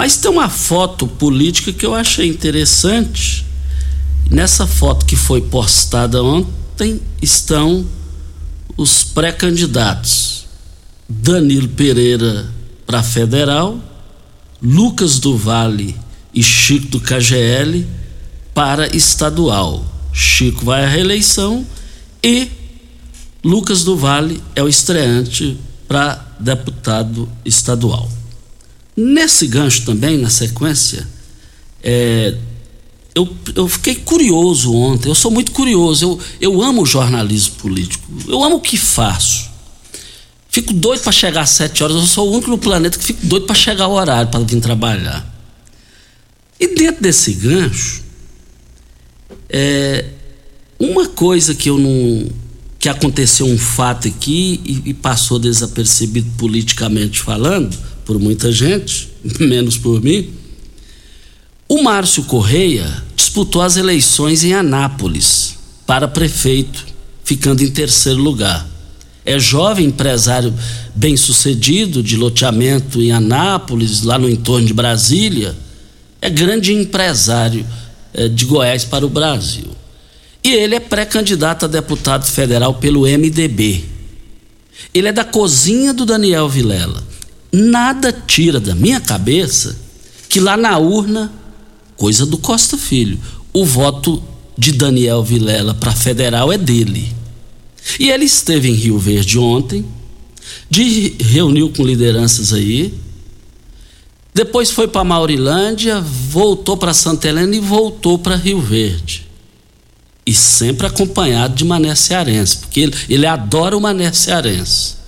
Mas 0.00 0.16
tem 0.16 0.30
uma 0.30 0.48
foto 0.48 1.06
política 1.06 1.74
que 1.74 1.84
eu 1.84 1.94
achei 1.94 2.26
interessante. 2.26 3.44
Nessa 4.30 4.66
foto 4.66 5.04
que 5.04 5.14
foi 5.14 5.42
postada 5.42 6.22
ontem 6.24 6.98
estão 7.20 7.84
os 8.78 9.04
pré-candidatos: 9.04 10.46
Danilo 11.06 11.68
Pereira 11.68 12.50
para 12.86 13.02
federal, 13.02 13.78
Lucas 14.62 15.18
do 15.18 15.36
Vale 15.36 15.94
e 16.32 16.42
Chico 16.42 16.86
do 16.86 16.98
KGL 16.98 17.86
para 18.54 18.96
estadual. 18.96 19.84
Chico 20.14 20.64
vai 20.64 20.86
à 20.86 20.88
reeleição 20.88 21.66
e 22.24 22.48
Lucas 23.44 23.84
do 23.84 23.98
Vale 23.98 24.42
é 24.56 24.62
o 24.62 24.68
estreante 24.68 25.58
para 25.86 26.26
deputado 26.40 27.28
estadual. 27.44 28.19
Nesse 28.96 29.46
gancho 29.46 29.84
também, 29.84 30.18
na 30.18 30.28
sequência, 30.28 31.06
é, 31.82 32.34
eu, 33.14 33.28
eu 33.54 33.68
fiquei 33.68 33.94
curioso 33.94 34.74
ontem, 34.74 35.08
eu 35.08 35.14
sou 35.14 35.30
muito 35.30 35.52
curioso, 35.52 36.04
eu, 36.04 36.20
eu 36.52 36.62
amo 36.62 36.86
jornalismo 36.86 37.56
político, 37.56 38.04
eu 38.28 38.42
amo 38.42 38.56
o 38.56 38.60
que 38.60 38.76
faço. 38.76 39.50
Fico 40.48 40.72
doido 40.72 41.02
para 41.02 41.12
chegar 41.12 41.42
às 41.42 41.50
sete 41.50 41.82
horas, 41.82 41.96
eu 41.96 42.06
sou 42.06 42.28
o 42.28 42.32
único 42.32 42.50
no 42.50 42.58
planeta 42.58 42.98
que 42.98 43.04
fico 43.04 43.24
doido 43.26 43.46
para 43.46 43.54
chegar 43.54 43.84
ao 43.84 43.92
horário 43.92 44.30
para 44.30 44.40
vir 44.40 44.60
trabalhar. 44.60 45.26
E 46.58 46.74
dentro 46.74 47.02
desse 47.02 47.32
gancho, 47.32 48.02
é, 49.48 50.06
uma 50.78 51.08
coisa 51.08 51.54
que 51.54 51.70
eu 51.70 51.78
não. 51.78 52.28
que 52.78 52.88
aconteceu 52.88 53.46
um 53.46 53.58
fato 53.58 54.08
aqui 54.08 54.60
e, 54.64 54.90
e 54.90 54.94
passou 54.94 55.38
desapercebido 55.38 56.30
politicamente 56.36 57.20
falando, 57.20 57.76
por 58.10 58.18
muita 58.18 58.50
gente, 58.50 59.08
menos 59.38 59.78
por 59.78 60.02
mim. 60.02 60.30
O 61.68 61.80
Márcio 61.80 62.24
Correia 62.24 63.04
disputou 63.14 63.62
as 63.62 63.76
eleições 63.76 64.42
em 64.42 64.52
Anápolis 64.52 65.56
para 65.86 66.08
prefeito, 66.08 66.84
ficando 67.22 67.62
em 67.62 67.70
terceiro 67.70 68.20
lugar. 68.20 68.66
É 69.24 69.38
jovem 69.38 69.86
empresário 69.86 70.52
bem-sucedido 70.92 72.02
de 72.02 72.16
loteamento 72.16 73.00
em 73.00 73.12
Anápolis, 73.12 74.02
lá 74.02 74.18
no 74.18 74.28
entorno 74.28 74.66
de 74.66 74.74
Brasília. 74.74 75.54
É 76.20 76.28
grande 76.28 76.72
empresário 76.72 77.64
é, 78.12 78.26
de 78.26 78.44
Goiás 78.44 78.84
para 78.84 79.06
o 79.06 79.08
Brasil. 79.08 79.68
E 80.42 80.50
ele 80.50 80.74
é 80.74 80.80
pré-candidato 80.80 81.64
a 81.64 81.68
deputado 81.68 82.24
federal 82.24 82.74
pelo 82.74 83.02
MDB. 83.02 83.84
Ele 84.92 85.06
é 85.06 85.12
da 85.12 85.22
cozinha 85.22 85.94
do 85.94 86.04
Daniel 86.04 86.48
Vilela 86.48 87.08
nada 87.52 88.12
tira 88.12 88.60
da 88.60 88.74
minha 88.74 89.00
cabeça 89.00 89.76
que 90.28 90.38
lá 90.38 90.56
na 90.56 90.78
urna, 90.78 91.32
coisa 91.96 92.24
do 92.24 92.38
Costa 92.38 92.78
Filho, 92.78 93.18
o 93.52 93.64
voto 93.64 94.22
de 94.56 94.72
Daniel 94.72 95.24
Vilela 95.24 95.74
para 95.74 95.92
federal 95.92 96.52
é 96.52 96.58
dele. 96.58 97.12
E 97.98 98.10
ele 98.10 98.24
esteve 98.24 98.70
em 98.70 98.74
Rio 98.74 98.98
Verde 98.98 99.38
ontem, 99.38 99.84
de, 100.68 101.16
reuniu 101.20 101.70
com 101.70 101.84
lideranças 101.84 102.52
aí, 102.52 102.94
depois 104.32 104.70
foi 104.70 104.86
para 104.86 105.02
Maurilândia, 105.02 106.00
voltou 106.00 106.76
para 106.76 106.94
Santa 106.94 107.28
Helena 107.28 107.56
e 107.56 107.60
voltou 107.60 108.18
para 108.18 108.36
Rio 108.36 108.60
Verde. 108.60 109.26
E 110.24 110.32
sempre 110.32 110.86
acompanhado 110.86 111.54
de 111.54 111.64
Mané 111.64 111.94
Cearense, 111.96 112.58
porque 112.58 112.80
ele, 112.80 112.94
ele 113.08 113.26
adora 113.26 113.76
o 113.76 113.80
Mané 113.80 114.12
Cearense. 114.12 114.99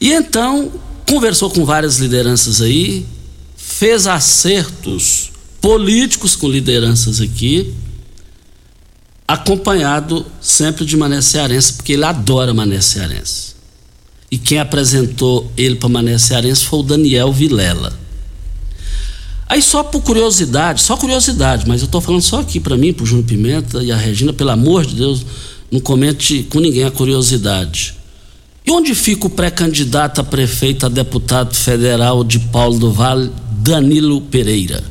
E 0.00 0.12
então 0.12 0.72
conversou 1.08 1.50
com 1.50 1.64
várias 1.64 1.98
lideranças 1.98 2.60
aí, 2.60 3.06
fez 3.56 4.06
acertos 4.06 5.30
políticos 5.60 6.36
com 6.36 6.48
lideranças 6.48 7.20
aqui, 7.20 7.74
acompanhado 9.26 10.24
sempre 10.40 10.84
de 10.84 10.96
Mané 10.96 11.20
Cearense, 11.20 11.74
porque 11.74 11.92
ele 11.92 12.04
adora 12.04 12.54
Mané 12.54 12.80
Cearense. 12.80 13.56
E 14.30 14.38
quem 14.38 14.58
apresentou 14.58 15.50
ele 15.56 15.76
para 15.76 15.88
Mané 15.88 16.18
Cearense 16.18 16.64
foi 16.64 16.80
o 16.80 16.82
Daniel 16.82 17.32
Vilela. 17.32 17.92
Aí 19.48 19.62
só 19.62 19.84
por 19.84 20.02
curiosidade, 20.02 20.82
só 20.82 20.96
curiosidade, 20.96 21.66
mas 21.68 21.80
eu 21.80 21.86
estou 21.86 22.00
falando 22.00 22.22
só 22.22 22.40
aqui 22.40 22.58
para 22.58 22.76
mim, 22.76 22.92
para 22.92 23.04
o 23.04 23.06
Júnior 23.06 23.26
Pimenta 23.26 23.82
e 23.82 23.92
a 23.92 23.96
Regina, 23.96 24.32
pelo 24.32 24.50
amor 24.50 24.84
de 24.84 24.96
Deus, 24.96 25.24
não 25.70 25.78
comente 25.78 26.42
com 26.44 26.58
ninguém 26.58 26.84
a 26.84 26.90
curiosidade. 26.90 27.94
E 28.66 28.70
onde 28.70 28.94
fica 28.96 29.28
o 29.28 29.30
pré-candidato 29.30 30.20
a 30.20 30.24
prefeito 30.24 30.86
a 30.86 30.88
deputado 30.88 31.54
federal 31.54 32.24
de 32.24 32.40
Paulo 32.40 32.78
do 32.78 32.92
Vale, 32.92 33.30
Danilo 33.58 34.20
Pereira? 34.22 34.82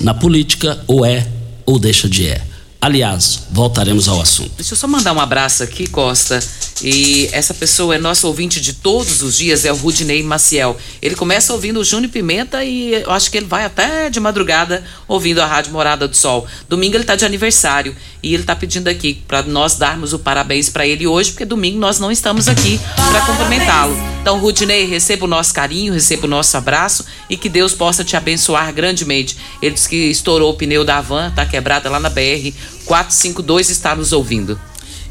Na 0.00 0.14
política, 0.14 0.82
ou 0.86 1.04
é 1.04 1.28
ou 1.66 1.78
deixa 1.78 2.08
de 2.08 2.26
é. 2.26 2.49
Aliás, 2.80 3.42
voltaremos 3.50 4.08
ao 4.08 4.22
assunto. 4.22 4.52
Deixa 4.56 4.72
eu 4.72 4.76
só 4.76 4.88
mandar 4.88 5.12
um 5.12 5.20
abraço 5.20 5.62
aqui, 5.62 5.86
Costa. 5.86 6.42
E 6.82 7.28
essa 7.30 7.52
pessoa 7.52 7.94
é 7.94 7.98
nosso 7.98 8.26
ouvinte 8.26 8.58
de 8.58 8.72
todos 8.72 9.20
os 9.20 9.36
dias, 9.36 9.66
é 9.66 9.72
o 9.72 9.76
Rudinei 9.76 10.22
Maciel. 10.22 10.78
Ele 11.02 11.14
começa 11.14 11.52
ouvindo 11.52 11.78
o 11.78 11.84
Júnior 11.84 12.10
Pimenta 12.10 12.64
e 12.64 12.94
eu 12.94 13.10
acho 13.10 13.30
que 13.30 13.36
ele 13.36 13.44
vai 13.44 13.66
até 13.66 14.08
de 14.08 14.18
madrugada 14.18 14.82
ouvindo 15.06 15.42
a 15.42 15.46
Rádio 15.46 15.72
Morada 15.72 16.08
do 16.08 16.16
Sol. 16.16 16.46
Domingo 16.70 16.96
ele 16.96 17.02
está 17.02 17.16
de 17.16 17.26
aniversário 17.26 17.94
e 18.22 18.32
ele 18.32 18.44
está 18.44 18.56
pedindo 18.56 18.88
aqui 18.88 19.22
para 19.28 19.42
nós 19.42 19.76
darmos 19.76 20.14
o 20.14 20.18
parabéns 20.18 20.70
para 20.70 20.86
ele 20.86 21.06
hoje, 21.06 21.32
porque 21.32 21.44
domingo 21.44 21.78
nós 21.78 21.98
não 21.98 22.10
estamos 22.10 22.48
aqui 22.48 22.80
para 23.10 23.20
cumprimentá-lo. 23.26 24.19
Então, 24.20 24.38
Rudinei, 24.38 24.84
receba 24.84 25.24
o 25.24 25.28
nosso 25.28 25.54
carinho, 25.54 25.94
receba 25.94 26.26
o 26.26 26.30
nosso 26.30 26.54
abraço 26.54 27.04
e 27.28 27.38
que 27.38 27.48
Deus 27.48 27.72
possa 27.72 28.04
te 28.04 28.16
abençoar 28.16 28.72
grandemente. 28.72 29.36
Ele 29.62 29.74
disse 29.74 29.88
que 29.88 29.96
estourou 29.96 30.50
o 30.50 30.54
pneu 30.54 30.84
da 30.84 31.00
van, 31.00 31.30
tá 31.30 31.46
quebrada 31.46 31.88
lá 31.88 31.98
na 31.98 32.10
BR 32.10 32.52
452 32.84 33.70
está 33.70 33.96
nos 33.96 34.12
ouvindo. 34.12 34.60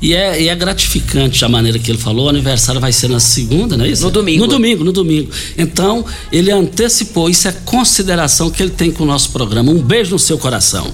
E 0.01 0.13
é, 0.13 0.41
e 0.41 0.47
é 0.47 0.55
gratificante 0.55 1.43
a 1.43 1.49
maneira 1.49 1.77
que 1.77 1.91
ele 1.91 1.97
falou. 1.97 2.27
O 2.27 2.29
aniversário 2.29 2.79
vai 2.79 2.93
ser 2.93 3.09
na 3.09 3.19
segunda, 3.19 3.75
não 3.75 3.83
é 3.83 3.89
isso? 3.89 4.03
No 4.03 4.11
domingo. 4.11 4.45
No 4.45 4.47
domingo, 4.47 4.83
no 4.83 4.91
domingo. 4.93 5.31
Então, 5.57 6.05
ele 6.31 6.51
antecipou. 6.51 7.29
Isso 7.29 7.47
é 7.47 7.51
consideração 7.51 8.49
que 8.49 8.63
ele 8.63 8.71
tem 8.71 8.91
com 8.91 9.03
o 9.03 9.07
nosso 9.07 9.31
programa. 9.31 9.71
Um 9.71 9.81
beijo 9.81 10.11
no 10.11 10.19
seu 10.19 10.37
coração. 10.37 10.89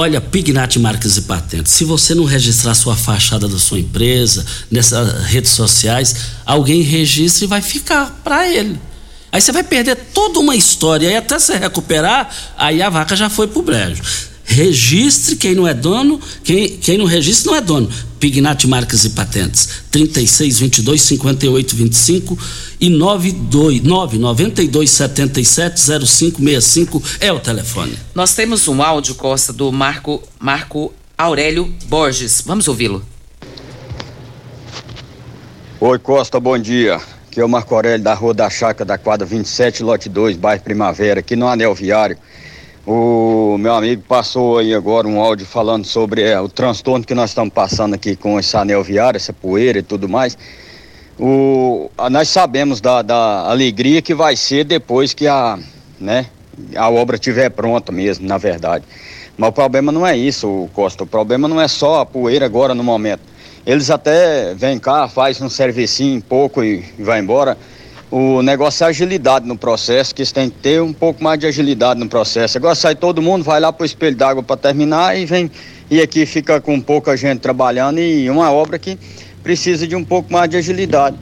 Olha, 0.00 0.20
Pignat 0.20 0.78
Marcas 0.78 1.16
e 1.16 1.22
Patentes, 1.22 1.72
se 1.72 1.82
você 1.84 2.14
não 2.14 2.22
registrar 2.22 2.72
sua 2.72 2.94
fachada 2.94 3.48
da 3.48 3.58
sua 3.58 3.80
empresa 3.80 4.46
nessas 4.70 5.24
redes 5.24 5.50
sociais, 5.50 6.14
alguém 6.46 6.82
registra 6.82 7.44
e 7.44 7.48
vai 7.48 7.60
ficar 7.60 8.20
para 8.22 8.46
ele. 8.46 8.80
Aí 9.32 9.40
você 9.40 9.50
vai 9.50 9.64
perder 9.64 9.96
toda 10.14 10.38
uma 10.38 10.54
história 10.54 11.08
e 11.08 11.16
até 11.16 11.36
você 11.36 11.56
recuperar, 11.56 12.32
aí 12.56 12.80
a 12.80 12.88
vaca 12.88 13.16
já 13.16 13.28
foi 13.28 13.48
pro 13.48 13.60
brejo. 13.60 14.00
Registre 14.50 15.36
quem 15.36 15.54
não 15.54 15.68
é 15.68 15.74
dono, 15.74 16.18
quem, 16.42 16.70
quem 16.78 16.96
não 16.96 17.04
registra 17.04 17.52
não 17.52 17.58
é 17.58 17.60
dono. 17.60 17.90
Pignat 18.18 18.66
Marcas 18.66 19.04
e 19.04 19.10
Patentes, 19.10 19.68
36 19.90 20.58
22 20.58 21.02
58 21.02 21.76
25 21.76 22.38
e 22.80 22.88
92 22.88 23.82
992 23.82 24.90
77 24.90 25.80
0565 25.80 27.02
é 27.20 27.30
o 27.30 27.38
telefone. 27.38 27.96
Nós 28.14 28.34
temos 28.34 28.66
um 28.66 28.82
áudio, 28.82 29.14
Costa, 29.14 29.52
do 29.52 29.70
Marco, 29.70 30.22
Marco 30.40 30.94
Aurélio 31.16 31.72
Borges. 31.86 32.42
Vamos 32.44 32.66
ouvi-lo. 32.68 33.04
Oi 35.78 35.98
Costa, 35.98 36.40
bom 36.40 36.58
dia. 36.58 36.96
Aqui 37.30 37.38
é 37.38 37.44
o 37.44 37.48
Marco 37.48 37.74
Aurélio 37.74 38.02
da 38.02 38.14
Rua 38.14 38.32
da 38.32 38.48
Chácara 38.48 38.86
da 38.86 38.96
quadra 38.96 39.26
27, 39.26 39.82
lote 39.82 40.08
2, 40.08 40.38
bairro 40.38 40.62
Primavera, 40.62 41.20
aqui 41.20 41.36
no 41.36 41.46
Anel 41.46 41.74
Viário. 41.74 42.16
O 42.90 43.58
meu 43.58 43.74
amigo 43.74 44.02
passou 44.08 44.56
aí 44.56 44.72
agora 44.72 45.06
um 45.06 45.20
áudio 45.20 45.44
falando 45.44 45.84
sobre 45.84 46.22
é, 46.22 46.40
o 46.40 46.48
transtorno 46.48 47.04
que 47.04 47.14
nós 47.14 47.28
estamos 47.28 47.52
passando 47.52 47.92
aqui 47.92 48.16
com 48.16 48.40
esse 48.40 48.56
anel 48.56 48.82
viário, 48.82 49.18
essa 49.18 49.30
poeira 49.30 49.80
e 49.80 49.82
tudo 49.82 50.08
mais. 50.08 50.38
O, 51.20 51.90
nós 52.10 52.30
sabemos 52.30 52.80
da, 52.80 53.02
da 53.02 53.50
alegria 53.50 54.00
que 54.00 54.14
vai 54.14 54.36
ser 54.36 54.64
depois 54.64 55.12
que 55.12 55.26
a, 55.26 55.58
né, 56.00 56.28
a 56.74 56.88
obra 56.88 57.16
estiver 57.16 57.50
pronta 57.50 57.92
mesmo, 57.92 58.26
na 58.26 58.38
verdade. 58.38 58.86
Mas 59.36 59.50
o 59.50 59.52
problema 59.52 59.92
não 59.92 60.06
é 60.06 60.16
isso, 60.16 60.66
Costa. 60.72 61.04
O 61.04 61.06
problema 61.06 61.46
não 61.46 61.60
é 61.60 61.68
só 61.68 62.00
a 62.00 62.06
poeira 62.06 62.46
agora 62.46 62.74
no 62.74 62.82
momento. 62.82 63.20
Eles 63.66 63.90
até 63.90 64.54
vêm 64.54 64.78
cá, 64.78 65.06
faz 65.08 65.42
um 65.42 65.50
servicinho 65.50 66.22
pouco 66.22 66.64
e, 66.64 66.82
e 66.98 67.02
vai 67.02 67.20
embora. 67.20 67.54
O 68.10 68.40
negócio 68.40 68.84
é 68.84 68.88
agilidade 68.88 69.46
no 69.46 69.56
processo, 69.56 70.14
que 70.14 70.22
eles 70.22 70.32
têm 70.32 70.48
que 70.48 70.56
ter 70.56 70.80
um 70.80 70.94
pouco 70.94 71.22
mais 71.22 71.38
de 71.38 71.46
agilidade 71.46 72.00
no 72.00 72.08
processo. 72.08 72.56
Agora 72.56 72.74
sai 72.74 72.94
todo 72.94 73.20
mundo, 73.20 73.44
vai 73.44 73.60
lá 73.60 73.70
pro 73.70 73.84
espelho 73.84 74.16
d'água 74.16 74.42
para 74.42 74.56
terminar 74.56 75.18
e 75.18 75.26
vem. 75.26 75.50
E 75.90 76.00
aqui 76.00 76.24
fica 76.24 76.58
com 76.58 76.80
pouca 76.80 77.14
gente 77.18 77.40
trabalhando 77.40 77.98
e 78.00 78.30
uma 78.30 78.50
obra 78.50 78.78
que 78.78 78.98
precisa 79.42 79.86
de 79.86 79.94
um 79.94 80.02
pouco 80.02 80.32
mais 80.32 80.48
de 80.48 80.56
agilidade. 80.56 81.18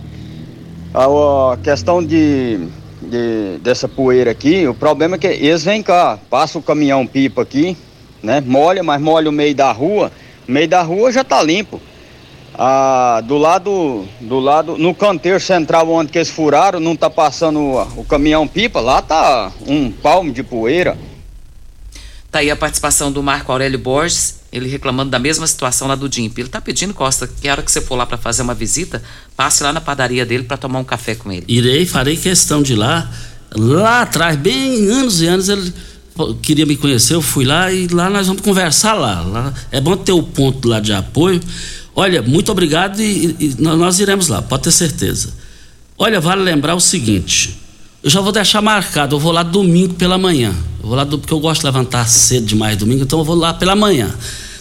A, 0.95 1.07
a 1.53 1.57
questão 1.57 2.05
de, 2.05 2.69
de, 3.03 3.59
dessa 3.63 3.89
poeira 3.89 4.31
aqui, 4.31 4.69
o 4.69 4.75
problema 4.75 5.17
é 5.17 5.19
que 5.19 5.27
eles 5.27 5.65
vêm 5.65 5.83
cá, 5.83 6.19
passa 6.31 6.57
o 6.57 6.63
caminhão 6.63 7.05
pipa 7.05 7.43
aqui, 7.43 7.77
né? 8.23 8.41
Molha, 8.41 8.85
mas 8.85 9.01
molha 9.01 9.29
o 9.29 9.33
meio 9.33 9.55
da 9.57 9.73
rua, 9.73 10.13
o 10.49 10.53
meio 10.53 10.69
da 10.69 10.83
rua 10.83 11.11
já 11.11 11.25
tá 11.25 11.43
limpo. 11.43 11.81
Ah, 12.59 13.21
do 13.23 13.37
lado, 13.37 14.09
do 14.19 14.41
lado, 14.41 14.79
no 14.79 14.95
canteiro 14.95 15.39
central 15.39 15.91
onde 15.91 16.11
que 16.11 16.17
eles 16.17 16.31
furaram, 16.31 16.81
não 16.81 16.97
tá 16.97 17.11
passando 17.11 17.61
o, 17.61 18.01
o 18.01 18.05
caminhão 18.05 18.49
pipa, 18.49 18.81
lá 18.81 19.03
tá 19.03 19.53
um 19.67 19.91
palmo 19.91 20.33
de 20.33 20.43
poeira. 20.43 20.97
Tá 22.31 22.39
aí 22.39 22.51
a 22.51 22.57
participação 22.57 23.13
do 23.13 23.23
Marco 23.23 23.53
Aurélio 23.53 23.79
Borges, 23.79 24.41
ele 24.51 24.69
reclamando 24.69 25.11
da 25.11 25.19
mesma 25.19 25.47
situação 25.47 25.87
lá 25.87 25.95
do 25.95 26.09
DIMP. 26.09 26.39
Ele 26.39 26.49
tá 26.49 26.61
pedindo, 26.61 26.95
Costa, 26.95 27.27
que 27.27 27.47
a 27.47 27.53
hora 27.53 27.63
que 27.63 27.71
você 27.71 27.81
for 27.81 27.95
lá 27.95 28.07
para 28.07 28.17
fazer 28.17 28.41
uma 28.41 28.55
visita, 28.55 29.03
passe 29.37 29.63
lá 29.63 29.71
na 29.71 29.81
padaria 29.81 30.25
dele 30.25 30.45
para 30.45 30.57
tomar 30.57 30.79
um 30.79 30.85
café 30.85 31.15
com 31.15 31.31
ele. 31.31 31.45
Irei, 31.47 31.85
farei 31.85 32.17
questão 32.17 32.63
de 32.63 32.73
ir 32.73 32.77
lá. 32.77 33.11
Lá 33.55 34.03
atrás, 34.03 34.35
bem 34.35 34.89
anos 34.91 35.21
e 35.21 35.27
anos, 35.27 35.51
ele 35.51 35.73
queria 36.43 36.65
me 36.65 36.77
conhecer, 36.77 37.15
eu 37.15 37.23
fui 37.23 37.45
lá 37.45 37.71
e 37.71 37.87
lá 37.87 38.09
nós 38.09 38.27
vamos 38.27 38.41
conversar 38.41 38.95
lá. 38.95 39.21
lá 39.21 39.55
é 39.71 39.81
bom 39.81 39.97
ter 39.97 40.13
o 40.13 40.23
ponto 40.23 40.67
lá 40.69 40.81
de 40.81 40.95
apoio. 40.95 41.41
Olha, 41.99 42.21
muito 42.21 42.53
obrigado 42.53 43.01
e, 43.01 43.35
e, 43.41 43.57
nós 43.59 43.99
iremos 43.99 44.29
lá, 44.29 44.43
pode 44.43 44.65
ter 44.65 44.71
certeza. 44.71 45.31
Olha, 45.97 46.21
vale 46.21 46.43
lembrar 46.43 46.75
o 46.75 46.81
seguinte: 46.81 47.59
eu 48.03 48.11
já 48.11 48.21
vou 48.21 48.33
deixar 48.33 48.61
marcado, 48.61 49.17
eu 49.17 49.19
vou 49.19 49.33
lá 49.33 49.43
domingo 49.43 49.95
pela 49.95 50.19
manhã. 50.19 50.55
Eu 50.83 50.89
vou 50.89 50.95
lá 50.95 51.05
do, 51.05 51.19
porque 51.19 51.33
eu 51.33 51.41
gosto 51.41 51.63
de 51.63 51.67
levantar 51.67 52.07
cedo 52.07 52.45
demais 52.45 52.77
domingo, 52.77 53.03
então 53.03 53.19
eu 53.19 53.25
vou 53.25 53.35
lá 53.35 53.55
pela 53.55 53.75
manhã, 53.75 54.15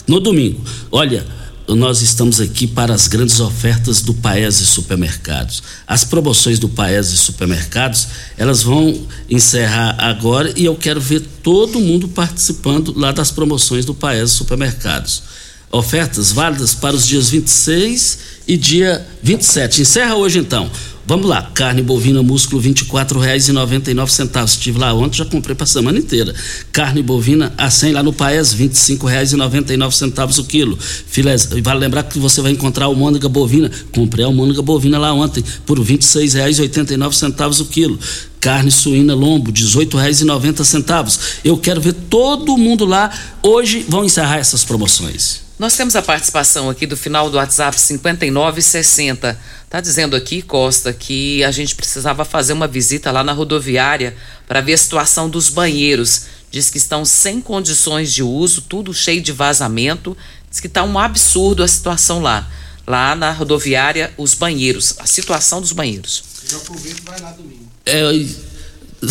no 0.07 0.21
domingo. 0.21 0.63
Olha, 0.89 1.27
nós 1.67 2.01
estamos 2.01 2.39
aqui 2.39 2.67
para 2.67 2.93
as 2.93 3.09
grandes 3.09 3.41
ofertas 3.41 4.01
do 4.01 4.13
Paese 4.13 4.65
Supermercados. 4.65 5.61
As 5.85 6.05
promoções 6.05 6.57
do 6.57 6.69
Paese 6.69 7.17
Supermercados, 7.17 8.07
elas 8.37 8.63
vão 8.63 9.07
encerrar 9.29 9.97
agora 9.99 10.53
e 10.55 10.63
eu 10.63 10.75
quero 10.75 11.01
ver 11.01 11.19
todo 11.43 11.81
mundo 11.81 12.07
participando 12.07 12.97
lá 12.97 13.11
das 13.11 13.29
promoções 13.29 13.83
do 13.83 13.93
Paese 13.93 14.31
Supermercados 14.31 15.44
ofertas 15.71 16.31
válidas 16.31 16.73
para 16.73 16.95
os 16.95 17.05
dias 17.05 17.29
26 17.29 18.17
e 18.47 18.57
dia 18.57 19.05
27. 19.21 19.81
Encerra 19.81 20.15
hoje 20.15 20.39
então. 20.39 20.69
Vamos 21.07 21.27
lá, 21.27 21.51
carne 21.53 21.83
bovina 21.83 22.23
músculo 22.23 22.59
R$ 22.59 22.69
24,99. 22.71 24.43
Estive 24.43 24.79
lá 24.79 24.91
ontem, 24.91 25.17
já 25.17 25.25
comprei 25.25 25.55
para 25.55 25.65
a 25.65 25.67
semana 25.67 25.99
inteira. 25.99 26.33
Carne 26.71 27.03
bovina 27.03 27.53
a 27.55 27.69
100 27.69 27.93
lá 27.93 28.01
no 28.01 28.11
Paes, 28.11 28.53
R$ 28.53 28.67
25,99 28.67 30.39
o 30.39 30.43
quilo. 30.45 30.75
Filés, 30.79 31.47
vale 31.61 31.79
lembrar 31.79 32.01
que 32.03 32.17
você 32.17 32.41
vai 32.41 32.51
encontrar 32.51 32.85
almôndega 32.85 33.29
bovina. 33.29 33.69
Comprei 33.91 34.25
a 34.25 34.27
almôndega 34.27 34.63
bovina 34.63 34.97
lá 34.97 35.13
ontem 35.13 35.43
por 35.63 35.77
R$ 35.77 35.85
26,89 35.85 37.61
o 37.61 37.65
quilo. 37.65 37.99
Carne 38.39 38.71
suína 38.71 39.13
lombo, 39.13 39.51
R$ 39.51 39.57
18,90. 39.57 41.19
Eu 41.45 41.55
quero 41.57 41.79
ver 41.79 41.93
todo 41.93 42.57
mundo 42.57 42.83
lá. 42.83 43.11
Hoje 43.43 43.85
vão 43.87 44.03
encerrar 44.03 44.37
essas 44.37 44.63
promoções. 44.63 45.45
Nós 45.57 45.75
temos 45.77 45.95
a 45.95 46.01
participação 46.01 46.69
aqui 46.69 46.85
do 46.85 46.97
final 46.97 47.29
do 47.29 47.37
WhatsApp 47.37 47.79
5960. 47.79 49.39
Tá 49.75 49.81
dizendo 49.81 50.15
aqui, 50.15 50.41
Costa, 50.41 50.93
que 50.93 51.43
a 51.43 51.51
gente 51.51 51.75
precisava 51.75 52.23
fazer 52.23 52.53
uma 52.53 52.65
visita 52.65 53.11
lá 53.11 53.25
na 53.25 53.33
rodoviária 53.33 54.15
para 54.47 54.61
ver 54.61 54.71
a 54.71 54.77
situação 54.77 55.29
dos 55.29 55.49
banheiros. 55.49 56.27
Diz 56.49 56.69
que 56.69 56.77
estão 56.77 57.03
sem 57.03 57.41
condições 57.41 58.13
de 58.13 58.23
uso, 58.23 58.61
tudo 58.61 58.93
cheio 58.93 59.21
de 59.21 59.33
vazamento. 59.33 60.15
Diz 60.49 60.61
que 60.61 60.67
está 60.67 60.81
um 60.81 60.97
absurdo 60.97 61.61
a 61.61 61.67
situação 61.67 62.21
lá. 62.21 62.49
Lá 62.87 63.17
na 63.17 63.33
rodoviária, 63.33 64.13
os 64.17 64.33
banheiros, 64.33 64.95
a 64.97 65.05
situação 65.05 65.59
dos 65.59 65.73
banheiros. 65.73 66.23
Já 66.49 66.55
aproveita 66.55 67.01
e 67.01 67.03
vai 67.03 67.19
lá 67.19 67.31
domingo. 67.31 67.69
É, 67.85 67.99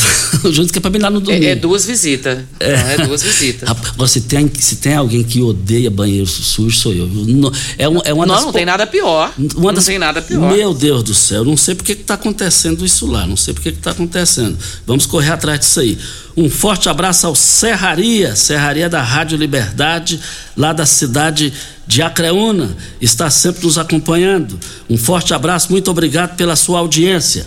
junto 0.51 0.73
que 0.73 0.79
é 0.79 0.81
pra 0.81 0.91
mim 0.91 0.99
lá 0.99 1.11
no 1.11 1.21
domingo. 1.21 1.45
É, 1.45 1.49
é 1.51 1.55
duas 1.55 1.85
visitas. 1.85 2.41
É. 2.61 2.95
é. 2.95 3.07
duas 3.07 3.23
visitas. 3.23 3.69
Agora, 3.69 4.09
se 4.09 4.23
tem, 4.23 4.51
se 4.59 4.77
tem 4.77 4.95
alguém 4.95 5.23
que 5.23 5.41
odeia 5.41 5.91
banheiro 5.91 6.27
sujo, 6.27 6.77
sou 6.77 6.93
eu. 6.93 7.07
Não, 7.07 7.53
é, 7.79 7.89
um, 7.89 8.01
é 8.05 8.13
uma 8.13 8.27
não, 8.27 8.35
das, 8.35 8.45
não 8.45 8.53
tem 8.53 8.65
nada 8.65 8.87
pior. 8.87 9.33
Uma 9.39 9.67
não 9.67 9.75
das, 9.75 9.85
tem 9.85 9.99
nada 9.99 10.21
pior. 10.23 10.53
Meu 10.53 10.75
Deus 10.75 11.03
do 11.03 11.15
céu, 11.15 11.45
não 11.45 11.57
sei 11.57 11.75
por 11.75 11.85
que 11.85 11.93
está 11.93 12.15
acontecendo 12.15 12.85
isso 12.85 13.07
lá. 13.07 13.27
Não 13.27 13.37
sei 13.37 13.55
por 13.55 13.63
que 13.63 13.71
está 13.71 13.91
acontecendo. 13.93 14.57
Vamos 14.87 15.07
correr 15.07 15.33
atrás 15.33 15.61
disso 15.61 15.81
aí. 15.81 15.99
Um 16.37 16.51
forte 16.51 16.89
abraço 16.89 17.27
ao 17.27 17.35
Serraria, 17.35 18.35
Serraria 18.35 18.89
da 18.89 19.01
Rádio 19.01 19.39
Liberdade, 19.39 20.21
lá 20.57 20.73
da 20.73 20.85
cidade 20.85 21.53
de 21.87 22.03
Acreúna. 22.03 22.77
Está 23.01 23.31
sempre 23.31 23.65
nos 23.65 23.79
acompanhando. 23.79 24.59
Um 24.91 24.97
forte 24.97 25.33
abraço, 25.33 25.71
muito 25.71 25.91
obrigado 25.91 26.37
pela 26.37 26.57
sua 26.57 26.81
audiência. 26.81 27.47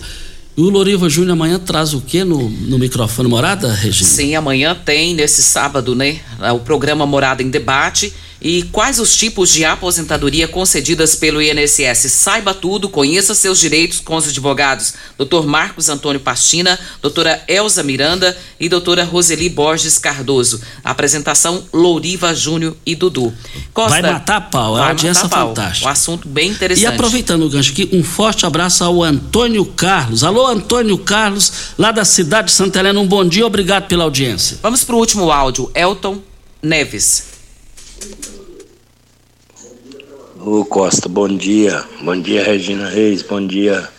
E 0.58 0.62
o 0.62 0.70
Loriva 0.72 1.08
Júnior 1.08 1.34
amanhã 1.34 1.60
traz 1.60 1.94
o 1.94 2.02
que 2.02 2.24
no, 2.24 2.50
no 2.50 2.80
microfone 2.80 3.30
Morada, 3.30 3.72
Regina? 3.72 4.10
Sim, 4.10 4.34
amanhã 4.34 4.74
tem, 4.74 5.14
nesse 5.14 5.44
sábado, 5.44 5.94
né? 5.94 6.20
O 6.56 6.60
programa 6.60 7.06
Morada 7.06 7.44
em 7.44 7.50
Debate 7.52 8.12
e 8.42 8.64
quais 8.64 9.00
os 9.00 9.16
tipos 9.16 9.52
de 9.52 9.66
aposentadoria 9.66 10.48
concedidas 10.48 11.16
pelo 11.16 11.42
INSS. 11.42 12.12
Saiba 12.12 12.54
tudo, 12.54 12.90
conheça 12.90 13.34
seus 13.34 13.60
direitos 13.60 14.00
com 14.00 14.16
os 14.16 14.28
advogados 14.28 14.94
Dr. 15.18 15.46
Marcos 15.46 15.90
Antônio 15.90 16.20
Pastina, 16.20 16.80
doutora 17.02 17.44
Elza 17.48 17.84
Miranda 17.84 18.38
e 18.60 18.70
doutora 18.70 19.04
Roseli 19.04 19.50
Borges 19.50 19.98
Cardoso. 19.98 20.62
apresentação 20.84 21.66
Louriva 21.74 22.34
Júnior 22.34 22.76
e 22.86 22.96
Dudu. 22.96 23.34
Costa, 23.74 24.02
vai 24.02 24.12
matar 24.14 24.50
pau, 24.50 24.78
é 24.78 24.82
uma 24.82 24.90
audiência 24.90 25.28
fantástica. 25.28 25.88
Um 25.88 25.92
assunto 25.92 26.28
bem 26.28 26.52
interessante. 26.52 26.84
E 26.84 26.88
aproveitando 26.88 27.44
o 27.44 27.50
gancho 27.50 27.72
aqui, 27.72 27.90
um 27.92 28.04
forte 28.04 28.46
abraço 28.46 28.84
ao 28.84 29.04
Antônio 29.04 29.66
Carlos. 29.66 30.24
Alô, 30.24 30.48
Antônio 30.48 30.98
Carlos, 30.98 31.52
lá 31.78 31.92
da 31.92 32.06
cidade 32.06 32.48
de 32.48 32.54
Santa 32.54 32.80
Helena. 32.80 33.00
Um 33.00 33.08
bom 33.08 33.26
dia, 33.26 33.46
obrigado 33.46 33.88
pela 33.88 34.04
audiência. 34.04 34.60
Vamos 34.62 34.84
para 34.84 34.96
o 34.96 35.00
último 35.00 35.32
áudio. 35.32 35.72
Elton 35.74 36.22
Neves. 36.62 37.27
Ô 40.40 40.64
Costa, 40.64 41.10
bom 41.10 41.28
dia. 41.28 41.84
Bom 42.02 42.20
dia, 42.20 42.44
Regina 42.44 42.88
Reis, 42.88 43.22
bom 43.22 43.46
dia. 43.46 43.90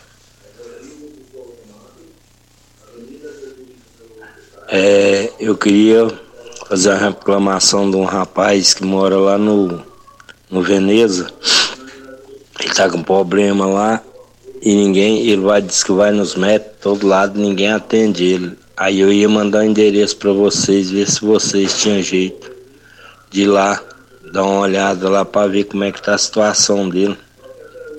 É, 4.69 5.33
eu 5.41 5.57
queria 5.57 6.09
fazer 6.69 6.91
uma 6.91 6.99
reclamação 6.99 7.91
de 7.91 7.97
um 7.97 8.05
rapaz 8.05 8.75
que 8.75 8.85
mora 8.85 9.17
lá 9.17 9.39
no, 9.39 9.83
no 10.51 10.63
Veneza. 10.63 11.31
Ele 12.61 12.75
tá 12.75 12.89
com 12.89 13.03
problema 13.03 13.67
lá 13.67 14.03
e 14.61 14.75
ninguém, 14.75 15.27
ele 15.27 15.43
vai, 15.43 15.63
diz 15.63 15.83
que 15.83 15.93
vai 15.93 16.13
nos 16.13 16.35
médicos, 16.35 16.79
todo 16.81 17.07
lado, 17.07 17.39
ninguém 17.39 17.73
atende 17.73 18.25
ele. 18.25 18.59
Aí 18.77 19.01
eu 19.01 19.13
ia 19.13 19.29
mandar 19.29 19.59
o 19.59 19.63
um 19.63 19.65
endereço 19.71 20.17
para 20.17 20.33
vocês, 20.33 20.91
ver 20.91 21.09
se 21.09 21.21
vocês 21.21 21.79
tinham 21.81 22.03
jeito 22.03 22.51
de 23.31 23.43
ir 23.43 23.47
lá, 23.47 23.83
dar 24.33 24.45
uma 24.45 24.61
olhada 24.61 25.09
lá 25.09 25.25
para 25.25 25.49
ver 25.49 25.65
como 25.65 25.85
é 25.85 25.93
que 25.93 26.03
tá 26.03 26.15
a 26.15 26.19
situação 26.19 26.89
dele. 26.89 27.17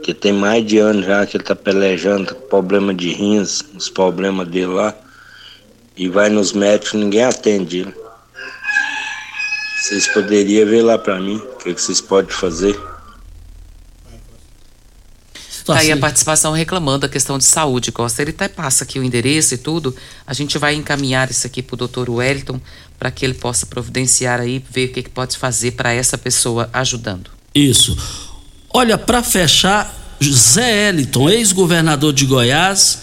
Que 0.04 0.14
tem 0.14 0.32
mais 0.32 0.66
de 0.66 0.78
ano 0.78 1.04
já 1.04 1.26
que 1.26 1.38
ele 1.38 1.44
tá 1.44 1.56
pelejando 1.56 2.34
com 2.34 2.48
problema 2.48 2.94
de 2.94 3.12
rins, 3.12 3.64
os 3.76 3.90
problemas 3.90 4.48
dele 4.48 4.68
lá. 4.68 4.94
E 5.96 6.08
vai 6.08 6.30
nos 6.30 6.54
médicos, 6.54 6.94
ninguém 6.94 7.24
atende 7.24 7.80
ele. 7.80 7.94
Vocês 9.82 10.08
poderiam 10.08 10.68
ver 10.68 10.82
lá 10.82 10.98
para 10.98 11.20
mim 11.20 11.38
o 11.38 11.58
que, 11.58 11.74
que 11.74 11.82
vocês 11.82 12.00
podem 12.00 12.32
fazer. 12.32 12.80
Tá 15.74 15.82
aí 15.82 15.92
a 15.92 15.98
participação 15.98 16.52
reclamando 16.52 17.00
da 17.00 17.10
questão 17.10 17.38
de 17.38 17.44
saúde, 17.46 17.92
Costa. 17.92 18.22
Ele 18.22 18.32
até 18.32 18.48
passa 18.48 18.84
aqui 18.84 19.00
o 19.00 19.04
endereço 19.04 19.54
e 19.54 19.58
tudo. 19.58 19.96
A 20.26 20.34
gente 20.34 20.58
vai 20.58 20.76
encaminhar 20.76 21.30
isso 21.30 21.46
aqui 21.46 21.62
para 21.62 21.76
o 21.76 21.78
doutor 21.78 22.10
Wellington 22.10 22.60
para 22.98 23.10
que 23.10 23.26
ele 23.26 23.34
possa 23.34 23.66
providenciar 23.66 24.40
aí, 24.40 24.64
ver 24.70 24.90
o 24.90 24.94
que, 24.94 25.04
que 25.04 25.10
pode 25.10 25.38
fazer 25.38 25.72
para 25.72 25.94
essa 25.94 26.18
pessoa 26.18 26.70
ajudando. 26.74 27.32
Isso. 27.56 27.98
Olha, 28.72 28.98
para 28.98 29.24
fechar, 29.24 29.96
Zé 30.22 30.90
Eliton, 30.90 31.30
ex-governador 31.30 32.14
de 32.14 32.26
Goiás, 32.26 33.00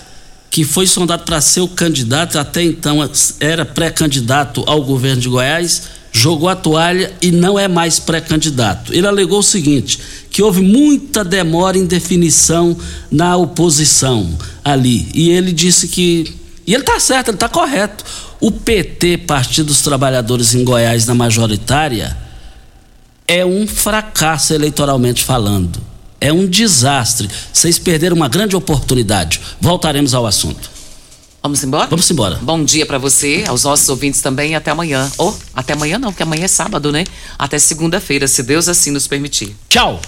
que 0.51 0.65
foi 0.65 0.87
sondado 0.87 1.25
para 1.25 1.41
ser 1.41 1.61
o 1.61 1.69
candidato, 1.69 2.39
até 2.39 2.63
então 2.63 2.99
era 3.41 3.65
pré-candidato 3.65 4.63
ao 4.67 4.83
governo 4.83 5.21
de 5.21 5.29
Goiás, 5.29 5.83
jogou 6.13 6.49
a 6.49 6.57
toalha 6.57 7.13
e 7.21 7.31
não 7.31 7.59
é 7.59 7.69
mais 7.69 7.99
pré-candidato. 7.99 8.93
Ele 8.95 9.07
alegou 9.07 9.41
o 9.41 9.43
seguinte: 9.43 9.99
que 10.37 10.43
houve 10.43 10.61
muita 10.61 11.25
demora 11.25 11.79
em 11.79 11.87
definição 11.87 12.77
na 13.11 13.39
oposição 13.39 14.37
ali. 14.63 15.09
E 15.15 15.31
ele 15.31 15.51
disse 15.51 15.89
que. 15.89 16.37
E 16.67 16.75
ele 16.75 16.83
está 16.83 17.01
certo, 17.01 17.29
ele 17.29 17.37
está 17.37 17.49
correto. 17.49 18.05
O 18.39 18.53
PT, 18.53 19.17
Partido 19.17 19.69
dos 19.69 19.81
Trabalhadores 19.81 20.55
em 20.55 20.63
Goiás, 20.63 21.07
na 21.07 21.15
majoritária, 21.15 22.15
é 23.27 23.47
um 23.47 23.67
fracasso 23.67 24.53
eleitoralmente 24.53 25.25
falando. 25.25 25.81
É 26.21 26.31
um 26.31 26.47
desastre. 26.47 27.31
Vocês 27.51 27.79
perderam 27.79 28.15
uma 28.15 28.29
grande 28.29 28.55
oportunidade. 28.55 29.41
Voltaremos 29.59 30.13
ao 30.13 30.27
assunto. 30.27 30.71
Vamos 31.43 31.65
embora? 31.65 31.87
Vamos 31.87 32.11
embora. 32.11 32.39
Bom 32.43 32.63
dia 32.63 32.85
para 32.85 32.99
você, 32.99 33.45
aos 33.49 33.65
nossos 33.65 33.89
ouvintes 33.89 34.21
também 34.21 34.53
e 34.53 34.55
até 34.55 34.71
amanhã. 34.71 35.11
Ou, 35.17 35.31
oh, 35.31 35.59
até 35.59 35.73
amanhã 35.73 35.99
não, 35.99 36.11
porque 36.11 36.25
amanhã 36.25 36.45
é 36.45 36.49
sábado, 36.49 36.93
né? 36.93 37.05
Até 37.39 37.59
segunda-feira, 37.59 38.29
se 38.29 38.43
Deus 38.43 38.69
assim 38.69 38.91
nos 38.91 39.07
permitir. 39.07 39.57
Tchau. 39.71 39.99